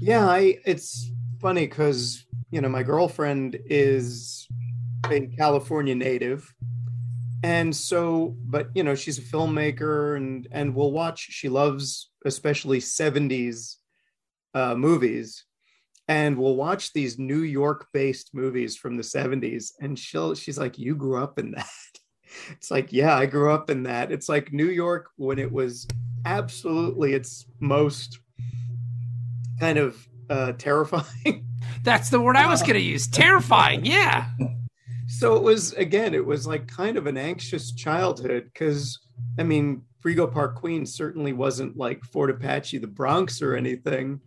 Yeah, 0.00 0.26
I 0.26 0.58
it's 0.64 1.10
funny 1.40 1.66
because 1.66 2.24
you 2.50 2.60
know 2.60 2.68
my 2.68 2.82
girlfriend 2.82 3.58
is 3.66 4.48
a 5.08 5.26
California 5.38 5.94
native. 5.94 6.52
And 7.42 7.74
so, 7.74 8.36
but 8.44 8.68
you 8.74 8.82
know, 8.82 8.94
she's 8.94 9.18
a 9.18 9.22
filmmaker 9.22 10.16
and 10.16 10.46
and 10.50 10.74
will 10.74 10.92
watch, 10.92 11.20
she 11.30 11.48
loves 11.48 12.10
especially 12.26 12.80
70s 12.80 13.76
uh 14.52 14.74
movies 14.74 15.44
and 16.10 16.36
we'll 16.36 16.56
watch 16.56 16.92
these 16.92 17.20
New 17.20 17.42
York 17.42 17.86
based 17.92 18.34
movies 18.34 18.76
from 18.76 18.96
the 18.96 19.02
70s 19.02 19.74
and 19.80 19.96
she'll 19.96 20.34
she's 20.34 20.58
like, 20.58 20.76
You 20.76 20.96
grew 20.96 21.22
up 21.22 21.38
in 21.38 21.52
that. 21.52 21.66
It's 22.52 22.70
like, 22.70 22.92
yeah, 22.92 23.16
I 23.16 23.26
grew 23.26 23.50
up 23.50 23.70
in 23.70 23.82
that. 23.82 24.12
It's 24.12 24.28
like 24.28 24.52
New 24.52 24.68
York 24.68 25.10
when 25.16 25.40
it 25.40 25.50
was 25.50 25.88
absolutely 26.24 27.12
its 27.12 27.44
most 27.58 28.20
kind 29.58 29.78
of 29.78 30.08
uh, 30.30 30.52
terrifying. 30.52 31.44
that's 31.82 32.08
the 32.08 32.20
word 32.20 32.36
I 32.36 32.46
was 32.46 32.62
going 32.62 32.74
to 32.74 32.80
use. 32.80 33.08
Terrifying. 33.08 33.84
Yeah. 33.84 34.30
so 35.08 35.34
it 35.34 35.42
was 35.42 35.72
again, 35.72 36.14
it 36.14 36.24
was 36.24 36.46
like 36.46 36.68
kind 36.68 36.96
of 36.96 37.08
an 37.08 37.16
anxious 37.16 37.72
childhood 37.72 38.44
because 38.44 39.00
I 39.36 39.42
mean, 39.42 39.82
Rego 40.06 40.32
Park, 40.32 40.54
Queens 40.54 40.94
certainly 40.94 41.32
wasn't 41.32 41.76
like 41.76 42.04
Fort 42.04 42.30
Apache, 42.30 42.78
the 42.78 42.86
Bronx, 42.86 43.42
or 43.42 43.56
anything, 43.56 44.20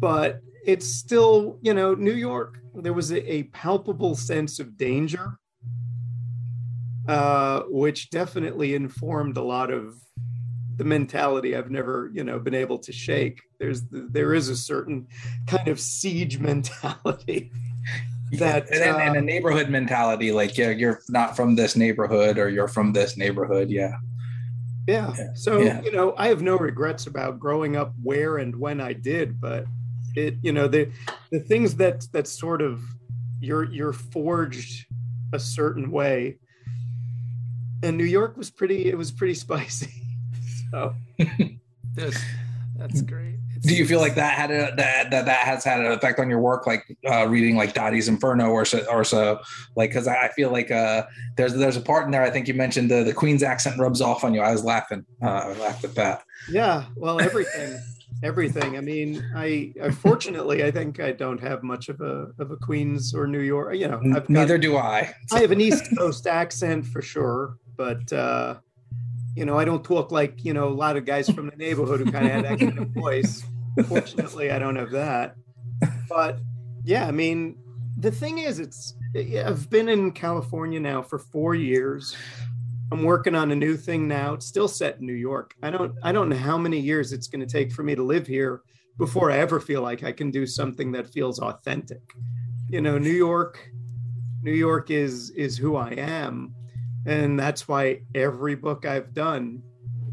but 0.00 0.42
it's 0.68 0.86
still, 0.86 1.58
you 1.62 1.72
know, 1.72 1.94
New 1.94 2.12
York. 2.12 2.58
There 2.74 2.92
was 2.92 3.10
a, 3.10 3.32
a 3.32 3.44
palpable 3.44 4.14
sense 4.14 4.58
of 4.60 4.76
danger, 4.76 5.38
uh, 7.08 7.62
which 7.70 8.10
definitely 8.10 8.74
informed 8.74 9.38
a 9.38 9.42
lot 9.42 9.72
of 9.72 9.94
the 10.76 10.84
mentality 10.84 11.56
I've 11.56 11.70
never, 11.70 12.10
you 12.12 12.22
know, 12.22 12.38
been 12.38 12.54
able 12.54 12.78
to 12.80 12.92
shake. 12.92 13.40
There's 13.58 13.84
there 13.90 14.34
is 14.34 14.50
a 14.50 14.56
certain 14.56 15.06
kind 15.46 15.68
of 15.68 15.80
siege 15.80 16.38
mentality 16.50 17.50
that 18.32 18.68
and, 18.68 18.82
and, 18.82 19.00
and 19.00 19.16
a 19.16 19.20
uh, 19.20 19.22
neighborhood 19.22 19.70
mentality, 19.70 20.32
like 20.32 20.58
yeah, 20.58 20.68
you're 20.68 21.00
not 21.08 21.34
from 21.34 21.54
this 21.54 21.76
neighborhood 21.76 22.36
or 22.36 22.50
you're 22.50 22.68
from 22.68 22.92
this 22.92 23.16
neighborhood. 23.16 23.70
Yeah. 23.70 23.94
Yeah. 24.86 25.14
Yeah. 25.16 25.28
So, 25.34 25.60
Yeah. 25.60 25.80
you 25.80 25.92
know, 25.92 26.14
I 26.18 26.28
have 26.28 26.42
no 26.42 26.58
regrets 26.58 27.06
about 27.06 27.38
growing 27.40 27.74
up 27.74 27.94
where 28.02 28.36
and 28.36 28.54
when 28.54 28.82
I 28.82 28.92
did, 28.92 29.40
but 29.40 29.64
it, 30.16 30.34
you 30.42 30.52
know, 30.52 30.68
the 30.68 30.90
the 31.30 31.40
things 31.40 31.76
that 31.76 32.06
that 32.12 32.26
sort 32.26 32.62
of 32.62 32.82
you're 33.40 33.64
you're 33.64 33.92
forged 33.92 34.86
a 35.32 35.38
certain 35.38 35.90
way. 35.90 36.38
And 37.82 37.96
New 37.96 38.04
York 38.04 38.36
was 38.36 38.50
pretty 38.50 38.86
it 38.86 38.96
was 38.98 39.12
pretty 39.12 39.34
spicy. 39.46 39.92
So 40.70 40.94
That's, 41.94 42.18
that's 42.76 43.02
great. 43.02 43.34
It's- 43.56 43.66
Do 43.66 43.74
you 43.74 43.84
feel 43.86 43.98
like 43.98 44.14
that 44.14 44.34
had 44.34 44.52
a, 44.52 44.72
that, 44.76 45.10
that 45.10 45.24
that 45.24 45.38
has 45.44 45.64
had 45.64 45.80
an 45.80 45.90
effect 45.90 46.20
on 46.20 46.30
your 46.30 46.38
work, 46.38 46.64
like 46.64 46.84
uh, 47.10 47.26
reading 47.26 47.56
like 47.56 47.74
Dotty's 47.74 48.06
Inferno 48.06 48.50
or 48.50 48.64
so 48.64 48.84
or 48.88 49.02
so? 49.02 49.40
Like, 49.74 49.90
because 49.90 50.06
I 50.06 50.26
I 50.26 50.28
feel 50.28 50.50
like 50.52 50.70
uh, 50.70 51.06
there's 51.36 51.54
there's 51.54 51.76
a 51.76 51.80
part 51.80 52.04
in 52.04 52.12
there. 52.12 52.22
I 52.22 52.30
think 52.30 52.46
you 52.46 52.54
mentioned 52.54 52.88
the 52.88 53.02
the 53.02 53.12
Queen's 53.12 53.42
accent 53.42 53.78
rubs 53.80 54.00
off 54.00 54.22
on 54.22 54.32
you. 54.32 54.42
I 54.42 54.52
was 54.52 54.62
laughing. 54.62 55.04
Uh, 55.20 55.26
I 55.26 55.52
laughed 55.54 55.82
at 55.84 55.96
that. 55.96 56.22
yeah, 56.48 56.84
well 56.96 57.20
everything. 57.20 57.78
Everything. 58.22 58.76
I 58.76 58.80
mean, 58.80 59.24
I 59.36 59.72
fortunately, 59.92 60.64
I 60.64 60.70
think 60.72 60.98
I 60.98 61.12
don't 61.12 61.40
have 61.40 61.62
much 61.62 61.88
of 61.88 62.00
a 62.00 62.28
of 62.40 62.50
a 62.50 62.56
Queens 62.56 63.14
or 63.14 63.26
New 63.28 63.40
York. 63.40 63.76
You 63.76 63.86
know, 63.88 63.98
I've 64.04 64.12
got- 64.14 64.30
Neither 64.30 64.58
do 64.58 64.76
I. 64.76 65.14
I 65.32 65.40
have 65.40 65.52
an 65.52 65.60
East 65.60 65.84
Coast 65.96 66.26
accent 66.26 66.84
for 66.86 67.00
sure, 67.00 67.58
but 67.76 68.12
uh, 68.12 68.56
you 69.36 69.44
know, 69.44 69.56
I 69.56 69.64
don't 69.64 69.84
talk 69.84 70.10
like, 70.10 70.44
you 70.44 70.52
know, 70.52 70.66
a 70.66 70.74
lot 70.74 70.96
of 70.96 71.04
guys 71.04 71.30
from 71.30 71.46
the 71.48 71.56
neighborhood 71.56 72.00
who 72.00 72.10
kind 72.10 72.26
of 72.26 72.32
had 72.32 72.44
that 72.44 72.58
kind 72.58 72.78
of 72.78 72.88
voice. 72.88 73.44
Fortunately, 73.86 74.50
I 74.50 74.58
don't 74.58 74.74
have 74.74 74.90
that. 74.90 75.36
But 76.08 76.40
yeah, 76.82 77.06
I 77.06 77.12
mean, 77.12 77.56
the 77.98 78.10
thing 78.10 78.38
is, 78.38 78.58
it's, 78.58 78.94
I've 79.16 79.70
been 79.70 79.88
in 79.88 80.10
California 80.10 80.80
now 80.80 81.02
for 81.02 81.18
four 81.20 81.54
years. 81.54 82.16
I'm 82.90 83.02
working 83.02 83.34
on 83.34 83.50
a 83.50 83.56
new 83.56 83.76
thing 83.76 84.08
now. 84.08 84.34
It's 84.34 84.46
still 84.46 84.68
set 84.68 84.98
in 84.98 85.06
New 85.06 85.12
York. 85.12 85.54
I 85.62 85.70
don't, 85.70 85.94
I 86.02 86.12
don't 86.12 86.28
know 86.28 86.36
how 86.36 86.56
many 86.56 86.78
years 86.80 87.12
it's 87.12 87.26
going 87.28 87.46
to 87.46 87.52
take 87.52 87.72
for 87.72 87.82
me 87.82 87.94
to 87.94 88.02
live 88.02 88.26
here 88.26 88.62
before 88.96 89.30
I 89.30 89.38
ever 89.38 89.60
feel 89.60 89.82
like 89.82 90.02
I 90.02 90.12
can 90.12 90.30
do 90.30 90.46
something 90.46 90.92
that 90.92 91.08
feels 91.08 91.38
authentic. 91.38 92.02
You 92.68 92.80
know, 92.80 92.98
New 92.98 93.10
York, 93.10 93.70
New 94.42 94.52
York 94.52 94.90
is 94.90 95.30
is 95.30 95.56
who 95.56 95.76
I 95.76 95.90
am 95.90 96.54
and 97.08 97.38
that's 97.38 97.66
why 97.66 98.02
every 98.14 98.54
book 98.54 98.84
I've 98.84 99.14
done 99.14 99.62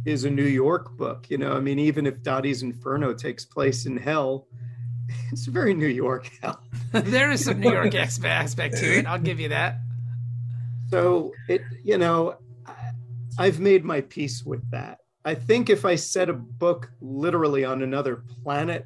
is 0.05 0.23
a 0.23 0.29
New 0.29 0.45
York 0.45 0.95
book. 0.97 1.29
You 1.29 1.37
know, 1.37 1.53
I 1.53 1.59
mean, 1.59 1.77
even 1.77 2.05
if 2.05 2.23
Dotty's 2.23 2.63
Inferno 2.63 3.13
takes 3.13 3.43
place 3.43 3.85
in 3.85 3.97
hell, 3.97 4.47
it's 5.31 5.45
very 5.45 5.73
New 5.73 5.87
York 5.87 6.31
hell. 6.41 6.63
there 6.91 7.31
is 7.31 7.43
some 7.43 7.59
New 7.59 7.71
York 7.71 7.93
aspect 7.95 8.77
to 8.77 8.99
it. 8.99 9.05
I'll 9.05 9.19
give 9.19 9.41
you 9.41 9.49
that. 9.49 9.79
So 10.89 11.33
it, 11.49 11.61
you 11.83 11.97
know, 11.97 12.37
I've 13.37 13.59
made 13.59 13.83
my 13.83 14.01
peace 14.01 14.43
with 14.43 14.69
that. 14.71 14.99
I 15.25 15.33
think 15.35 15.69
if 15.69 15.85
I 15.85 15.95
set 15.95 16.29
a 16.29 16.33
book 16.33 16.91
literally 17.01 17.65
on 17.65 17.81
another 17.81 18.23
planet, 18.43 18.85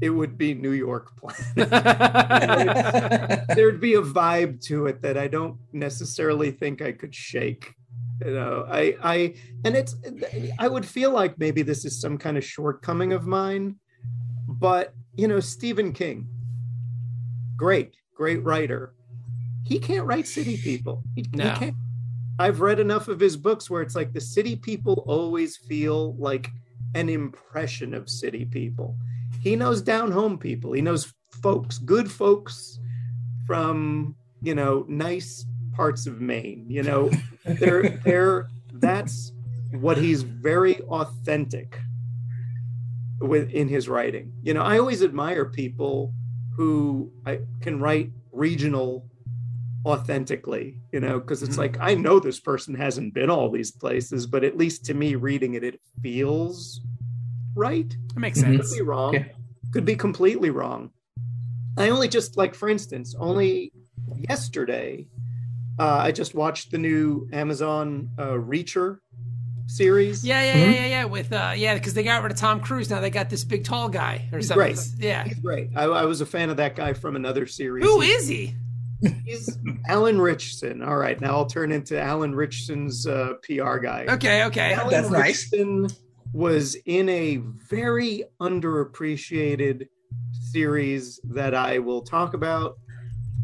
it 0.00 0.10
would 0.10 0.36
be 0.36 0.54
New 0.54 0.72
York 0.72 1.12
Planet. 1.16 1.46
There'd 3.56 3.80
be 3.80 3.94
a 3.94 4.02
vibe 4.02 4.60
to 4.66 4.86
it 4.86 5.00
that 5.02 5.16
I 5.16 5.28
don't 5.28 5.56
necessarily 5.72 6.50
think 6.50 6.82
I 6.82 6.92
could 6.92 7.14
shake. 7.14 7.72
You 8.24 8.32
know, 8.32 8.66
I, 8.68 8.96
I, 9.02 9.34
and 9.64 9.76
it's, 9.76 9.94
I 10.58 10.68
would 10.68 10.84
feel 10.86 11.12
like 11.12 11.38
maybe 11.38 11.62
this 11.62 11.84
is 11.84 12.00
some 12.00 12.18
kind 12.18 12.36
of 12.36 12.44
shortcoming 12.44 13.12
of 13.12 13.26
mine, 13.26 13.76
but 14.48 14.94
you 15.16 15.28
know, 15.28 15.40
Stephen 15.40 15.92
King, 15.92 16.26
great, 17.56 17.94
great 18.14 18.42
writer. 18.42 18.94
He 19.64 19.78
can't 19.78 20.06
write 20.06 20.26
city 20.26 20.56
people. 20.56 21.02
He, 21.14 21.26
no. 21.32 21.50
he 21.50 21.58
can't. 21.58 21.76
I've 22.38 22.60
read 22.60 22.78
enough 22.78 23.08
of 23.08 23.20
his 23.20 23.36
books 23.36 23.70
where 23.70 23.82
it's 23.82 23.94
like 23.94 24.12
the 24.12 24.20
city 24.20 24.56
people 24.56 25.04
always 25.06 25.56
feel 25.56 26.14
like 26.16 26.50
an 26.94 27.08
impression 27.08 27.94
of 27.94 28.08
city 28.08 28.44
people 28.44 28.96
he 29.46 29.54
knows 29.54 29.80
down 29.80 30.10
home 30.10 30.38
people. 30.38 30.72
He 30.72 30.82
knows 30.82 31.14
folks, 31.40 31.78
good 31.78 32.10
folks 32.10 32.80
from 33.46 34.16
you 34.42 34.56
know 34.56 34.84
nice 34.88 35.46
parts 35.72 36.06
of 36.06 36.20
Maine. 36.20 36.66
You 36.68 36.82
know, 36.82 37.10
they're 37.44 37.90
they're 38.04 38.48
that's 38.72 39.32
what 39.70 39.98
he's 39.98 40.22
very 40.22 40.80
authentic 40.82 41.78
with 43.20 43.50
in 43.50 43.68
his 43.68 43.88
writing. 43.88 44.32
You 44.42 44.54
know, 44.54 44.62
I 44.62 44.78
always 44.78 45.02
admire 45.02 45.44
people 45.44 46.12
who 46.56 47.12
I 47.24 47.40
can 47.60 47.78
write 47.78 48.10
regional 48.32 49.08
authentically, 49.86 50.80
you 50.92 50.98
know, 50.98 51.20
because 51.20 51.42
it's 51.42 51.52
mm-hmm. 51.52 51.60
like 51.60 51.78
I 51.80 51.94
know 51.94 52.18
this 52.18 52.40
person 52.40 52.74
hasn't 52.74 53.14
been 53.14 53.30
all 53.30 53.48
these 53.48 53.70
places, 53.70 54.26
but 54.26 54.42
at 54.42 54.56
least 54.56 54.84
to 54.86 54.94
me 54.94 55.14
reading 55.14 55.54
it, 55.54 55.62
it 55.62 55.80
feels 56.02 56.80
right. 57.54 57.96
That 58.14 58.20
makes 58.20 58.40
sense. 58.40 58.70
Could 58.70 58.76
be 58.76 58.82
wrong. 58.82 59.14
Yeah. 59.14 59.24
Could 59.72 59.84
be 59.84 59.94
completely 59.94 60.50
wrong. 60.50 60.90
I 61.78 61.90
only 61.90 62.08
just 62.08 62.36
like, 62.36 62.54
for 62.54 62.68
instance, 62.68 63.14
only 63.18 63.72
yesterday, 64.28 65.06
uh, 65.78 65.98
I 65.98 66.10
just 66.10 66.34
watched 66.34 66.72
the 66.72 66.78
new 66.78 67.28
Amazon 67.32 68.10
uh, 68.18 68.30
Reacher 68.30 68.98
series. 69.66 70.24
Yeah, 70.24 70.42
yeah, 70.42 70.52
mm-hmm. 70.54 70.72
yeah, 70.72 70.78
yeah, 70.78 70.86
yeah. 70.86 71.04
With 71.04 71.32
uh, 71.32 71.52
yeah, 71.54 71.74
because 71.74 71.94
they 71.94 72.02
got 72.02 72.22
rid 72.24 72.32
of 72.32 72.38
Tom 72.38 72.60
Cruise. 72.60 72.90
Now 72.90 73.00
they 73.00 73.10
got 73.10 73.30
this 73.30 73.44
big 73.44 73.64
tall 73.64 73.88
guy 73.88 74.28
or 74.32 74.38
He's 74.38 74.48
something. 74.48 74.74
Great. 74.74 74.88
Yeah, 74.98 75.24
He's 75.24 75.38
great. 75.38 75.68
I, 75.76 75.84
I 75.84 76.04
was 76.06 76.20
a 76.20 76.26
fan 76.26 76.50
of 76.50 76.56
that 76.56 76.74
guy 76.74 76.92
from 76.92 77.14
another 77.14 77.46
series. 77.46 77.84
Who 77.84 78.00
is 78.00 78.26
he? 78.26 78.56
He's 79.24 79.58
Alan 79.88 80.20
Ritchson. 80.20 80.82
All 80.82 80.96
right, 80.96 81.20
now 81.20 81.32
I'll 81.36 81.46
turn 81.46 81.70
into 81.72 82.00
Alan 82.00 82.34
Ritchson's 82.34 83.06
uh, 83.06 83.34
PR 83.42 83.76
guy. 83.78 84.06
Okay, 84.08 84.44
okay, 84.44 84.72
Alan 84.74 84.90
that's 84.90 85.10
Ritchson 85.10 85.82
nice. 85.82 86.00
Was 86.32 86.74
in 86.86 87.08
a 87.08 87.36
very 87.36 88.24
underappreciated 88.40 89.86
series 90.50 91.20
that 91.24 91.54
I 91.54 91.78
will 91.78 92.02
talk 92.02 92.34
about 92.34 92.76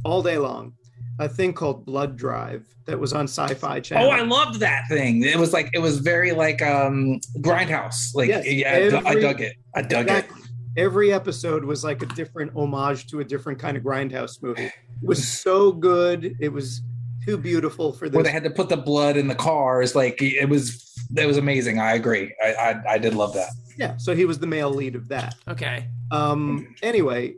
all 0.04 0.22
day 0.22 0.38
long. 0.38 0.72
A 1.18 1.28
thing 1.28 1.52
called 1.52 1.84
Blood 1.84 2.16
Drive 2.16 2.66
that 2.86 2.98
was 2.98 3.12
on 3.12 3.24
Sci-Fi 3.24 3.80
Channel. 3.80 4.08
Oh, 4.08 4.10
I 4.10 4.22
loved 4.22 4.60
that 4.60 4.88
thing. 4.88 5.22
It 5.22 5.38
was 5.38 5.52
like 5.52 5.70
it 5.74 5.78
was 5.78 5.98
very 5.98 6.32
like 6.32 6.62
um 6.62 7.20
Grindhouse. 7.38 8.14
Like 8.14 8.28
Yes, 8.28 8.46
yeah, 8.50 8.68
every- 8.68 8.98
I 9.06 9.14
dug 9.20 9.40
it. 9.40 9.54
I 9.74 9.82
dug 9.82 10.02
Exactly. 10.06 10.41
Every 10.76 11.12
episode 11.12 11.64
was 11.64 11.84
like 11.84 12.02
a 12.02 12.06
different 12.06 12.52
homage 12.56 13.06
to 13.08 13.20
a 13.20 13.24
different 13.24 13.58
kind 13.58 13.76
of 13.76 13.82
Grindhouse 13.82 14.42
movie. 14.42 14.64
It 14.64 14.72
was 15.02 15.26
so 15.42 15.72
good. 15.72 16.34
It 16.40 16.48
was 16.50 16.82
too 17.26 17.36
beautiful 17.36 17.92
for 17.92 18.06
it. 18.06 18.12
Where 18.12 18.24
they 18.24 18.32
had 18.32 18.44
to 18.44 18.50
put 18.50 18.68
the 18.68 18.76
blood 18.76 19.16
in 19.16 19.28
the 19.28 19.34
cars, 19.34 19.94
like 19.94 20.20
it 20.22 20.48
was 20.48 20.92
that 21.10 21.26
was 21.26 21.36
amazing. 21.36 21.78
I 21.78 21.92
agree. 21.94 22.34
I 22.42 22.54
I, 22.54 22.82
I 22.94 22.98
did 22.98 23.14
love 23.14 23.34
that. 23.34 23.50
yeah, 23.76 23.96
so 23.96 24.14
he 24.14 24.24
was 24.24 24.38
the 24.38 24.46
male 24.46 24.70
lead 24.70 24.94
of 24.96 25.08
that. 25.08 25.34
Okay. 25.48 25.88
Um, 26.10 26.74
anyway, 26.82 27.34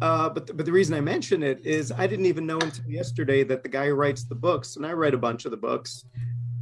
uh, 0.00 0.28
but 0.28 0.46
the, 0.46 0.54
but 0.54 0.66
the 0.66 0.72
reason 0.72 0.94
I 0.94 1.00
mention 1.00 1.42
it 1.42 1.64
is 1.64 1.92
I 1.92 2.06
didn't 2.06 2.26
even 2.26 2.46
know 2.46 2.58
until 2.58 2.84
yesterday 2.90 3.42
that 3.44 3.62
the 3.62 3.68
guy 3.68 3.86
who 3.86 3.94
writes 3.94 4.24
the 4.24 4.34
books, 4.34 4.76
and 4.76 4.84
I 4.84 4.92
read 4.92 5.14
a 5.14 5.18
bunch 5.18 5.44
of 5.44 5.50
the 5.50 5.56
books, 5.56 6.04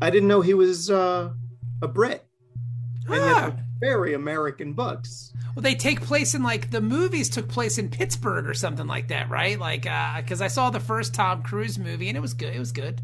I 0.02 0.10
didn't 0.10 0.28
know 0.28 0.40
he 0.42 0.54
was 0.54 0.90
uh, 0.90 1.30
a 1.82 1.88
Brit. 1.88 2.24
And 3.06 3.14
yet 3.16 3.22
Ah. 3.36 3.50
they're 3.50 3.64
very 3.80 4.14
American 4.14 4.72
books. 4.74 5.29
Well, 5.54 5.62
they 5.62 5.74
take 5.74 6.00
place 6.00 6.34
in 6.34 6.42
like 6.42 6.70
the 6.70 6.80
movies 6.80 7.28
took 7.28 7.48
place 7.48 7.78
in 7.78 7.88
Pittsburgh 7.88 8.46
or 8.46 8.54
something 8.54 8.86
like 8.86 9.08
that, 9.08 9.28
right? 9.30 9.58
Like, 9.58 9.86
uh, 9.86 10.20
because 10.20 10.40
I 10.40 10.48
saw 10.48 10.70
the 10.70 10.80
first 10.80 11.14
Tom 11.14 11.42
Cruise 11.42 11.78
movie 11.78 12.08
and 12.08 12.16
it 12.16 12.20
was 12.20 12.34
good. 12.34 12.54
It 12.54 12.58
was 12.58 12.72
good. 12.72 13.00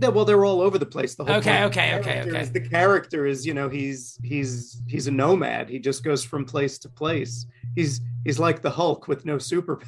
Yeah, 0.00 0.08
well, 0.10 0.24
they're 0.24 0.44
all 0.44 0.60
over 0.60 0.78
the 0.78 0.86
place. 0.86 1.16
The 1.16 1.24
whole 1.24 1.34
Okay, 1.36 1.64
okay, 1.64 1.98
okay, 1.98 2.20
okay. 2.22 2.40
is- 2.42 2.52
The 2.52 2.60
character 2.60 3.26
is, 3.26 3.44
you 3.44 3.52
know, 3.52 3.68
he's 3.68 4.16
he's 4.22 4.80
he's 4.86 5.08
a 5.08 5.10
nomad. 5.10 5.68
He 5.68 5.78
just 5.80 6.04
goes 6.04 6.24
from 6.24 6.44
place 6.44 6.78
to 6.78 6.88
place. 6.88 7.46
He's 7.74 8.00
he's 8.24 8.38
like 8.38 8.62
the 8.62 8.70
Hulk 8.70 9.08
with 9.08 9.24
no 9.26 9.36
superpowers. 9.36 9.82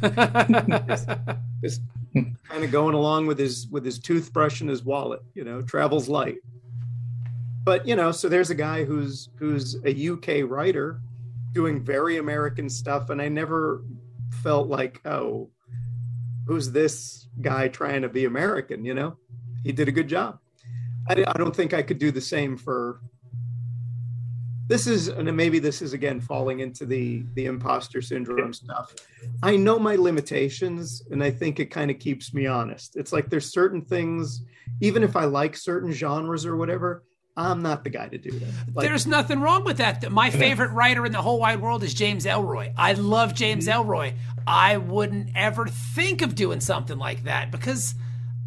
just 1.62 1.82
kind 2.14 2.64
of 2.64 2.70
going 2.72 2.94
along 2.94 3.26
with 3.26 3.38
his 3.38 3.66
with 3.68 3.84
his 3.84 3.98
toothbrush 3.98 4.60
and 4.62 4.70
his 4.70 4.82
wallet 4.82 5.20
you 5.34 5.44
know 5.44 5.60
travels 5.60 6.08
light 6.08 6.36
but 7.66 7.86
you 7.86 7.96
know 7.96 8.10
so 8.10 8.30
there's 8.30 8.48
a 8.48 8.54
guy 8.54 8.84
who's 8.84 9.28
who's 9.36 9.76
a 9.84 10.08
uk 10.08 10.48
writer 10.48 11.00
doing 11.52 11.84
very 11.84 12.16
american 12.16 12.70
stuff 12.70 13.10
and 13.10 13.20
i 13.20 13.28
never 13.28 13.84
felt 14.42 14.68
like 14.68 15.02
oh 15.04 15.50
who's 16.46 16.70
this 16.70 17.28
guy 17.42 17.68
trying 17.68 18.00
to 18.00 18.08
be 18.08 18.24
american 18.24 18.82
you 18.82 18.94
know? 18.94 19.18
He 19.64 19.72
did 19.72 19.88
a 19.88 19.92
good 19.92 20.06
job. 20.06 20.38
I, 21.08 21.24
I 21.26 21.32
don't 21.32 21.54
think 21.54 21.74
i 21.74 21.82
could 21.82 21.98
do 21.98 22.12
the 22.12 22.20
same 22.20 22.56
for 22.56 23.00
this 24.68 24.86
is 24.86 25.08
and 25.08 25.36
maybe 25.36 25.58
this 25.58 25.82
is 25.82 25.92
again 25.92 26.20
falling 26.20 26.60
into 26.60 26.86
the 26.86 27.24
the 27.34 27.46
imposter 27.46 28.00
syndrome 28.00 28.52
stuff. 28.52 28.94
I 29.42 29.56
know 29.56 29.78
my 29.78 29.96
limitations 29.96 31.02
and 31.10 31.22
i 31.22 31.30
think 31.32 31.58
it 31.58 31.66
kind 31.66 31.90
of 31.90 31.98
keeps 31.98 32.32
me 32.32 32.46
honest. 32.46 32.96
It's 32.96 33.12
like 33.12 33.28
there's 33.28 33.52
certain 33.52 33.82
things 33.82 34.44
even 34.80 35.02
if 35.02 35.16
i 35.16 35.24
like 35.24 35.56
certain 35.56 35.90
genres 35.92 36.46
or 36.46 36.56
whatever 36.56 37.02
i'm 37.36 37.62
not 37.62 37.84
the 37.84 37.90
guy 37.90 38.08
to 38.08 38.18
do 38.18 38.30
that 38.30 38.48
like 38.74 38.86
There's 38.88 39.06
nothing 39.06 39.40
wrong 39.40 39.64
with 39.64 39.78
that. 39.78 40.10
My 40.10 40.30
favorite 40.30 40.70
writer 40.72 41.04
in 41.06 41.12
the 41.12 41.20
whole 41.22 41.38
wide 41.38 41.60
world 41.60 41.82
is 41.82 41.92
James 41.94 42.24
Ellroy. 42.24 42.72
I 42.76 42.92
love 42.94 43.34
James 43.34 43.66
Ellroy. 43.68 44.14
I 44.46 44.76
wouldn't 44.78 45.30
ever 45.34 45.66
think 45.66 46.22
of 46.22 46.34
doing 46.34 46.60
something 46.60 46.98
like 46.98 47.24
that 47.24 47.50
because 47.50 47.94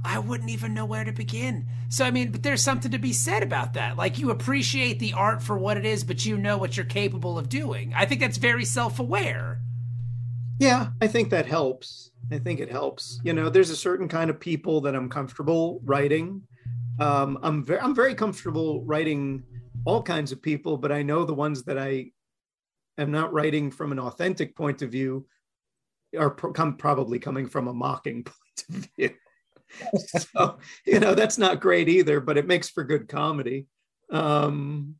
I 0.03 0.19
wouldn't 0.19 0.49
even 0.49 0.73
know 0.73 0.85
where 0.85 1.03
to 1.03 1.11
begin. 1.11 1.67
So, 1.89 2.05
I 2.05 2.11
mean, 2.11 2.31
but 2.31 2.41
there's 2.43 2.63
something 2.63 2.91
to 2.91 2.99
be 2.99 3.11
said 3.13 3.43
about 3.43 3.73
that. 3.73 3.97
Like, 3.97 4.17
you 4.19 4.29
appreciate 4.31 4.99
the 4.99 5.13
art 5.13 5.41
for 5.41 5.57
what 5.57 5.75
it 5.77 5.85
is, 5.85 6.03
but 6.03 6.25
you 6.25 6.37
know 6.37 6.57
what 6.57 6.77
you're 6.77 6.85
capable 6.85 7.37
of 7.37 7.49
doing. 7.49 7.93
I 7.95 8.05
think 8.05 8.21
that's 8.21 8.37
very 8.37 8.65
self 8.65 8.99
aware. 8.99 9.59
yeah 10.59 10.87
i 11.01 11.07
think 11.07 11.29
that 11.29 11.45
helps 11.45 12.11
i 12.31 12.37
think 12.37 12.59
it 12.59 12.69
helps 12.69 13.19
you 13.23 13.33
know 13.33 13.49
there's 13.49 13.69
a 13.69 13.75
certain 13.75 14.07
kind 14.07 14.29
of 14.29 14.39
people 14.39 14.81
that 14.81 14.95
i'm 14.95 15.09
comfortable 15.09 15.79
writing 15.83 16.41
um, 16.99 17.37
i'm 17.43 17.63
very 17.63 17.79
i'm 17.79 17.95
very 17.95 18.15
comfortable 18.15 18.83
writing 18.83 19.43
all 19.85 20.01
kinds 20.01 20.31
of 20.31 20.41
people 20.41 20.77
but 20.77 20.91
i 20.91 21.01
know 21.01 21.23
the 21.23 21.33
ones 21.33 21.63
that 21.63 21.77
i 21.77 22.05
am 22.97 23.11
not 23.11 23.33
writing 23.33 23.71
from 23.71 23.91
an 23.91 23.99
authentic 23.99 24.55
point 24.55 24.81
of 24.81 24.91
view 24.91 25.25
are 26.17 26.29
pro- 26.29 26.71
probably 26.73 27.19
coming 27.19 27.47
from 27.47 27.67
a 27.67 27.73
mocking 27.73 28.23
point 28.25 28.65
of 28.69 28.89
view. 28.97 29.09
So 30.17 30.57
you 30.83 30.99
know 30.99 31.13
that's 31.13 31.37
not 31.37 31.59
great 31.59 31.89
either 31.89 32.19
but 32.19 32.39
it 32.39 32.47
makes 32.47 32.69
for 32.69 32.83
good 32.83 33.07
comedy. 33.07 33.67
Um 34.11 34.95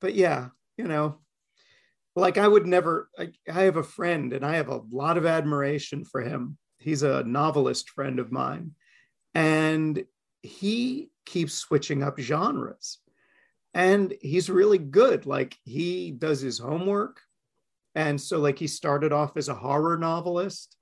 but 0.00 0.14
yeah 0.14 0.50
you 0.76 0.84
know 0.84 1.18
like 2.14 2.38
i 2.38 2.46
would 2.46 2.66
never 2.66 3.08
I, 3.18 3.32
I 3.48 3.62
have 3.62 3.76
a 3.76 3.82
friend 3.82 4.32
and 4.32 4.46
i 4.46 4.54
have 4.54 4.68
a 4.68 4.82
lot 4.92 5.16
of 5.16 5.26
admiration 5.26 6.04
for 6.04 6.20
him. 6.20 6.56
He's 6.78 7.02
a 7.02 7.24
novelist 7.24 7.90
friend 7.90 8.20
of 8.20 8.30
mine. 8.30 8.72
And 9.34 10.04
he 10.44 11.10
keeps 11.24 11.54
switching 11.54 12.02
up 12.02 12.18
genres. 12.18 12.98
And 13.72 14.14
he's 14.20 14.50
really 14.50 14.78
good. 14.78 15.26
Like 15.26 15.56
he 15.64 16.10
does 16.10 16.40
his 16.40 16.58
homework. 16.58 17.20
And 17.94 18.20
so 18.20 18.38
like 18.38 18.58
he 18.58 18.66
started 18.66 19.12
off 19.12 19.36
as 19.36 19.48
a 19.48 19.54
horror 19.54 19.96
novelist 19.96 20.76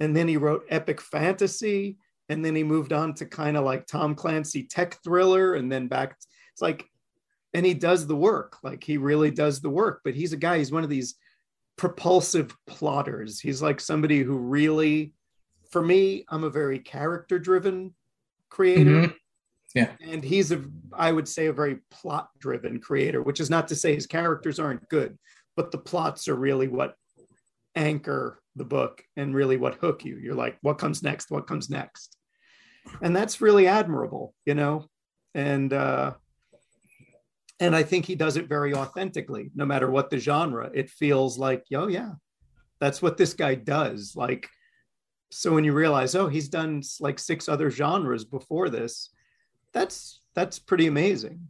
and 0.00 0.14
then 0.14 0.28
he 0.28 0.36
wrote 0.36 0.66
epic 0.68 1.00
fantasy 1.00 1.98
and 2.28 2.44
then 2.44 2.54
he 2.56 2.64
moved 2.64 2.92
on 2.92 3.14
to 3.14 3.26
kind 3.26 3.56
of 3.56 3.64
like 3.64 3.86
tom 3.86 4.14
clancy 4.14 4.64
tech 4.64 4.96
thriller 5.04 5.54
and 5.54 5.70
then 5.70 5.86
back 5.86 6.16
it's 6.52 6.62
like 6.62 6.86
and 7.54 7.64
he 7.64 7.74
does 7.74 8.06
the 8.06 8.16
work. 8.16 8.58
Like 8.62 8.82
he 8.82 8.96
really 8.98 9.30
does 9.30 9.60
the 9.60 9.70
work. 9.70 10.00
But 10.04 10.14
he's 10.14 10.32
a 10.32 10.36
guy 10.36 10.58
he's 10.58 10.72
one 10.72 10.84
of 10.84 10.90
these 10.90 11.14
propulsive 11.76 12.54
plotters. 12.66 13.40
He's 13.40 13.62
like 13.62 13.80
somebody 13.80 14.22
who 14.22 14.36
really 14.36 15.12
for 15.70 15.82
me 15.82 16.24
i'm 16.28 16.44
a 16.44 16.50
very 16.50 16.78
character 16.78 17.38
driven 17.38 17.92
creator. 18.48 18.90
Mhm. 18.90 19.14
Yeah. 19.74 19.92
and 20.00 20.24
he's 20.24 20.52
a 20.52 20.64
i 20.94 21.12
would 21.12 21.28
say 21.28 21.46
a 21.46 21.52
very 21.52 21.80
plot 21.90 22.30
driven 22.38 22.80
creator 22.80 23.20
which 23.22 23.40
is 23.40 23.50
not 23.50 23.68
to 23.68 23.74
say 23.76 23.94
his 23.94 24.06
characters 24.06 24.58
aren't 24.58 24.88
good 24.88 25.18
but 25.54 25.70
the 25.70 25.76
plots 25.76 26.28
are 26.28 26.34
really 26.34 26.66
what 26.68 26.94
anchor 27.74 28.40
the 28.54 28.64
book 28.64 29.02
and 29.18 29.34
really 29.34 29.58
what 29.58 29.74
hook 29.74 30.02
you. 30.04 30.16
You're 30.16 30.34
like 30.34 30.56
what 30.62 30.78
comes 30.78 31.02
next? 31.02 31.30
What 31.30 31.46
comes 31.46 31.68
next? 31.68 32.16
And 33.02 33.14
that's 33.14 33.42
really 33.42 33.66
admirable 33.66 34.34
you 34.46 34.54
know? 34.54 34.86
And 35.34 35.72
uh 35.74 36.14
and 37.60 37.74
i 37.76 37.82
think 37.82 38.06
he 38.06 38.14
does 38.14 38.36
it 38.38 38.48
very 38.48 38.72
authentically 38.74 39.50
no 39.54 39.66
matter 39.66 39.90
what 39.90 40.08
the 40.08 40.18
genre. 40.18 40.70
It 40.72 40.88
feels 40.88 41.36
like 41.38 41.64
oh 41.74 41.88
yeah 41.88 42.12
that's 42.80 43.02
what 43.02 43.16
this 43.18 43.34
guy 43.34 43.54
does. 43.56 44.14
Like 44.16 44.48
so 45.30 45.52
when 45.52 45.64
you 45.64 45.72
realize 45.72 46.14
oh 46.14 46.28
he's 46.28 46.48
done 46.48 46.82
like 47.00 47.18
six 47.18 47.48
other 47.48 47.70
genres 47.70 48.24
before 48.24 48.68
this 48.68 49.10
that's 49.76 50.20
that's 50.34 50.58
pretty 50.58 50.86
amazing. 50.86 51.48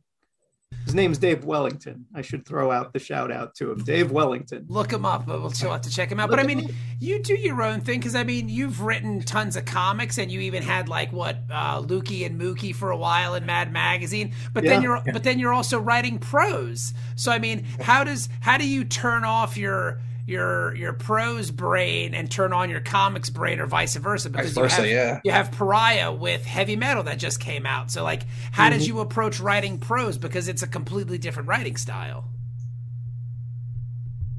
His 0.84 0.94
name's 0.94 1.18
dave 1.18 1.44
wellington. 1.44 2.06
I 2.14 2.22
should 2.22 2.44
throw 2.44 2.72
out 2.72 2.92
the 2.92 2.98
shout 2.98 3.30
out 3.30 3.54
to 3.56 3.70
him. 3.70 3.84
Dave 3.84 4.10
wellington. 4.10 4.66
Look 4.68 4.92
him 4.92 5.04
up, 5.04 5.26
but 5.26 5.40
we'll 5.40 5.50
still 5.50 5.70
have 5.70 5.82
to 5.82 5.90
check 5.90 6.10
him 6.10 6.18
out. 6.18 6.28
But 6.28 6.40
I 6.40 6.42
mean, 6.42 6.74
you 6.98 7.22
do 7.22 7.34
your 7.34 7.62
own 7.62 7.80
thing 7.80 8.00
because 8.00 8.16
I 8.16 8.24
mean, 8.24 8.48
you've 8.48 8.80
written 8.80 9.20
tons 9.20 9.56
of 9.56 9.64
comics, 9.64 10.18
and 10.18 10.30
you 10.30 10.40
even 10.40 10.62
had 10.62 10.88
like 10.88 11.12
what 11.12 11.38
uh, 11.50 11.80
Lukey 11.82 12.26
and 12.26 12.40
Mookie 12.40 12.74
for 12.74 12.90
a 12.90 12.96
while 12.96 13.36
in 13.36 13.46
Mad 13.46 13.72
Magazine. 13.72 14.32
But 14.52 14.64
then 14.64 14.82
you're, 14.82 15.00
but 15.12 15.22
then 15.22 15.38
you're 15.38 15.52
also 15.52 15.78
writing 15.78 16.18
prose. 16.18 16.94
So 17.14 17.30
I 17.30 17.38
mean, 17.38 17.64
how 17.80 18.02
does 18.02 18.28
how 18.40 18.58
do 18.58 18.66
you 18.66 18.84
turn 18.84 19.24
off 19.24 19.56
your 19.56 20.00
your 20.26 20.74
your 20.74 20.92
prose 20.92 21.50
brain 21.50 22.14
and 22.14 22.30
turn 22.30 22.52
on 22.52 22.68
your 22.68 22.80
comics 22.80 23.30
brain, 23.30 23.60
or 23.60 23.66
vice 23.66 23.94
versa? 23.96 24.28
Vice 24.28 24.48
you 24.48 24.62
versa, 24.62 24.76
have, 24.76 24.86
yeah. 24.86 25.20
you 25.24 25.30
have 25.30 25.52
Pariah 25.52 26.12
with 26.12 26.44
heavy 26.44 26.76
metal 26.76 27.04
that 27.04 27.18
just 27.18 27.40
came 27.40 27.64
out. 27.64 27.90
So 27.90 28.02
like, 28.02 28.24
how 28.52 28.64
Mm-hmm. 28.68 28.78
did 28.78 28.86
you 28.88 29.00
approach 29.00 29.38
writing 29.40 29.78
prose? 29.78 30.18
Because 30.18 30.48
it's 30.48 30.62
a 30.62 30.66
completely 30.66 31.18
different 31.18 31.48
writing 31.48 31.76
style. 31.76 32.24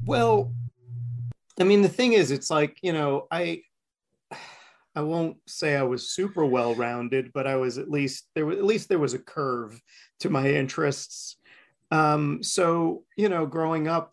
Well, 0.04 0.52
I 1.60 1.64
mean, 1.64 1.82
the 1.82 1.88
thing 1.88 2.12
is, 2.12 2.30
it's 2.30 2.50
like, 2.50 2.78
you 2.82 2.92
know, 2.92 3.26
I 3.30 3.62
I 4.94 5.02
won't 5.02 5.36
say 5.46 5.76
I 5.76 5.82
was 5.82 6.10
super 6.10 6.44
well 6.44 6.74
rounded, 6.74 7.32
but 7.32 7.46
I 7.46 7.56
was 7.56 7.78
at 7.78 7.90
least 7.90 8.26
there 8.34 8.46
was 8.46 8.58
at 8.58 8.64
least 8.64 8.88
there 8.88 8.98
was 8.98 9.14
a 9.14 9.18
curve 9.18 9.80
to 10.20 10.30
my 10.30 10.48
interests. 10.48 11.36
Um, 11.90 12.42
so, 12.42 13.04
you 13.16 13.28
know, 13.28 13.46
growing 13.46 13.88
up, 13.88 14.12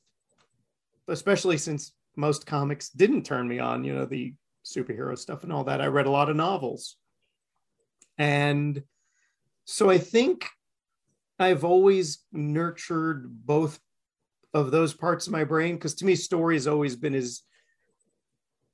especially 1.08 1.58
since 1.58 1.94
most 2.16 2.46
comics 2.46 2.90
didn't 2.90 3.24
turn 3.24 3.48
me 3.48 3.60
on, 3.60 3.84
you 3.84 3.94
know, 3.94 4.06
the 4.06 4.34
superhero 4.66 5.18
stuff 5.18 5.44
and 5.44 5.52
all 5.54 5.64
that, 5.66 5.82
I 5.82 5.88
read 5.88 6.08
a 6.08 6.12
lot 6.12 6.30
of 6.30 6.36
novels. 6.36 6.98
And 8.18 8.84
so 9.66 9.90
I 9.90 9.98
think 9.98 10.46
I've 11.40 11.64
always 11.64 12.20
nurtured 12.32 13.46
both 13.46 13.80
of 14.54 14.72
those 14.72 14.94
parts 14.94 15.28
of 15.28 15.34
my 15.34 15.44
brain 15.44 15.76
because 15.76 15.96
to 15.96 16.06
me 16.06 16.16
story 16.16 16.56
has 16.56 16.68
always 16.68 16.96
been 16.96 17.14
as 17.14 17.42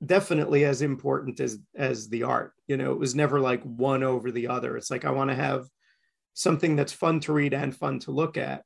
definitely 0.04 0.64
as 0.64 0.82
important 0.82 1.40
as 1.40 1.58
as 1.74 2.08
the 2.08 2.22
art. 2.22 2.52
You 2.68 2.76
know 2.76 2.92
it 2.92 2.98
was 2.98 3.14
never 3.14 3.40
like 3.40 3.62
one 3.64 4.02
over 4.02 4.30
the 4.30 4.48
other. 4.48 4.76
It's 4.76 4.90
like 4.90 5.04
i 5.04 5.10
want 5.10 5.30
to 5.30 5.36
have 5.36 5.66
something 6.34 6.76
that's 6.76 6.92
fun 6.92 7.20
to 7.20 7.32
read 7.32 7.52
and 7.52 7.74
fun 7.76 7.98
to 8.00 8.12
look 8.12 8.36
at. 8.36 8.62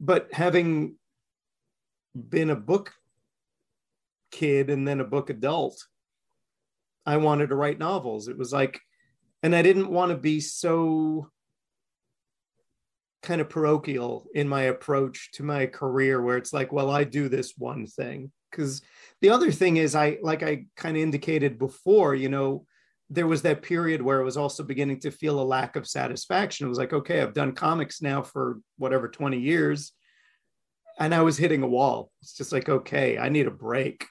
But 0.00 0.32
having 0.32 0.96
been 2.14 2.50
a 2.50 2.56
book 2.56 2.92
kid 4.30 4.70
and 4.70 4.86
then 4.86 5.00
a 5.00 5.04
book 5.04 5.30
adult. 5.30 5.86
I 7.06 7.18
wanted 7.18 7.50
to 7.50 7.56
write 7.56 7.78
novels. 7.78 8.28
It 8.28 8.38
was 8.38 8.52
like 8.52 8.80
and 9.44 9.54
i 9.54 9.62
didn't 9.62 9.90
want 9.90 10.10
to 10.10 10.16
be 10.16 10.40
so 10.40 11.28
kind 13.22 13.40
of 13.40 13.48
parochial 13.48 14.26
in 14.34 14.48
my 14.48 14.62
approach 14.62 15.30
to 15.32 15.42
my 15.42 15.66
career 15.66 16.20
where 16.20 16.36
it's 16.36 16.52
like 16.52 16.72
well 16.72 16.90
i 16.90 17.04
do 17.04 17.28
this 17.28 17.54
one 17.56 17.86
thing. 17.86 18.32
Because 18.50 18.82
the 19.20 19.30
other 19.30 19.52
thing 19.52 19.76
is 19.76 19.94
i 19.94 20.18
like 20.22 20.42
i 20.42 20.64
kind 20.76 20.96
of 20.96 21.02
indicated 21.02 21.58
before 21.58 22.14
you 22.14 22.28
know 22.28 22.66
there 23.10 23.26
was 23.26 23.42
that 23.42 23.62
period 23.62 24.00
where 24.00 24.20
it 24.20 24.24
was 24.24 24.38
also 24.38 24.62
beginning 24.62 24.98
to 24.98 25.10
feel 25.10 25.38
a 25.38 25.44
lack 25.44 25.76
of 25.76 25.86
satisfaction. 25.86 26.66
It 26.66 26.70
was 26.70 26.78
like 26.78 26.92
okay 26.92 27.20
i've 27.20 27.34
done 27.34 27.52
comics 27.52 28.00
now 28.00 28.22
for 28.22 28.60
whatever 28.78 29.08
20 29.08 29.38
years 29.38 29.92
and 30.98 31.14
i 31.14 31.22
was 31.22 31.38
hitting 31.38 31.62
a 31.62 31.68
wall. 31.68 32.10
It's 32.22 32.36
just 32.36 32.52
like 32.52 32.68
okay 32.68 33.18
i 33.18 33.28
need 33.28 33.46
a 33.46 33.50
break. 33.50 34.06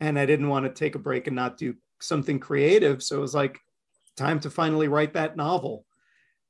And 0.00 0.18
i 0.18 0.26
didn't 0.26 0.48
want 0.48 0.66
to 0.66 0.72
take 0.72 0.94
a 0.94 0.98
break 1.00 1.26
and 1.26 1.36
not 1.36 1.56
do 1.56 1.74
something 2.00 2.38
creative. 2.38 3.02
So 3.02 3.18
it 3.18 3.20
was 3.20 3.34
like 3.34 3.58
time 4.16 4.40
to 4.40 4.50
finally 4.50 4.88
write 4.88 5.14
that 5.14 5.36
novel. 5.36 5.84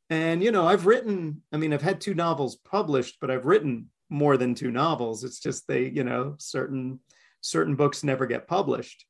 And 0.09 0.43
you 0.43 0.53
know 0.53 0.67
i've 0.67 0.87
written 0.87 1.43
i 1.53 1.57
mean 1.57 1.73
i've 1.73 1.83
had 1.83 2.01
two 2.01 2.15
novels 2.15 2.57
published 2.57 3.19
but 3.21 3.31
i've 3.31 3.47
written 3.47 3.91
more 4.11 4.37
than 4.37 4.55
two 4.55 4.71
novels. 4.71 5.23
It's 5.25 5.41
just 5.41 5.69
they 5.69 5.89
you 5.89 6.05
know 6.05 6.35
certain 6.39 7.01
certain 7.41 7.77
books 7.77 8.05
never 8.05 8.27
get 8.27 8.49
published. 8.49 9.07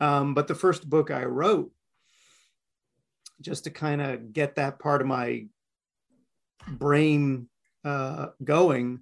Um, 0.00 0.34
but 0.34 0.46
the 0.46 0.54
first 0.54 0.88
book 0.88 1.10
i 1.10 1.24
wrote 1.24 1.72
just 3.40 3.64
to 3.64 3.70
kind 3.70 4.00
of 4.00 4.32
get 4.32 4.56
that 4.56 4.78
part 4.78 5.00
of 5.00 5.06
my 5.06 5.46
brain 6.68 7.48
uh, 7.84 8.28
going 8.42 9.00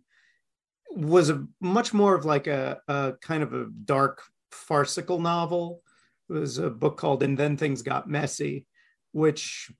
was 0.91 1.31
a 1.31 1.47
much 1.61 1.93
more 1.93 2.15
of 2.15 2.25
like 2.25 2.47
a, 2.47 2.81
a 2.89 3.15
kind 3.21 3.43
of 3.43 3.53
a 3.53 3.67
dark 3.85 4.23
farcical 4.51 5.21
novel 5.21 5.83
it 6.31 6.35
was 6.35 6.59
a 6.59 6.71
book 6.71 6.97
called 6.97 7.23
and 7.23 7.37
then 7.37 7.57
things 7.57 7.83
got 7.83 8.09
messy 8.09 8.67
which 9.13 9.71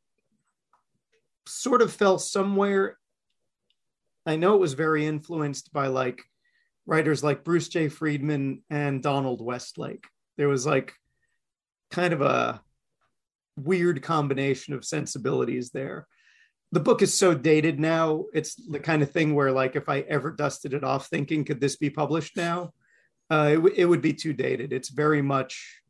sort 1.47 1.83
of 1.83 1.93
fell 1.93 2.19
somewhere. 2.19 2.99
I 4.27 4.37
know 4.37 4.55
it 4.55 4.61
was 4.61 4.75
very 4.75 5.07
influenced 5.07 5.73
by 5.73 5.89
like 5.89 6.23
writers 6.87 7.23
like 7.23 7.45
Bruce 7.45 7.69
J. 7.69 7.89
Friedman 7.89 8.63
and 8.71 9.03
Donald 9.03 9.45
Westlake. 9.45 10.07
There 10.37 10.49
was 10.49 10.67
like 10.67 10.95
kind 11.91 12.13
of 12.13 12.23
a 12.23 12.63
weird 13.57 14.03
combination 14.03 14.75
of 14.75 14.85
sensibilities 14.85 15.71
there. 15.71 16.07
The 16.75 16.81
book 16.81 17.03
is 17.03 17.15
so 17.15 17.35
dated 17.35 17.79
now. 17.79 18.25
It's 18.35 18.57
the 18.57 18.81
kind 18.81 19.01
of 19.01 19.11
thing 19.13 19.37
where, 19.37 19.53
like, 19.53 19.77
if 19.77 19.89
I 19.89 20.01
ever 20.01 20.33
dusted 20.33 20.75
it 20.75 20.83
off 20.83 21.07
thinking, 21.07 21.45
could 21.45 21.61
this 21.61 21.77
be 21.77 21.89
published 21.89 22.37
now? 22.37 22.75
Uh, 23.31 23.51
it, 23.53 23.57
w- 23.57 23.75
it 23.77 23.85
would 23.85 24.03
be 24.03 24.13
too 24.13 24.33
dated. 24.33 24.73
It's 24.73 24.89
very 24.89 25.23
much 25.23 25.81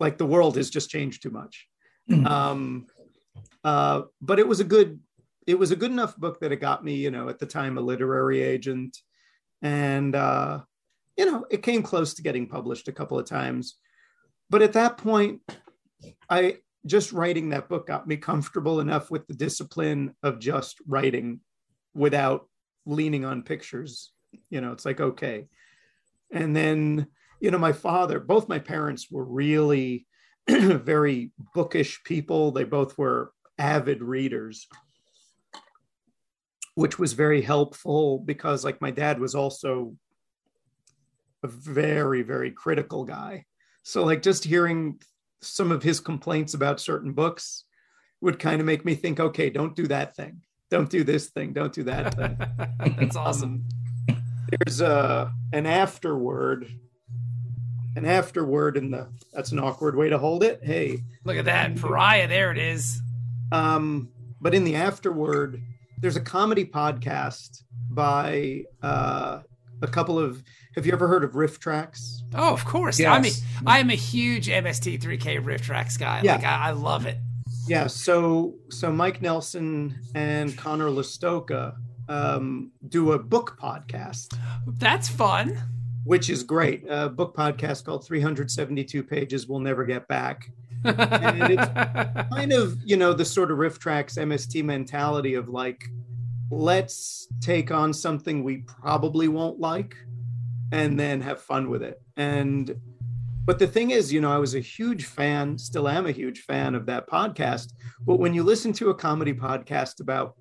like 0.00 0.18
the 0.18 0.26
world 0.26 0.56
has 0.56 0.68
just 0.68 0.90
changed 0.90 1.22
too 1.22 1.30
much. 1.30 1.68
Mhm. 2.10 2.26
Um, 2.26 2.86
uh, 3.62 4.02
but 4.20 4.40
it 4.40 4.48
was 4.48 4.58
a 4.58 4.64
good 4.64 5.00
it 5.46 5.58
was 5.58 5.70
a 5.70 5.76
good 5.76 5.90
enough 5.90 6.16
book 6.16 6.40
that 6.40 6.52
it 6.52 6.60
got 6.60 6.84
me 6.84 6.94
you 6.94 7.10
know 7.10 7.28
at 7.28 7.38
the 7.38 7.46
time 7.46 7.78
a 7.78 7.80
literary 7.80 8.42
agent 8.42 8.98
and 9.62 10.14
uh, 10.14 10.60
you 11.16 11.24
know 11.24 11.46
it 11.50 11.62
came 11.62 11.82
close 11.82 12.14
to 12.14 12.22
getting 12.22 12.46
published 12.46 12.88
a 12.88 12.92
couple 12.92 13.18
of 13.18 13.26
times 13.26 13.78
but 14.50 14.62
at 14.62 14.74
that 14.74 14.98
point 14.98 15.40
i 16.28 16.56
just 16.86 17.12
writing 17.12 17.50
that 17.50 17.68
book 17.68 17.86
got 17.86 18.06
me 18.06 18.16
comfortable 18.16 18.80
enough 18.80 19.10
with 19.10 19.26
the 19.26 19.34
discipline 19.34 20.14
of 20.22 20.38
just 20.38 20.76
writing 20.86 21.40
without 21.94 22.48
leaning 22.86 23.24
on 23.24 23.42
pictures. 23.42 24.12
You 24.50 24.60
know 24.60 24.72
it's 24.72 24.84
like 24.84 25.00
okay. 25.00 25.46
And 26.32 26.54
then 26.54 27.06
you 27.40 27.50
know 27.50 27.58
my 27.58 27.72
father 27.72 28.20
both 28.20 28.48
my 28.48 28.58
parents 28.58 29.10
were 29.10 29.24
really 29.24 30.06
very 30.48 31.32
bookish 31.54 32.02
people. 32.04 32.52
They 32.52 32.64
both 32.64 32.98
were 32.98 33.32
avid 33.58 34.02
readers 34.02 34.66
which 36.74 36.98
was 36.98 37.12
very 37.12 37.40
helpful 37.40 38.18
because 38.18 38.64
like 38.64 38.80
my 38.80 38.90
dad 38.90 39.20
was 39.20 39.34
also 39.34 39.94
a 41.42 41.46
very 41.48 42.22
very 42.22 42.50
critical 42.50 43.04
guy. 43.04 43.44
So 43.82 44.04
like 44.04 44.22
just 44.22 44.44
hearing 44.44 45.00
some 45.44 45.70
of 45.72 45.82
his 45.82 46.00
complaints 46.00 46.54
about 46.54 46.80
certain 46.80 47.12
books 47.12 47.64
would 48.20 48.38
kind 48.38 48.60
of 48.60 48.66
make 48.66 48.84
me 48.84 48.94
think 48.94 49.20
okay 49.20 49.50
don't 49.50 49.76
do 49.76 49.86
that 49.86 50.14
thing 50.16 50.40
don't 50.70 50.90
do 50.90 51.04
this 51.04 51.28
thing 51.30 51.52
don't 51.52 51.72
do 51.72 51.82
that 51.84 52.14
thing 52.14 52.36
That's 52.98 53.16
awesome. 53.16 53.64
there's 54.48 54.80
a 54.80 55.32
an 55.52 55.66
afterword 55.66 56.68
an 57.96 58.04
afterword 58.04 58.76
in 58.76 58.90
the 58.90 59.08
that's 59.32 59.52
an 59.52 59.58
awkward 59.60 59.94
way 59.96 60.08
to 60.08 60.18
hold 60.18 60.42
it 60.42 60.60
hey 60.62 61.02
Look 61.24 61.36
at 61.36 61.44
that 61.46 61.76
pariah. 61.76 62.28
There 62.28 62.50
it 62.50 62.58
is. 62.58 63.00
um 63.52 64.08
but 64.40 64.52
in 64.54 64.64
the 64.64 64.74
afterword, 64.74 65.62
there's 66.02 66.16
a 66.16 66.20
comedy 66.20 66.66
podcast 66.66 67.62
by 67.88 68.64
uh, 68.82 69.40
a 69.82 69.86
couple 69.88 70.18
of. 70.18 70.42
Have 70.76 70.86
you 70.86 70.92
ever 70.92 71.06
heard 71.06 71.22
of 71.22 71.32
RiffTrax 71.32 72.22
Oh, 72.34 72.52
of 72.52 72.64
course. 72.64 72.98
Yes. 72.98 73.12
I 73.16 73.20
mean, 73.20 73.32
I'm 73.66 73.90
a 73.90 73.94
huge 73.94 74.48
MST3K 74.48 75.42
RiffTrax 75.44 75.98
guy. 75.98 76.22
Yeah. 76.24 76.34
Like, 76.36 76.44
I, 76.44 76.68
I 76.68 76.70
love 76.72 77.06
it. 77.06 77.18
Yeah. 77.68 77.86
So 77.86 78.54
so 78.70 78.90
Mike 78.92 79.22
Nelson 79.22 79.94
and 80.14 80.56
Conor 80.56 80.88
Lastowka 80.90 81.76
um, 82.08 82.72
do 82.88 83.12
a 83.12 83.18
book 83.18 83.56
podcast. 83.60 84.36
That's 84.66 85.08
fun. 85.08 85.58
which 86.04 86.28
is 86.28 86.42
great. 86.42 86.84
A 86.88 87.08
book 87.08 87.34
podcast 87.36 87.84
called 87.84 88.04
372 88.04 89.02
Pages 89.04 89.46
We'll 89.46 89.60
Never 89.60 89.84
Get 89.84 90.06
Back. 90.08 90.50
And 90.84 91.52
it's 91.52 92.28
kind 92.34 92.52
of, 92.52 92.76
you 92.84 92.96
know, 92.98 93.14
the 93.14 93.24
sort 93.24 93.50
of 93.50 93.56
RiffTrax 93.56 94.18
MST 94.18 94.62
mentality 94.64 95.32
of 95.34 95.48
like, 95.48 95.88
let's 96.50 97.26
take 97.40 97.70
on 97.70 97.92
something 97.92 98.42
we 98.42 98.58
probably 98.58 99.28
won't 99.28 99.60
like 99.60 99.96
and 100.72 100.98
then 100.98 101.20
have 101.20 101.40
fun 101.40 101.70
with 101.70 101.82
it. 101.82 102.00
And, 102.16 102.74
but 103.44 103.58
the 103.58 103.66
thing 103.66 103.90
is, 103.90 104.12
you 104.12 104.20
know, 104.20 104.32
I 104.32 104.38
was 104.38 104.54
a 104.54 104.60
huge 104.60 105.06
fan, 105.06 105.58
still 105.58 105.88
am 105.88 106.06
a 106.06 106.12
huge 106.12 106.40
fan 106.40 106.74
of 106.74 106.86
that 106.86 107.08
podcast. 107.08 107.72
But 108.00 108.18
when 108.18 108.34
you 108.34 108.42
listen 108.42 108.72
to 108.74 108.90
a 108.90 108.94
comedy 108.94 109.34
podcast 109.34 110.00
about 110.00 110.36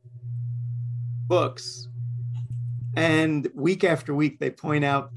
books, 1.28 1.88
and 2.96 3.50
week 3.56 3.84
after 3.84 4.14
week 4.14 4.40
they 4.40 4.52
point 4.52 4.86
out 4.86 5.12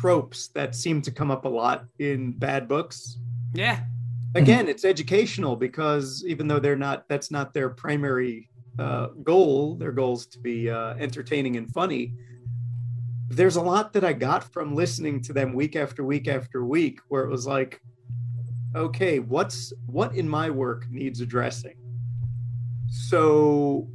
tropes 0.00 0.48
that 0.48 0.74
seem 0.74 1.02
to 1.02 1.10
come 1.10 1.30
up 1.30 1.44
a 1.44 1.48
lot 1.48 1.84
in 1.98 2.32
bad 2.32 2.68
books. 2.68 3.18
yeah. 3.52 3.84
Again, 4.36 4.66
it's 4.68 4.84
educational 4.84 5.54
because 5.54 6.24
even 6.26 6.48
though 6.48 6.58
they're 6.58 6.74
not, 6.74 7.08
that's 7.08 7.30
not 7.30 7.54
their 7.54 7.70
primary 7.70 8.50
uh, 8.78 9.08
goal. 9.22 9.76
Their 9.76 9.92
goal 9.92 10.14
is 10.14 10.26
to 10.26 10.38
be 10.38 10.70
uh, 10.70 10.94
entertaining 10.94 11.56
and 11.56 11.72
funny. 11.72 12.14
There's 13.28 13.56
a 13.56 13.62
lot 13.62 13.92
that 13.94 14.04
I 14.04 14.12
got 14.12 14.52
from 14.52 14.74
listening 14.74 15.20
to 15.22 15.32
them 15.32 15.54
week 15.54 15.76
after 15.76 16.04
week 16.04 16.28
after 16.28 16.64
week, 16.64 17.00
where 17.08 17.24
it 17.24 17.30
was 17.30 17.46
like, 17.46 17.80
okay, 18.74 19.18
what's 19.18 19.72
what 19.86 20.14
in 20.14 20.28
my 20.28 20.50
work 20.50 20.86
needs 20.90 21.20
addressing? 21.20 21.76
So, 22.88 23.88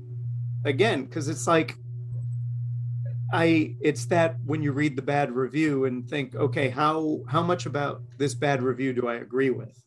again, 0.66 1.06
because 1.06 1.30
it's 1.30 1.48
like 1.48 1.76
I 3.32 3.76
it's 3.82 4.06
that 4.08 4.38
when 4.46 4.64
you 4.64 4.72
read 4.72 4.96
the 4.96 5.02
bad 5.02 5.32
review 5.32 5.86
and 5.86 6.10
think, 6.10 6.36
okay, 6.36 6.70
how 6.70 7.20
how 7.28 7.44
much 7.44 7.66
about 7.66 8.02
this 8.18 8.34
bad 8.34 8.62
review 8.62 8.94
do 8.94 9.08
I 9.08 9.16
agree 9.16 9.52
with? 9.52 9.78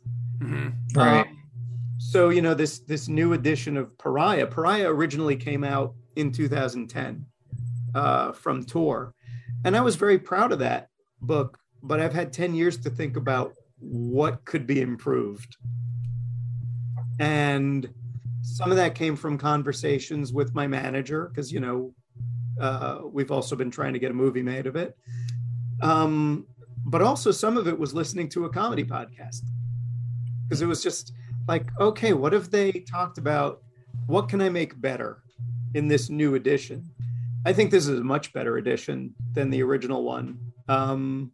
hmm 0.40 0.68
Right. 0.95 1.26
Um, 1.26 1.41
so 2.12 2.28
you 2.28 2.42
know 2.42 2.52
this 2.52 2.80
this 2.80 3.08
new 3.08 3.32
edition 3.32 3.78
of 3.78 3.96
Pariah. 3.96 4.46
Pariah 4.46 4.90
originally 4.90 5.34
came 5.34 5.64
out 5.64 5.94
in 6.16 6.30
2010 6.30 7.24
uh, 7.94 8.32
from 8.32 8.66
Tor, 8.66 9.14
and 9.64 9.74
I 9.74 9.80
was 9.80 9.96
very 9.96 10.18
proud 10.18 10.52
of 10.52 10.58
that 10.58 10.90
book. 11.22 11.58
But 11.82 12.00
I've 12.00 12.12
had 12.12 12.30
10 12.30 12.54
years 12.54 12.76
to 12.78 12.90
think 12.90 13.16
about 13.16 13.54
what 13.78 14.44
could 14.44 14.66
be 14.66 14.82
improved, 14.82 15.56
and 17.18 17.88
some 18.42 18.70
of 18.70 18.76
that 18.76 18.94
came 18.94 19.16
from 19.16 19.38
conversations 19.38 20.34
with 20.34 20.54
my 20.54 20.66
manager 20.66 21.30
because 21.30 21.50
you 21.50 21.60
know 21.60 21.94
uh, 22.60 22.98
we've 23.10 23.32
also 23.32 23.56
been 23.56 23.70
trying 23.70 23.94
to 23.94 23.98
get 23.98 24.10
a 24.10 24.14
movie 24.14 24.42
made 24.42 24.66
of 24.66 24.76
it. 24.76 24.98
Um, 25.80 26.46
but 26.84 27.00
also 27.00 27.30
some 27.30 27.56
of 27.56 27.68
it 27.68 27.78
was 27.78 27.94
listening 27.94 28.28
to 28.30 28.44
a 28.44 28.50
comedy 28.50 28.84
podcast 28.84 29.46
because 30.46 30.60
it 30.60 30.66
was 30.66 30.82
just 30.82 31.14
like, 31.49 31.66
okay, 31.80 32.12
what 32.12 32.34
if 32.34 32.51
they 32.51 32.72
talked 32.72 33.18
about 33.18 33.62
what 34.07 34.28
can 34.28 34.40
I 34.40 34.49
make 34.49 34.80
better 34.80 35.22
in 35.74 35.88
this 35.88 36.11
new 36.11 36.34
edition? 36.34 36.90
I 37.45 37.53
think 37.53 37.70
this 37.70 37.86
is 37.86 37.99
a 37.99 38.05
much 38.05 38.32
better 38.32 38.59
edition 38.59 39.14
than 39.32 39.51
the 39.51 39.62
original 39.62 40.05
one. 40.05 40.38
Um, 40.68 41.32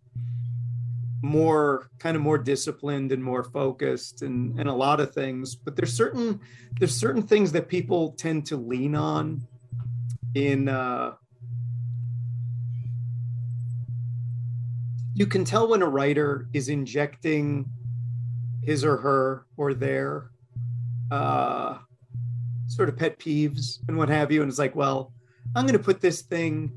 more 1.22 1.90
kind 1.98 2.16
of 2.16 2.22
more 2.22 2.38
disciplined 2.38 3.12
and 3.12 3.22
more 3.22 3.42
focused 3.42 4.22
and, 4.22 4.58
and 4.58 4.68
a 4.68 4.72
lot 4.72 5.00
of 5.00 5.12
things 5.12 5.56
but 5.56 5.74
there's 5.74 5.92
certain 5.92 6.38
there's 6.78 6.94
certain 6.94 7.22
things 7.22 7.50
that 7.50 7.68
people 7.68 8.12
tend 8.12 8.46
to 8.46 8.56
lean 8.56 8.94
on 8.94 9.44
in 10.34 10.68
uh 10.68 11.12
you 15.14 15.26
can 15.26 15.44
tell 15.44 15.68
when 15.68 15.82
a 15.82 15.88
writer 15.88 16.48
is 16.52 16.68
injecting 16.68 17.68
his 18.68 18.84
or 18.84 18.96
her 18.98 19.46
or 19.56 19.72
their 19.72 20.30
uh 21.10 21.78
sort 22.66 22.88
of 22.90 22.96
pet 22.98 23.18
peeves 23.18 23.78
and 23.88 23.96
what 23.96 24.08
have 24.10 24.30
you 24.30 24.42
and 24.42 24.50
it's 24.50 24.58
like 24.58 24.76
well 24.76 25.12
i'm 25.56 25.64
going 25.64 25.72
to 25.78 25.82
put 25.90 26.00
this 26.02 26.20
thing 26.20 26.70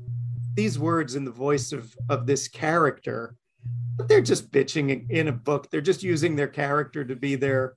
these 0.54 0.78
words 0.78 1.16
in 1.16 1.24
the 1.24 1.30
voice 1.30 1.70
of 1.72 1.94
of 2.08 2.26
this 2.26 2.48
character 2.48 3.34
but 3.96 4.08
they're 4.08 4.22
just 4.22 4.50
bitching 4.50 4.86
in- 5.10 5.28
a 5.28 5.32
book 5.32 5.68
they're 5.70 5.82
just 5.92 6.02
using 6.02 6.34
their 6.34 6.48
character 6.48 7.04
to 7.04 7.14
be 7.14 7.34
their 7.34 7.74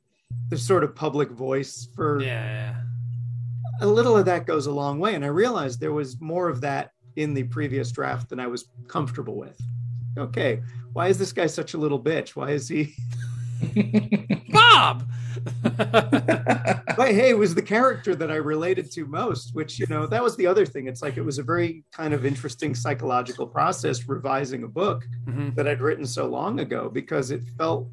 their 0.49 0.57
sort 0.57 0.83
of 0.85 0.95
public 0.95 1.29
voice 1.31 1.89
for 1.95 2.21
Yeah. 2.21 2.75
a 3.81 3.87
little 3.87 4.15
of 4.17 4.25
that 4.25 4.45
goes 4.47 4.65
a 4.67 4.71
long 4.71 4.99
way. 4.99 5.13
And 5.15 5.23
I 5.23 5.27
realized 5.27 5.79
there 5.79 5.93
was 5.93 6.19
more 6.21 6.47
of 6.49 6.61
that 6.61 6.91
in 7.15 7.33
the 7.33 7.43
previous 7.43 7.91
draft 7.91 8.29
than 8.29 8.39
I 8.39 8.47
was 8.47 8.65
comfortable 8.87 9.35
with. 9.37 9.57
Okay, 10.17 10.61
why 10.93 11.09
is 11.09 11.17
this 11.17 11.31
guy 11.33 11.45
such 11.47 11.73
a 11.73 11.77
little 11.77 12.01
bitch? 12.01 12.29
Why 12.29 12.51
is 12.51 12.67
he? 12.67 12.93
Bob. 14.51 15.03
But 15.63 17.09
hey, 17.11 17.29
it 17.29 17.37
was 17.37 17.53
the 17.55 17.61
character 17.61 18.15
that 18.15 18.31
I 18.31 18.35
related 18.35 18.91
to 18.93 19.05
most, 19.05 19.53
which, 19.53 19.79
you 19.79 19.85
know, 19.89 20.05
that 20.07 20.23
was 20.23 20.35
the 20.37 20.47
other 20.47 20.65
thing. 20.65 20.87
It's 20.87 21.01
like 21.01 21.17
it 21.17 21.21
was 21.25 21.37
a 21.39 21.43
very 21.43 21.83
kind 21.91 22.13
of 22.13 22.25
interesting 22.25 22.73
psychological 22.73 23.45
process 23.47 24.07
revising 24.07 24.63
a 24.63 24.67
book 24.67 25.05
Mhm. 25.27 25.55
that 25.55 25.67
I'd 25.67 25.81
written 25.81 26.05
so 26.05 26.25
long 26.27 26.59
ago 26.59 26.89
because 26.89 27.31
it 27.31 27.41
felt 27.57 27.87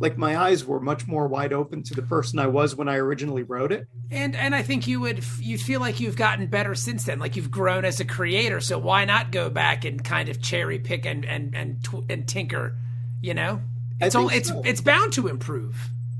like 0.00 0.16
my 0.16 0.38
eyes 0.38 0.64
were 0.64 0.80
much 0.80 1.06
more 1.06 1.28
wide 1.28 1.52
open 1.52 1.82
to 1.82 1.94
the 1.94 2.00
person 2.02 2.38
I 2.38 2.46
was 2.46 2.74
when 2.74 2.88
I 2.88 2.96
originally 2.96 3.42
wrote 3.42 3.70
it. 3.70 3.86
And 4.10 4.34
and 4.34 4.54
I 4.54 4.62
think 4.62 4.86
you 4.86 4.98
would 5.00 5.22
you 5.38 5.58
feel 5.58 5.80
like 5.80 6.00
you've 6.00 6.16
gotten 6.16 6.46
better 6.46 6.74
since 6.74 7.04
then. 7.04 7.18
Like 7.18 7.36
you've 7.36 7.50
grown 7.50 7.84
as 7.84 8.00
a 8.00 8.06
creator. 8.06 8.60
So 8.60 8.78
why 8.78 9.04
not 9.04 9.30
go 9.30 9.50
back 9.50 9.84
and 9.84 10.02
kind 10.02 10.30
of 10.30 10.40
cherry 10.40 10.78
pick 10.78 11.04
and 11.04 11.26
and 11.26 11.54
and 11.54 11.84
tw- 11.84 12.10
and 12.10 12.26
tinker? 12.26 12.74
You 13.20 13.34
know, 13.34 13.60
I 13.60 13.60
it's 14.00 14.14
all 14.14 14.28
it's 14.30 14.48
so. 14.48 14.62
it's 14.64 14.80
bound 14.80 15.12
to 15.14 15.28
improve. 15.28 15.76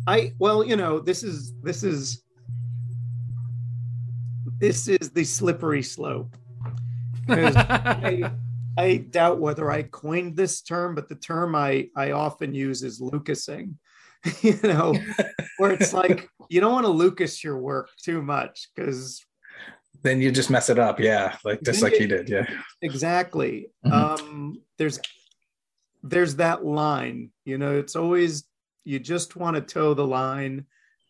I 0.06 0.32
well, 0.38 0.64
you 0.64 0.76
know, 0.76 1.00
this 1.00 1.22
is 1.22 1.52
this 1.62 1.82
is 1.82 2.22
this 4.58 4.88
is 4.88 5.10
the 5.10 5.24
slippery 5.24 5.82
slope. 5.82 6.36
'Cause 7.26 7.54
I, 7.56 8.30
I 8.76 8.96
doubt 8.98 9.38
whether 9.40 9.70
I 9.70 9.82
coined 9.84 10.36
this 10.36 10.62
term, 10.62 10.94
but 10.94 11.08
the 11.08 11.14
term 11.14 11.54
I 11.54 11.88
I 11.96 12.12
often 12.12 12.54
use 12.54 12.82
is 12.82 13.00
Lucasing. 13.00 13.74
you 14.42 14.58
know, 14.62 14.94
where 15.58 15.72
it's 15.72 15.92
like 16.02 16.28
you 16.48 16.60
don't 16.60 16.72
want 16.72 16.84
to 16.86 16.90
Lucas 16.92 17.42
your 17.44 17.58
work 17.58 17.88
too 18.02 18.20
much 18.22 18.68
because 18.74 19.24
then 20.02 20.20
you 20.20 20.30
just 20.32 20.50
mess 20.50 20.68
it 20.70 20.78
up. 20.78 20.98
Yeah. 20.98 21.36
Like 21.44 21.62
just 21.62 21.82
like 21.82 21.94
you- 21.94 22.00
you 22.00 22.06
did. 22.08 22.28
Yeah. 22.28 22.46
exactly 22.82 23.68
Mhm. 23.86 23.92
um 23.92 24.62
there's 24.78 24.98
there's 26.02 26.36
that 26.36 26.64
line 26.64 27.30
you 27.44 27.58
know 27.58 27.76
it's 27.78 27.94
always 27.96 28.44
you 28.84 28.98
just 28.98 29.36
want 29.36 29.54
to 29.54 29.60
toe 29.62 29.92
the 29.94 30.06
line 30.06 30.64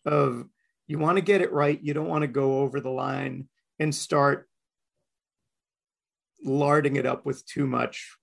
of 0.04 0.44
you 0.88 0.98
want 0.98 1.16
to 1.16 1.22
get 1.22 1.40
it 1.40 1.52
right 1.52 1.80
you 1.82 1.94
don't 1.94 2.08
want 2.08 2.22
to 2.22 2.28
go 2.28 2.60
over 2.60 2.80
the 2.80 2.90
line 2.90 3.48
and 3.78 3.94
start 3.94 4.48
larding 6.44 6.96
it 6.96 7.06
up 7.06 7.24
with 7.26 7.44
too 7.46 7.66
much 7.66 8.16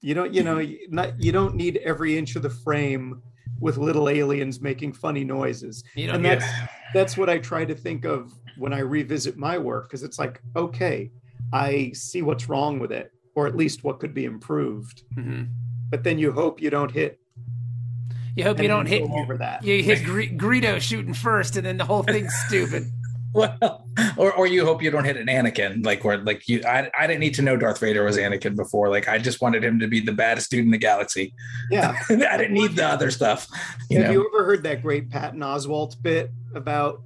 you 0.00 0.14
don't 0.14 0.32
you 0.32 0.42
know 0.42 0.58
you- 0.58 0.86
not 0.90 1.20
you 1.20 1.32
don't 1.32 1.54
need 1.56 1.76
every 1.78 2.16
inch 2.16 2.36
of 2.36 2.42
the 2.42 2.50
frame 2.50 3.20
with 3.60 3.76
little 3.76 4.08
aliens 4.08 4.60
making 4.60 4.92
funny 4.92 5.24
noises 5.24 5.84
You 5.94 6.06
know, 6.08 6.14
and 6.14 6.24
yeah. 6.24 6.34
that's 6.36 6.46
that's 6.94 7.16
what 7.16 7.28
I 7.28 7.38
try 7.38 7.64
to 7.64 7.74
think 7.74 8.04
of 8.04 8.32
when 8.56 8.72
I 8.72 8.78
revisit 8.80 9.36
my 9.36 9.58
work 9.58 9.88
because 9.88 10.04
it's 10.04 10.16
like, 10.18 10.40
okay, 10.54 11.10
I 11.52 11.90
see 11.92 12.22
what's 12.22 12.48
wrong 12.48 12.78
with 12.78 12.92
it, 12.92 13.10
or 13.34 13.48
at 13.48 13.56
least 13.56 13.82
what 13.82 13.98
could 13.98 14.14
be 14.14 14.24
improved. 14.26 15.02
Mhm. 15.18 15.48
But 15.90 16.04
then 16.04 16.18
you 16.18 16.32
hope 16.32 16.60
you 16.60 16.70
don't 16.70 16.90
hit. 16.90 17.20
You 18.36 18.44
hope 18.44 18.60
you 18.60 18.66
don't 18.68 18.86
hit 18.86 19.02
over 19.02 19.36
that. 19.38 19.62
you 19.62 19.82
hit 19.82 20.04
Gre- 20.04 20.22
Greedo 20.22 20.80
shooting 20.80 21.14
first, 21.14 21.56
and 21.56 21.64
then 21.64 21.76
the 21.76 21.84
whole 21.84 22.02
thing's 22.02 22.34
stupid. 22.46 22.90
Well, 23.32 23.84
or 24.16 24.32
or 24.32 24.46
you 24.46 24.64
hope 24.64 24.80
you 24.82 24.90
don't 24.92 25.04
hit 25.04 25.16
an 25.16 25.26
Anakin, 25.26 25.84
like 25.84 26.04
where 26.04 26.18
like 26.18 26.48
you 26.48 26.62
I, 26.64 26.88
I 26.98 27.06
didn't 27.08 27.18
need 27.20 27.34
to 27.34 27.42
know 27.42 27.56
Darth 27.56 27.80
Vader 27.80 28.04
was 28.04 28.16
Anakin 28.16 28.54
before. 28.56 28.90
Like 28.90 29.08
I 29.08 29.18
just 29.18 29.40
wanted 29.42 29.64
him 29.64 29.80
to 29.80 29.88
be 29.88 29.98
the 30.00 30.12
baddest 30.12 30.50
dude 30.52 30.64
in 30.64 30.70
the 30.70 30.78
galaxy. 30.78 31.34
Yeah. 31.70 31.96
I 32.10 32.36
didn't 32.36 32.54
need 32.54 32.76
the 32.76 32.86
other 32.86 33.10
stuff. 33.10 33.48
You 33.90 33.98
Have 33.98 34.06
know? 34.06 34.12
you 34.12 34.30
ever 34.32 34.44
heard 34.44 34.62
that 34.64 34.82
great 34.82 35.10
Patton 35.10 35.40
Oswalt 35.40 36.00
bit 36.00 36.30
about 36.54 37.02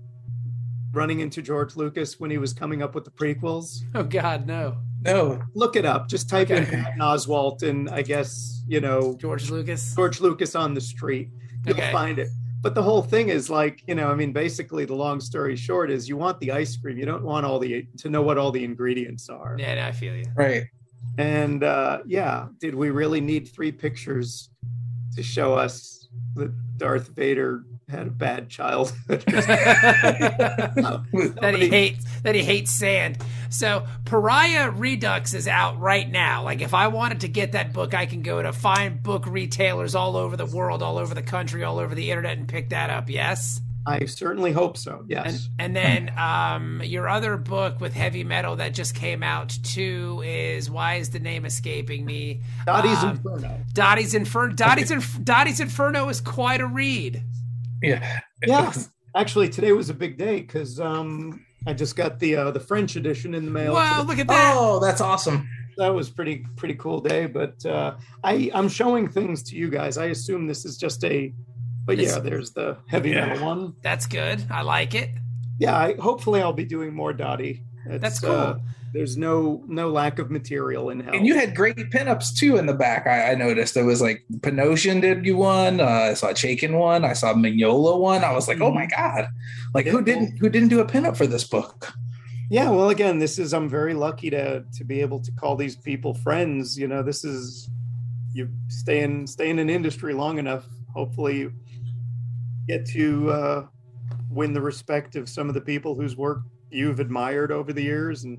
running 0.93 1.21
into 1.21 1.41
George 1.41 1.77
Lucas 1.77 2.21
when 2.21 2.31
he 2.31 2.37
was 2.39 2.53
coming 2.53 2.83
up 2.83 2.95
with 2.95 3.05
the 3.05 3.11
prequels? 3.11 3.83
Oh 3.95 4.03
God, 4.03 4.47
no, 4.47 4.77
no. 5.03 5.41
Look 5.55 5.77
it 5.77 5.85
up. 5.85 6.09
Just 6.09 6.29
type 6.29 6.51
in 6.51 6.63
Okay. 6.65 6.77
Patton 6.83 7.01
Oswalt 7.01 7.63
and 7.63 7.89
I 7.91 8.03
guess, 8.03 8.63
you 8.67 8.81
know, 8.81 9.17
George 9.21 9.51
Lucas. 9.51 9.95
George 9.95 10.21
Lucas 10.21 10.55
on 10.55 10.75
the 10.75 10.81
street. 10.81 11.31
You'll 11.67 11.77
Okay. 11.77 11.93
find 11.93 12.19
it. 12.19 12.29
but 12.61 12.75
the 12.75 12.83
whole 12.83 13.03
thing 13.03 13.29
is 13.29 13.49
like 13.49 13.83
you 13.87 13.95
know 13.95 14.09
i 14.11 14.15
mean 14.17 14.33
basically 14.33 14.85
the 14.85 14.95
long 14.95 15.21
story 15.21 15.55
short 15.55 15.93
is 15.93 16.09
you 16.09 16.17
want 16.17 16.41
the 16.41 16.51
ice 16.51 16.77
cream 16.77 16.99
you 16.99 17.05
don't 17.07 17.23
want 17.23 17.47
all 17.47 17.61
the 17.61 17.87
to 17.97 18.11
know 18.11 18.21
what 18.23 18.37
all 18.37 18.51
the 18.51 18.65
ingredients 18.65 19.29
are 19.29 19.55
Yeah, 19.61 19.75
no, 19.77 19.83
I 19.87 19.93
feel 19.93 20.15
you. 20.17 20.25
Right. 20.35 20.65
and 21.19 21.63
uh 21.63 22.01
yeah 22.05 22.49
did 22.59 22.75
we 22.75 22.91
really 22.91 23.21
need 23.21 23.47
three 23.55 23.71
pictures 23.71 24.51
to 25.15 25.23
show 25.23 25.55
us 25.55 26.09
that 26.35 26.51
darth 26.79 27.09
vader 27.15 27.63
had 27.89 28.07
a 28.07 28.11
bad 28.11 28.49
childhood 28.49 28.97
that 29.27 30.85
he 31.57 31.69
hates 31.69 32.05
that 32.23 32.35
he 32.35 32.43
hates 32.43 32.71
sand. 32.71 33.19
So 33.51 33.87
Pariah 34.05 34.71
Redux 34.71 35.35
is 35.35 35.49
out 35.49 35.79
right 35.81 36.11
now. 36.11 36.43
Like 36.43 36.61
if 36.61 36.75
I 36.75 36.89
wanted 36.89 37.21
to 37.21 37.29
get 37.29 37.53
that 37.53 37.73
book, 37.73 37.95
I 37.95 38.07
can 38.07 38.23
go 38.23 38.43
to 38.43 38.53
find 38.53 39.03
book 39.03 39.27
retailers 39.27 39.95
all 39.95 40.17
over 40.17 40.37
the 40.37 40.47
world, 40.47 40.83
all 40.83 40.99
over 40.99 41.15
the 41.15 41.23
country, 41.23 41.65
all 41.65 41.79
over 41.79 41.95
the 41.95 42.11
internet, 42.11 42.37
and 42.39 42.47
pick 42.47 42.69
that 42.71 42.91
up. 42.91 43.09
Yes. 43.09 43.61
i 43.87 44.05
certainly 44.05 44.53
hope 44.53 44.77
so 44.77 45.03
yes 45.09 45.49
and 45.59 45.75
then 45.75 46.13
um, 46.19 46.83
your 46.85 47.09
other 47.09 47.39
book 47.39 47.81
with 47.81 47.95
heavy 47.95 48.23
metal 48.25 48.57
that 48.57 48.75
just 48.75 48.95
came 48.95 49.23
out 49.23 49.49
too 49.63 50.23
is 50.27 50.69
why 50.69 50.97
is 50.97 51.09
the 51.11 51.21
name 51.21 51.45
escaping 51.47 52.05
me? 52.05 52.43
Dottie's 52.67 53.03
um, 53.03 53.11
inferno 53.13 53.61
Dotty's 53.73 54.15
Inferno. 54.15 54.55
Dottie's, 54.55 54.91
Inf- 54.91 55.25
Dotty's 55.25 55.61
Inferno 55.61 56.09
is 56.09 56.21
quite 56.21 56.61
a 56.61 56.67
read. 56.67 57.23
Yeah. 57.83 58.21
yeah 58.47 58.73
actually 59.17 59.49
today 59.49 59.73
was 59.73 59.91
a 59.91 59.95
big 59.95 60.17
day 60.19 60.41
because 60.41 60.79
um 60.81 61.45
i 61.67 61.73
just 61.73 61.97
got 61.97 62.19
the 62.19 62.37
uh 62.37 62.51
the 62.51 62.61
french 62.61 62.97
edition 62.97 63.35
in 63.35 63.45
the 63.45 63.51
mail 63.51 63.73
Wow, 63.75 64.03
look 64.03 64.19
at 64.19 64.27
that. 64.29 64.55
Oh, 64.57 64.79
that's 64.81 65.01
awesome. 65.01 65.49
that 65.77 65.89
was 65.95 66.11
pretty 66.11 66.45
pretty 66.57 66.75
cool 66.75 67.01
day 67.01 67.27
but 67.27 67.65
uh 67.67 67.95
i 68.25 68.51
i'm 68.55 68.69
showing 68.69 69.09
things 69.09 69.43
to 69.45 69.57
you 69.57 69.71
guys 69.71 69.97
i 69.99 70.07
assume 70.07 70.47
this 70.47 70.65
is 70.65 70.77
just 70.77 71.05
a 71.05 71.33
but 71.87 71.97
yeah 71.99 72.19
there's 72.19 72.51
the 72.53 72.77
heavy 72.89 73.11
Yeah. 73.11 73.27
metal 73.27 73.47
one 73.47 73.73
That's 73.83 74.07
good. 74.07 74.45
I 74.51 74.63
like 74.63 74.95
it. 74.95 75.11
yeah 75.59 75.77
I, 75.77 75.95
hopefully 75.95 76.43
i'll 76.43 76.53
be 76.53 76.65
doing 76.67 76.93
more 76.95 77.13
dottie 77.13 77.63
It's, 77.87 78.03
That's 78.03 78.21
cool. 78.21 78.31
uh, 78.33 78.59
there's 78.93 79.17
no 79.17 79.63
no 79.67 79.91
lack 79.91 80.19
of 80.19 80.31
material 80.31 80.91
in 80.91 81.01
hell 81.01 81.15
And 81.15 81.27
you 81.27 81.35
had 81.35 81.55
great 81.55 81.77
pinups 81.77 82.35
too 82.35 82.57
in 82.57 82.67
the 82.67 82.75
back. 82.75 83.07
I, 83.07 83.33
I 83.33 83.35
noticed 83.35 83.75
there 83.75 83.85
was 83.85 84.01
like 84.01 84.25
Pinocchio 84.43 85.01
did 85.01 85.25
you 85.25 85.37
one. 85.37 85.81
Uh, 85.81 85.85
I 85.85 86.15
saw 86.15 86.29
Chaykin 86.29 86.79
one. 86.79 87.05
I 87.05 87.13
saw 87.13 87.35
Mignola 87.35 87.99
one. 87.99 88.25
I 88.25 88.33
was 88.33 88.49
like, 88.49 88.61
oh 88.61 88.73
my 88.73 88.87
god! 88.87 89.29
Like 89.75 89.87
who 89.87 90.03
didn't 90.03 90.39
who 90.39 90.49
didn't 90.49 90.69
do 90.69 90.81
a 90.81 90.85
pinup 90.85 91.17
for 91.17 91.27
this 91.27 91.45
book? 91.45 91.93
yeah 92.51 92.71
well 92.71 92.89
again 92.89 93.19
this 93.19 93.39
is 93.39 93.53
i'm 93.53 93.69
very 93.69 93.95
lucky 93.95 94.31
to 94.31 94.65
to 94.73 94.85
be 94.85 95.01
able 95.01 95.21
to 95.21 95.31
call 95.33 95.55
these 95.55 95.77
people 95.77 96.15
friends 96.15 96.79
you 96.79 96.89
know 96.89 97.03
this 97.03 97.25
is 97.25 97.69
you 98.33 98.49
stay 98.69 99.03
in 99.03 99.27
stay 99.27 99.51
in 99.51 99.59
an 99.59 99.69
industry 99.69 100.15
long 100.15 100.39
enough 100.39 100.65
hopefully 100.95 101.39
you 101.39 101.53
get 102.67 102.87
to 102.87 103.31
uh 103.31 103.67
win 104.31 104.53
the 104.53 104.61
respect 104.61 105.17
of 105.17 105.29
some 105.29 105.49
of 105.49 105.55
the 105.55 105.61
people 105.61 105.95
whose 105.95 106.17
work 106.17 106.41
you've 106.71 107.01
admired 107.01 107.51
over 107.51 107.73
the 107.73 107.83
years 107.83 108.25
and 108.25 108.39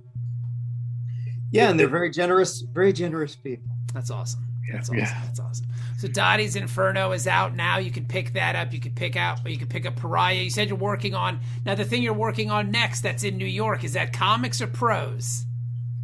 yeah 1.51 1.69
and 1.69 1.79
they're 1.79 1.87
very 1.87 2.09
generous 2.09 2.61
very 2.73 2.93
generous 2.93 3.35
people 3.35 3.71
That's 3.93 4.11
awesome. 4.11 4.45
That's 4.71 4.87
Yeah. 4.93 5.01
awesome. 5.03 5.17
That's 5.25 5.39
awesome. 5.39 5.65
So 5.97 6.07
Dotty's 6.07 6.55
Inferno 6.55 7.11
is 7.11 7.25
out 7.25 7.55
now. 7.55 7.79
You 7.79 7.89
can 7.89 8.05
pick 8.05 8.33
that 8.33 8.55
up. 8.55 8.71
You 8.71 8.79
can 8.79 8.91
pick 8.93 9.15
out. 9.15 9.39
You 9.49 9.57
can 9.57 9.67
pick 9.67 9.87
up 9.87 9.95
Pariah. 9.95 10.35
You 10.43 10.51
said 10.51 10.69
you're 10.69 10.77
working 10.77 11.15
on 11.15 11.39
now. 11.65 11.73
The 11.73 11.83
thing 11.85 12.03
you're 12.03 12.13
working 12.13 12.51
on 12.51 12.69
next 12.69 13.01
that's 13.01 13.23
in 13.23 13.35
New 13.37 13.47
York 13.47 13.83
is 13.83 13.93
that 13.93 14.13
comics 14.13 14.61
or 14.61 14.67
prose? 14.67 15.45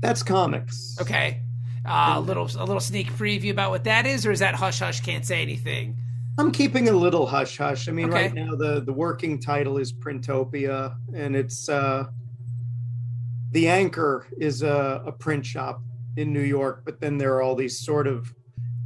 that's 0.02 0.24
comics 0.24 0.98
Okay. 1.00 1.41
Uh, 1.86 2.14
a 2.16 2.20
little 2.20 2.46
a 2.58 2.66
little 2.66 2.80
sneak 2.80 3.12
preview 3.14 3.52
about 3.52 3.70
what 3.70 3.84
that 3.84 4.08
is, 4.08 4.26
or 4.26 4.32
is 4.32 4.39
that 4.39 4.56
hush 4.56 4.80
hush? 4.80 5.00
Can't 5.02 5.26
say 5.26 5.41
anything. 5.43 5.96
i'm 6.39 6.52
keeping 6.52 6.89
a 6.89 6.91
little 6.91 7.26
hush 7.28 7.58
hush 7.60 7.88
i 7.88 7.91
mean 7.91 8.10
Okay. 8.10 8.24
right 8.24 8.34
now 8.34 8.56
the 8.56 8.82
the 8.82 8.91
working 8.91 9.39
title 9.39 9.78
is 9.78 9.93
printopia 9.93 10.96
and 11.14 11.36
it's 11.36 11.70
uh 11.70 12.06
the 13.56 13.68
anchor 13.70 14.28
is 14.38 14.62
a, 14.62 15.01
a 15.06 15.12
print 15.24 15.45
shop 15.45 15.82
in 16.18 16.28
new 16.38 16.41
york 16.58 16.82
but 16.86 16.95
then 17.01 17.18
there 17.18 17.34
are 17.36 17.41
all 17.41 17.56
these 17.56 17.78
sort 17.89 18.06
of 18.14 18.34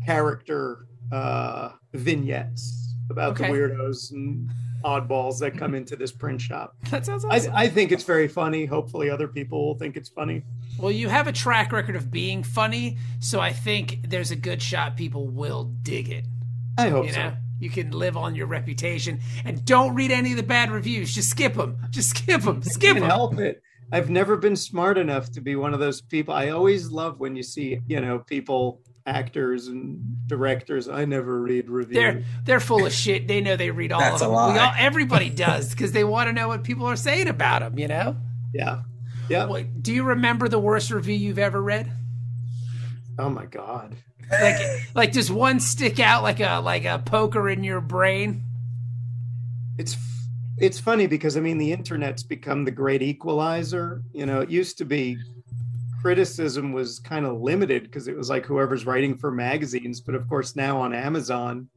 character 0.05 0.86
uh 1.11 1.70
vignettes 1.93 2.95
about 3.09 3.32
Okay. 3.32 3.47
the 3.51 3.53
weirdos 3.57 4.11
and 4.11 4.49
oddballs 4.86 5.39
that 5.39 5.57
come 5.57 5.74
into 5.76 5.95
this 5.95 6.11
print 6.11 6.39
shop 6.39 6.76
That 6.91 7.05
sounds 7.05 7.26
I, 7.26 7.36
awesome. 7.38 7.53
I 7.55 7.67
think 7.67 7.91
it's 7.91 8.03
very 8.03 8.28
funny 8.28 8.65
hopefully 8.65 9.09
other 9.09 9.28
people 9.28 9.57
will 9.65 9.76
think 9.76 9.97
it's 9.97 10.09
funny 10.09 10.43
well, 10.78 10.91
you 10.91 11.09
have 11.09 11.28
a 11.28 11.34
track 11.34 11.74
record 11.74 11.97
of 11.97 12.09
being 12.09 12.41
funny, 12.41 12.97
so 13.20 13.41
I 13.41 13.51
think 13.51 13.99
there's 14.07 14.32
a 14.32 14.36
good 14.38 14.61
shot 14.61 14.95
people 14.95 15.28
will 15.28 15.65
dig 15.84 16.07
it. 16.09 16.24
i 16.78 16.88
hope 16.88 17.05
You 17.07 17.11
so 17.11 17.20
know, 17.24 17.34
you 17.59 17.70
can 17.70 17.91
live 17.91 18.15
on 18.15 18.34
your 18.34 18.47
reputation, 18.47 19.20
and 19.43 19.65
don't 19.65 19.93
read 19.93 20.09
any 20.09 20.32
of 20.32 20.38
the 20.38 20.43
bad 20.43 20.72
reviews. 20.72 21.13
Just 21.13 21.32
skip 21.32 21.55
them. 21.55 21.76
Just 21.89 22.11
skip 22.11 22.43
them. 22.43 22.61
Skip 22.63 22.82
can't 22.93 22.99
them. 23.01 23.09
help 23.09 23.38
it. 23.39 23.61
I've 23.91 24.09
never 24.09 24.37
been 24.37 24.55
smart 24.55 24.97
enough 24.97 25.31
to 25.31 25.41
be 25.41 25.55
one 25.55 25.73
of 25.73 25.79
those 25.79 26.01
people. 26.01 26.33
I 26.33 26.49
always 26.49 26.89
love 26.91 27.19
when 27.19 27.35
you 27.35 27.43
see, 27.43 27.79
you 27.87 27.99
know, 27.99 28.19
people, 28.19 28.81
actors 29.05 29.67
and 29.67 30.27
directors. 30.27 30.87
I 30.87 31.05
never 31.05 31.41
read 31.41 31.69
reviews. 31.69 31.95
They're 31.95 32.23
they're 32.45 32.59
full 32.59 32.85
of 32.85 32.93
shit. 32.93 33.27
They 33.27 33.41
know 33.41 33.55
they 33.55 33.71
read 33.71 33.91
all 33.91 33.99
That's 33.99 34.21
of 34.21 34.27
a 34.31 34.31
them. 34.31 34.53
We 34.53 34.59
lie. 34.59 34.65
all, 34.67 34.73
everybody 34.77 35.29
does 35.29 35.71
because 35.71 35.91
they 35.91 36.03
want 36.03 36.27
to 36.27 36.33
know 36.33 36.47
what 36.47 36.63
people 36.63 36.85
are 36.85 36.95
saying 36.95 37.27
about 37.27 37.61
them. 37.61 37.79
You 37.79 37.87
know. 37.87 38.15
yeah, 38.53 38.83
yeah. 39.27 39.45
What, 39.45 39.81
do 39.81 39.93
you 39.93 40.03
remember 40.03 40.47
the 40.47 40.59
worst 40.59 40.91
review 40.91 41.15
you've 41.15 41.39
ever 41.39 41.61
read? 41.61 41.91
Oh 43.17 43.29
my 43.29 43.45
god. 43.45 43.95
Like 44.31 44.57
like 44.93 45.11
does 45.11 45.31
one 45.31 45.59
stick 45.59 45.99
out 45.99 46.21
like 46.21 46.39
a 46.39 46.59
like 46.63 46.85
a 46.85 46.99
poker 47.03 47.49
in 47.49 47.63
your 47.63 47.81
brain? 47.81 48.43
It's 49.79 49.97
it's 50.60 50.80
funny 50.80 51.07
because 51.07 51.38
I 51.38 51.39
mean 51.39 51.57
the 51.57 51.72
internet's 51.72 52.24
become 52.24 52.66
the 52.66 52.72
great 52.72 53.01
equalizer. 53.01 54.01
You 54.14 54.26
know, 54.26 54.41
it 54.41 54.49
used 54.49 54.78
to 54.80 54.86
be 54.86 55.18
criticism 56.01 56.72
was 56.72 56.99
kind 56.99 57.26
of 57.26 57.41
limited 57.41 57.84
because 57.84 58.07
it 58.07 58.16
was 58.16 58.30
like 58.30 58.45
whoever's 58.45 58.86
writing 58.86 59.18
for 59.18 59.32
magazines, 59.32 59.99
but 59.99 60.16
of 60.16 60.28
course 60.30 60.55
now 60.55 60.80
on 60.80 60.93
Amazon 60.93 61.68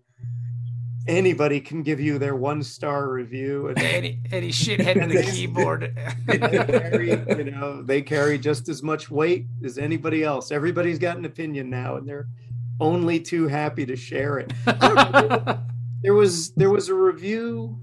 anybody 1.08 1.60
can 1.60 1.82
give 1.82 2.00
you 2.00 2.18
their 2.18 2.36
one 2.36 2.62
star 2.62 3.10
review 3.10 3.68
and 3.68 3.78
Any 3.82 4.20
any 4.30 4.48
shithead 4.48 5.06
with 5.08 5.28
a 5.28 5.30
keyboard. 5.30 5.96
they 6.26 6.38
carry, 6.38 7.10
you 7.10 7.50
know, 7.50 7.82
they 7.82 8.02
carry 8.02 8.38
just 8.38 8.68
as 8.68 8.82
much 8.82 9.10
weight 9.10 9.46
as 9.64 9.78
anybody 9.78 10.22
else. 10.22 10.52
Everybody's 10.52 10.98
got 10.98 11.16
an 11.16 11.24
opinion 11.24 11.70
now, 11.70 11.96
and 11.96 12.08
they're 12.08 12.28
only 12.80 13.20
too 13.20 13.48
happy 13.48 13.86
to 13.86 13.96
share 13.96 14.38
it. 14.38 14.52
There 16.02 16.14
was 16.14 16.50
there 16.54 16.68
was 16.70 16.88
a 16.88 16.94
review. 16.94 17.80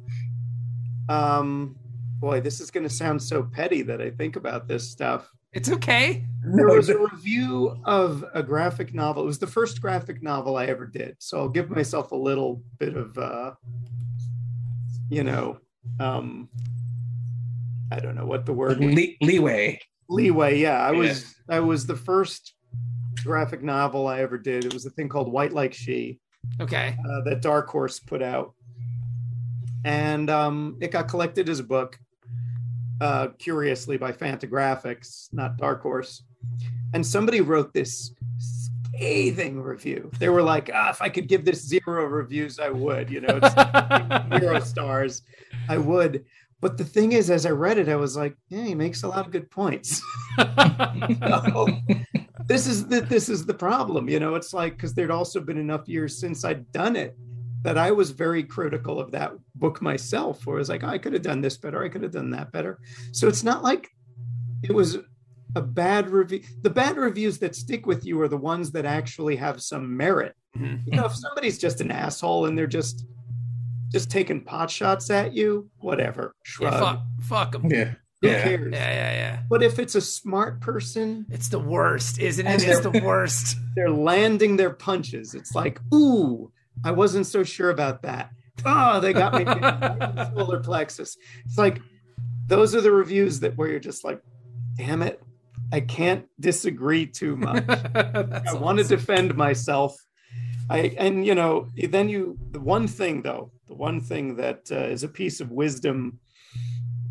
Um, 1.10 1.76
boy, 2.20 2.42
this 2.42 2.60
is 2.60 2.70
going 2.72 2.84
to 2.84 2.90
sound 2.94 3.22
so 3.22 3.44
petty 3.44 3.82
that 3.84 4.02
I 4.02 4.12
think 4.12 4.36
about 4.36 4.68
this 4.68 4.90
stuff. 4.90 5.30
it's 5.54 5.70
okay. 5.72 6.26
There 6.56 6.68
was 6.68 6.90
a 6.90 6.98
review 6.98 7.78
of 7.86 8.24
a 8.34 8.44
graphic 8.44 8.94
novel. 8.94 9.24
It 9.24 9.26
was 9.26 9.40
the 9.40 9.48
first 9.48 9.82
graphic 9.82 10.22
novel 10.24 10.56
I 10.58 10.66
ever 10.68 10.86
did, 10.86 11.16
so 11.20 11.40
I'll 11.40 11.50
give 11.50 11.70
myself 11.70 12.12
a 12.12 12.16
little 12.16 12.62
bit 12.78 12.96
of, 12.96 13.18
uh, 13.18 13.52
you 15.10 15.24
know, 15.24 15.58
um, 16.00 16.48
I 17.92 18.00
don't 18.00 18.16
know 18.16 18.26
what 18.26 18.46
the 18.46 18.54
word 18.54 18.80
Le- 18.80 19.16
leeway. 19.22 19.80
leeway 20.10 20.58
yeah 20.60 20.78
i 20.80 20.92
was 20.92 21.36
i 21.50 21.60
was 21.60 21.86
the 21.88 21.96
first 21.96 22.54
graphic 23.24 23.62
novel 23.64 24.08
i 24.08 24.20
ever 24.22 24.38
did 24.38 24.64
it 24.66 24.74
was 24.74 24.86
a 24.86 24.90
thing 24.92 25.10
called 25.10 25.32
white 25.32 25.54
like 25.54 25.74
she 25.74 26.20
Okay. 26.62 26.96
uh, 27.10 27.22
that 27.26 27.42
dark 27.42 27.68
horse 27.68 28.00
put 28.00 28.22
out 28.22 28.54
and 29.86 30.30
um, 30.30 30.78
it 30.82 30.92
got 30.92 31.08
collected 31.08 31.50
as 31.50 31.60
a 31.60 31.64
book 31.64 32.00
uh, 33.02 33.28
curiously 33.38 33.98
by 33.98 34.12
fantagraphics 34.12 35.32
not 35.34 35.58
dark 35.58 35.82
horse. 35.82 36.24
And 36.94 37.06
somebody 37.06 37.42
wrote 37.42 37.74
this 37.74 38.14
scathing 38.38 39.62
review. 39.62 40.12
They 40.20 40.30
were 40.30 40.42
like 40.42 40.70
ah, 40.74 40.90
if 40.90 41.02
i 41.02 41.10
could 41.10 41.28
give 41.28 41.46
this 41.46 41.66
zero 41.66 42.06
reviews 42.06 42.60
i 42.60 42.70
would 42.70 43.10
you 43.10 43.22
know 43.22 43.40
it's 43.42 44.40
zero 44.40 44.60
stars. 44.60 45.22
I 45.68 45.78
would. 45.78 46.26
But 46.62 46.78
the 46.78 46.84
thing 46.84 47.14
is 47.14 47.30
as 47.30 47.46
i 47.46 47.52
read 47.52 47.78
it 47.78 47.88
i 47.88 47.96
was 47.96 48.18
like 48.18 48.36
yeah 48.50 48.64
he 48.64 48.76
makes 48.76 49.04
a 49.04 49.08
lot 49.08 49.26
of 49.26 49.32
good 49.32 49.50
points. 49.50 50.02
This 52.46 52.66
is 52.66 52.88
the 52.88 53.02
this 53.02 53.30
is 53.30 53.46
the 53.46 53.54
problem 53.54 54.10
you 54.10 54.20
know? 54.20 54.34
It's 54.34 54.56
like 54.56 54.76
because 54.76 54.96
there'd 54.96 55.12
also 55.12 55.40
been 55.40 55.60
enough 55.60 55.88
years 55.88 56.20
since 56.20 56.44
i'd 56.44 56.72
done 56.72 56.96
it 56.96 57.16
that 57.62 57.78
i 57.78 57.92
was 57.92 58.12
very 58.12 58.44
critical 58.44 59.00
of 59.00 59.12
that 59.12 59.32
book 59.56 59.82
myself 59.82 60.46
where 60.46 60.56
i 60.58 60.60
was 60.60 60.70
like 60.70 60.84
oh, 60.84 60.88
i 60.88 60.98
could 60.98 61.14
have 61.14 61.22
done 61.22 61.42
this 61.42 61.58
better 61.58 61.84
i 61.84 61.90
could 61.90 62.02
have 62.04 62.12
done 62.12 62.30
that 62.32 62.52
better 62.52 62.80
so 63.12 63.28
it's 63.28 63.44
not 63.44 63.64
like 63.64 63.90
it 64.64 64.74
was 64.74 64.98
a 65.56 65.62
bad 65.62 66.10
review 66.10 66.42
the 66.62 66.70
bad 66.70 66.96
reviews 66.98 67.40
that 67.40 67.56
stick 67.56 67.86
with 67.86 68.06
you 68.06 68.20
are 68.22 68.28
the 68.28 68.38
ones 68.38 68.72
that 68.72 68.86
actually 68.86 69.36
have 69.36 69.62
some 69.62 69.96
merit 69.98 70.36
Mhm. 70.58 70.82
you 70.88 70.96
know 70.96 71.06
if 71.06 71.16
somebody's 71.16 71.58
just 71.60 71.80
an 71.82 71.92
asshole 71.92 72.46
and 72.48 72.58
they're 72.58 72.66
just 72.68 73.06
just 73.92 74.10
taking 74.10 74.42
pot 74.44 74.70
shots 74.70 75.10
at 75.10 75.34
you 75.34 75.70
whatever 75.80 76.34
Yeah, 76.46 76.50
shrug 76.50 76.74
fuck, 76.74 77.02
fuck 77.22 77.56
'em. 77.56 77.70
Yeah. 77.72 77.94
who 78.22 78.28
Yeah. 78.30 78.44
cares 78.44 78.72
Yeah, 78.74 78.92
yeah, 78.92 79.12
yeah. 79.14 79.40
but 79.50 79.62
if 79.64 79.78
it's 79.80 79.96
a 79.96 80.02
smart 80.02 80.60
person 80.62 81.26
It's 81.30 81.50
the 81.50 81.60
worst, 81.60 82.20
isn't 82.20 82.46
it? 82.48 82.64
It's 82.68 82.80
the 82.82 82.92
worst. 83.04 83.58
they're 83.76 83.90
landing 83.92 84.58
their 84.58 84.72
punches. 84.72 85.34
It's 85.34 85.54
like, 85.56 85.80
ooh, 85.94 86.52
I 86.84 86.92
wasn't 86.92 87.28
so 87.28 87.44
sure 87.44 87.70
about 87.70 88.02
that. 88.04 88.32
oh, 88.66 89.00
they 89.00 89.14
got 89.14 89.34
me 89.34 89.46
solar 90.36 90.60
plexus. 90.60 91.18
It's 91.46 91.58
like 91.58 91.82
those 92.48 92.76
are 92.76 92.82
the 92.82 92.92
reviews 92.92 93.40
that 93.42 93.56
where 93.58 93.70
you're 93.70 93.80
just 93.80 94.04
like, 94.04 94.22
damn 94.76 95.02
it, 95.02 95.22
I 95.72 95.82
can't 95.82 96.26
disagree 96.40 97.06
too 97.06 97.36
much. 97.38 97.66
I 97.68 98.54
want 98.54 98.80
to 98.80 98.84
defend 98.84 99.36
myself. 99.36 99.96
I 100.70 100.94
and 100.98 101.26
you 101.26 101.36
know 101.36 101.68
then 101.76 102.10
you 102.10 102.38
the 102.52 102.60
one 102.60 102.88
thing 102.88 103.24
though 103.24 103.52
the 103.68 103.74
one 103.76 104.00
thing 104.02 104.36
that 104.36 104.72
uh, 104.72 104.76
is 104.76 105.04
a 105.04 105.08
piece 105.08 105.40
of 105.42 105.52
wisdom. 105.52 106.20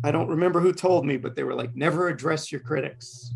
I 0.01 0.11
don't 0.11 0.29
remember 0.29 0.61
who 0.61 0.71
told 0.71 1.05
me, 1.05 1.17
but 1.17 1.35
they 1.35 1.43
were 1.43 1.53
like, 1.55 1.75
never 1.75 2.07
address 2.07 2.53
your 2.53 2.61
critics 2.61 3.33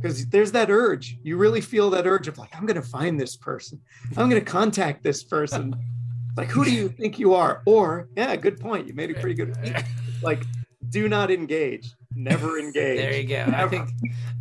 because 0.00 0.26
there's 0.28 0.52
that 0.52 0.70
urge. 0.70 1.18
You 1.22 1.36
really 1.36 1.60
feel 1.60 1.90
that 1.90 2.06
urge 2.06 2.28
of 2.28 2.38
like, 2.38 2.54
I'm 2.54 2.66
going 2.66 2.80
to 2.80 2.88
find 2.88 3.20
this 3.20 3.36
person. 3.36 3.80
I'm 4.16 4.28
going 4.28 4.42
to 4.42 4.50
contact 4.50 5.02
this 5.02 5.24
person. 5.24 5.74
like, 6.36 6.48
who 6.48 6.64
do 6.64 6.70
you 6.70 6.88
think 6.88 7.18
you 7.18 7.34
are? 7.34 7.62
Or, 7.66 8.08
yeah, 8.16 8.34
good 8.36 8.60
point. 8.60 8.86
You 8.86 8.94
made 8.94 9.10
a 9.10 9.14
pretty 9.14 9.34
good. 9.34 9.56
Like, 10.20 10.42
do 10.88 11.08
not 11.08 11.30
engage. 11.30 11.94
Never 12.14 12.58
engage. 12.58 12.98
There 12.98 13.14
you 13.14 13.28
go. 13.28 13.44
Never. 13.46 13.56
I 13.56 13.68
think 13.68 13.90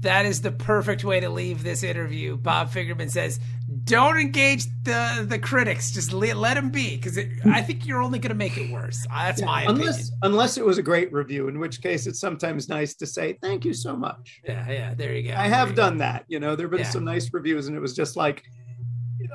that 0.01 0.26
is 0.26 0.41
the 0.41 0.51
perfect 0.51 1.03
way 1.03 1.20
to 1.20 1.30
leave 1.30 1.62
this 1.62 1.84
interview. 1.84 2.36
Bob 2.36 2.72
Fingerman 2.72 3.12
says, 3.12 3.39
"Don't 3.88 4.17
engage 4.17 4.65
the 4.83 5.25
the 5.27 5.39
critics. 5.39 5.91
Just 5.91 6.13
let, 6.13 6.38
let 6.38 6.53
them 6.55 6.69
be, 6.69 6.95
because 6.97 7.17
I 7.45 7.61
think 7.61 7.85
you're 7.85 8.01
only 8.01 8.19
going 8.19 8.29
to 8.29 8.35
make 8.35 8.57
it 8.57 8.71
worse. 8.71 9.05
That's 9.09 9.39
Yeah, 9.39 9.45
my 9.47 9.63
unless 9.63 9.95
opinion. 10.09 10.19
unless 10.23 10.57
it 10.57 10.65
was 10.65 10.77
a 10.77 10.83
great 10.83 11.11
review, 11.11 11.47
in 11.47 11.59
which 11.59 11.81
case 11.81 12.05
it's 12.07 12.19
sometimes 12.19 12.69
nice 12.69 12.93
to 12.95 13.05
say 13.07 13.38
thank 13.41 13.65
you 13.65 13.73
so 13.73 13.95
much. 13.95 14.41
Yeah, 14.45 14.69
yeah. 14.69 14.93
There 14.93 15.13
you 15.13 15.31
go. 15.31 15.35
I 15.38 15.47
have 15.47 15.69
you 15.69 15.75
go. 15.75 15.81
done 15.83 15.97
that. 15.99 16.25
You 16.27 16.39
know, 16.39 16.55
there 16.55 16.65
have 16.67 16.71
been 16.71 16.79
Yeah. 16.81 16.89
some 16.89 17.05
nice 17.05 17.33
reviews, 17.33 17.67
and 17.67 17.75
it 17.75 17.79
was 17.79 17.95
just 17.95 18.15
like, 18.15 18.43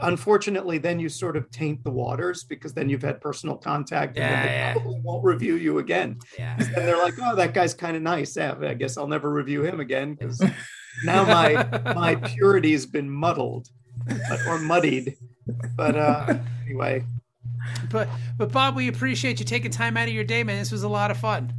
unfortunately, 0.02 0.78
then 0.78 0.98
you 1.00 1.08
sort 1.08 1.36
of 1.36 1.50
taint 1.50 1.82
the 1.84 1.90
waters 1.90 2.44
because 2.44 2.72
then 2.72 2.88
you've 2.88 3.02
had 3.02 3.20
personal 3.20 3.56
contact, 3.56 4.16
and 4.16 4.24
then 4.24 4.32
Yeah, 4.32 4.46
they 4.46 4.52
yeah. 4.52 4.72
probably 4.74 5.00
won't 5.02 5.24
review 5.24 5.56
you 5.56 5.78
again. 5.78 6.18
Yeah. 6.38 6.56
And 6.58 6.74
they're 6.88 6.98
like, 6.98 7.14
oh, 7.22 7.34
that 7.36 7.54
guy's 7.54 7.74
kind 7.74 7.96
of 7.96 8.02
nice. 8.02 8.36
Yeah, 8.36 8.54
I 8.60 8.74
guess 8.74 8.96
I'll 8.96 9.08
never 9.08 9.30
review 9.32 9.62
him 9.64 9.80
again 9.80 10.14
because 10.14 10.40
now 11.04 11.24
my 11.24 11.92
my 11.94 12.14
purity's 12.16 12.86
been 12.86 13.08
muddled 13.10 13.68
or 14.48 14.58
muddied. 14.58 15.16
But 15.76 15.96
uh, 15.96 16.34
anyway, 16.66 17.04
But 17.90 18.08
but 18.38 18.52
Bob, 18.52 18.76
we 18.76 18.88
appreciate 18.88 19.38
you 19.40 19.44
taking 19.44 19.70
time 19.70 19.96
out 19.96 20.08
of 20.08 20.14
your 20.14 20.24
day, 20.24 20.42
man. 20.44 20.58
This 20.58 20.72
was 20.72 20.82
a 20.82 20.88
lot 20.88 21.10
of 21.10 21.16
fun. 21.18 21.52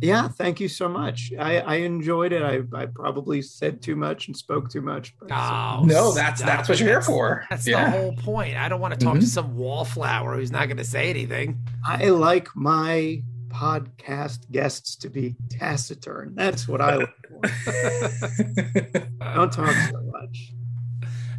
yeah, 0.00 0.26
thank 0.28 0.58
you 0.60 0.66
so 0.68 0.88
much. 0.88 1.32
I, 1.38 1.58
I 1.60 1.74
enjoyed 1.76 2.32
it. 2.32 2.42
I, 2.42 2.62
I 2.76 2.86
probably 2.86 3.40
said 3.42 3.80
too 3.82 3.94
much 3.96 4.26
and 4.26 4.36
spoke 4.36 4.68
too 4.68 4.80
much. 4.80 5.14
But 5.20 5.30
Oh, 5.32 5.82
No, 5.84 6.12
that's 6.12 6.40
stop 6.40 6.48
that's 6.56 6.68
what 6.68 6.80
you're 6.80 6.88
here 6.88 7.02
for. 7.02 7.44
That's 7.50 7.66
yeah. 7.68 7.84
the 7.84 7.90
whole 7.90 8.16
point. 8.16 8.56
I 8.56 8.68
don't 8.68 8.80
want 8.80 8.94
to 8.94 9.00
talk 9.04 9.14
to 9.14 9.20
Mhm. 9.20 9.24
some 9.28 9.56
wallflower 9.56 10.34
who's 10.36 10.50
not 10.50 10.66
going 10.66 10.76
to 10.78 10.84
say 10.84 11.08
anything. 11.10 11.58
I 11.86 12.08
like 12.08 12.48
my 12.56 13.22
podcast 13.48 14.50
guests 14.50 14.96
to 14.96 15.08
be 15.10 15.36
taciturn. 15.50 16.32
That's 16.34 16.66
what 16.66 16.80
I 16.80 16.96
look 16.96 17.10
for. 17.28 17.40
Don't 19.34 19.52
talk 19.52 19.74
so 19.90 20.00
much. 20.10 20.52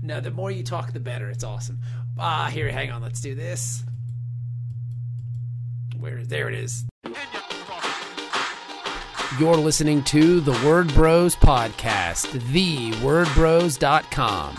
No, 0.03 0.19
the 0.19 0.31
more 0.31 0.51
you 0.51 0.63
talk, 0.63 0.91
the 0.91 0.99
better. 0.99 1.29
It's 1.29 1.45
awesome. 1.45 1.79
Ah, 2.19 2.49
here, 2.51 2.69
hang 2.69 2.91
on. 2.91 3.01
Let's 3.01 3.21
do 3.21 3.35
this. 3.35 3.83
Where? 5.97 6.25
There 6.25 6.49
it 6.49 6.55
is. 6.55 6.83
You're 9.39 9.55
listening 9.55 10.03
to 10.03 10.41
the 10.41 10.51
Word 10.67 10.93
Bros 10.93 11.37
podcast, 11.37 12.27
thewordbros.com. 12.51 14.57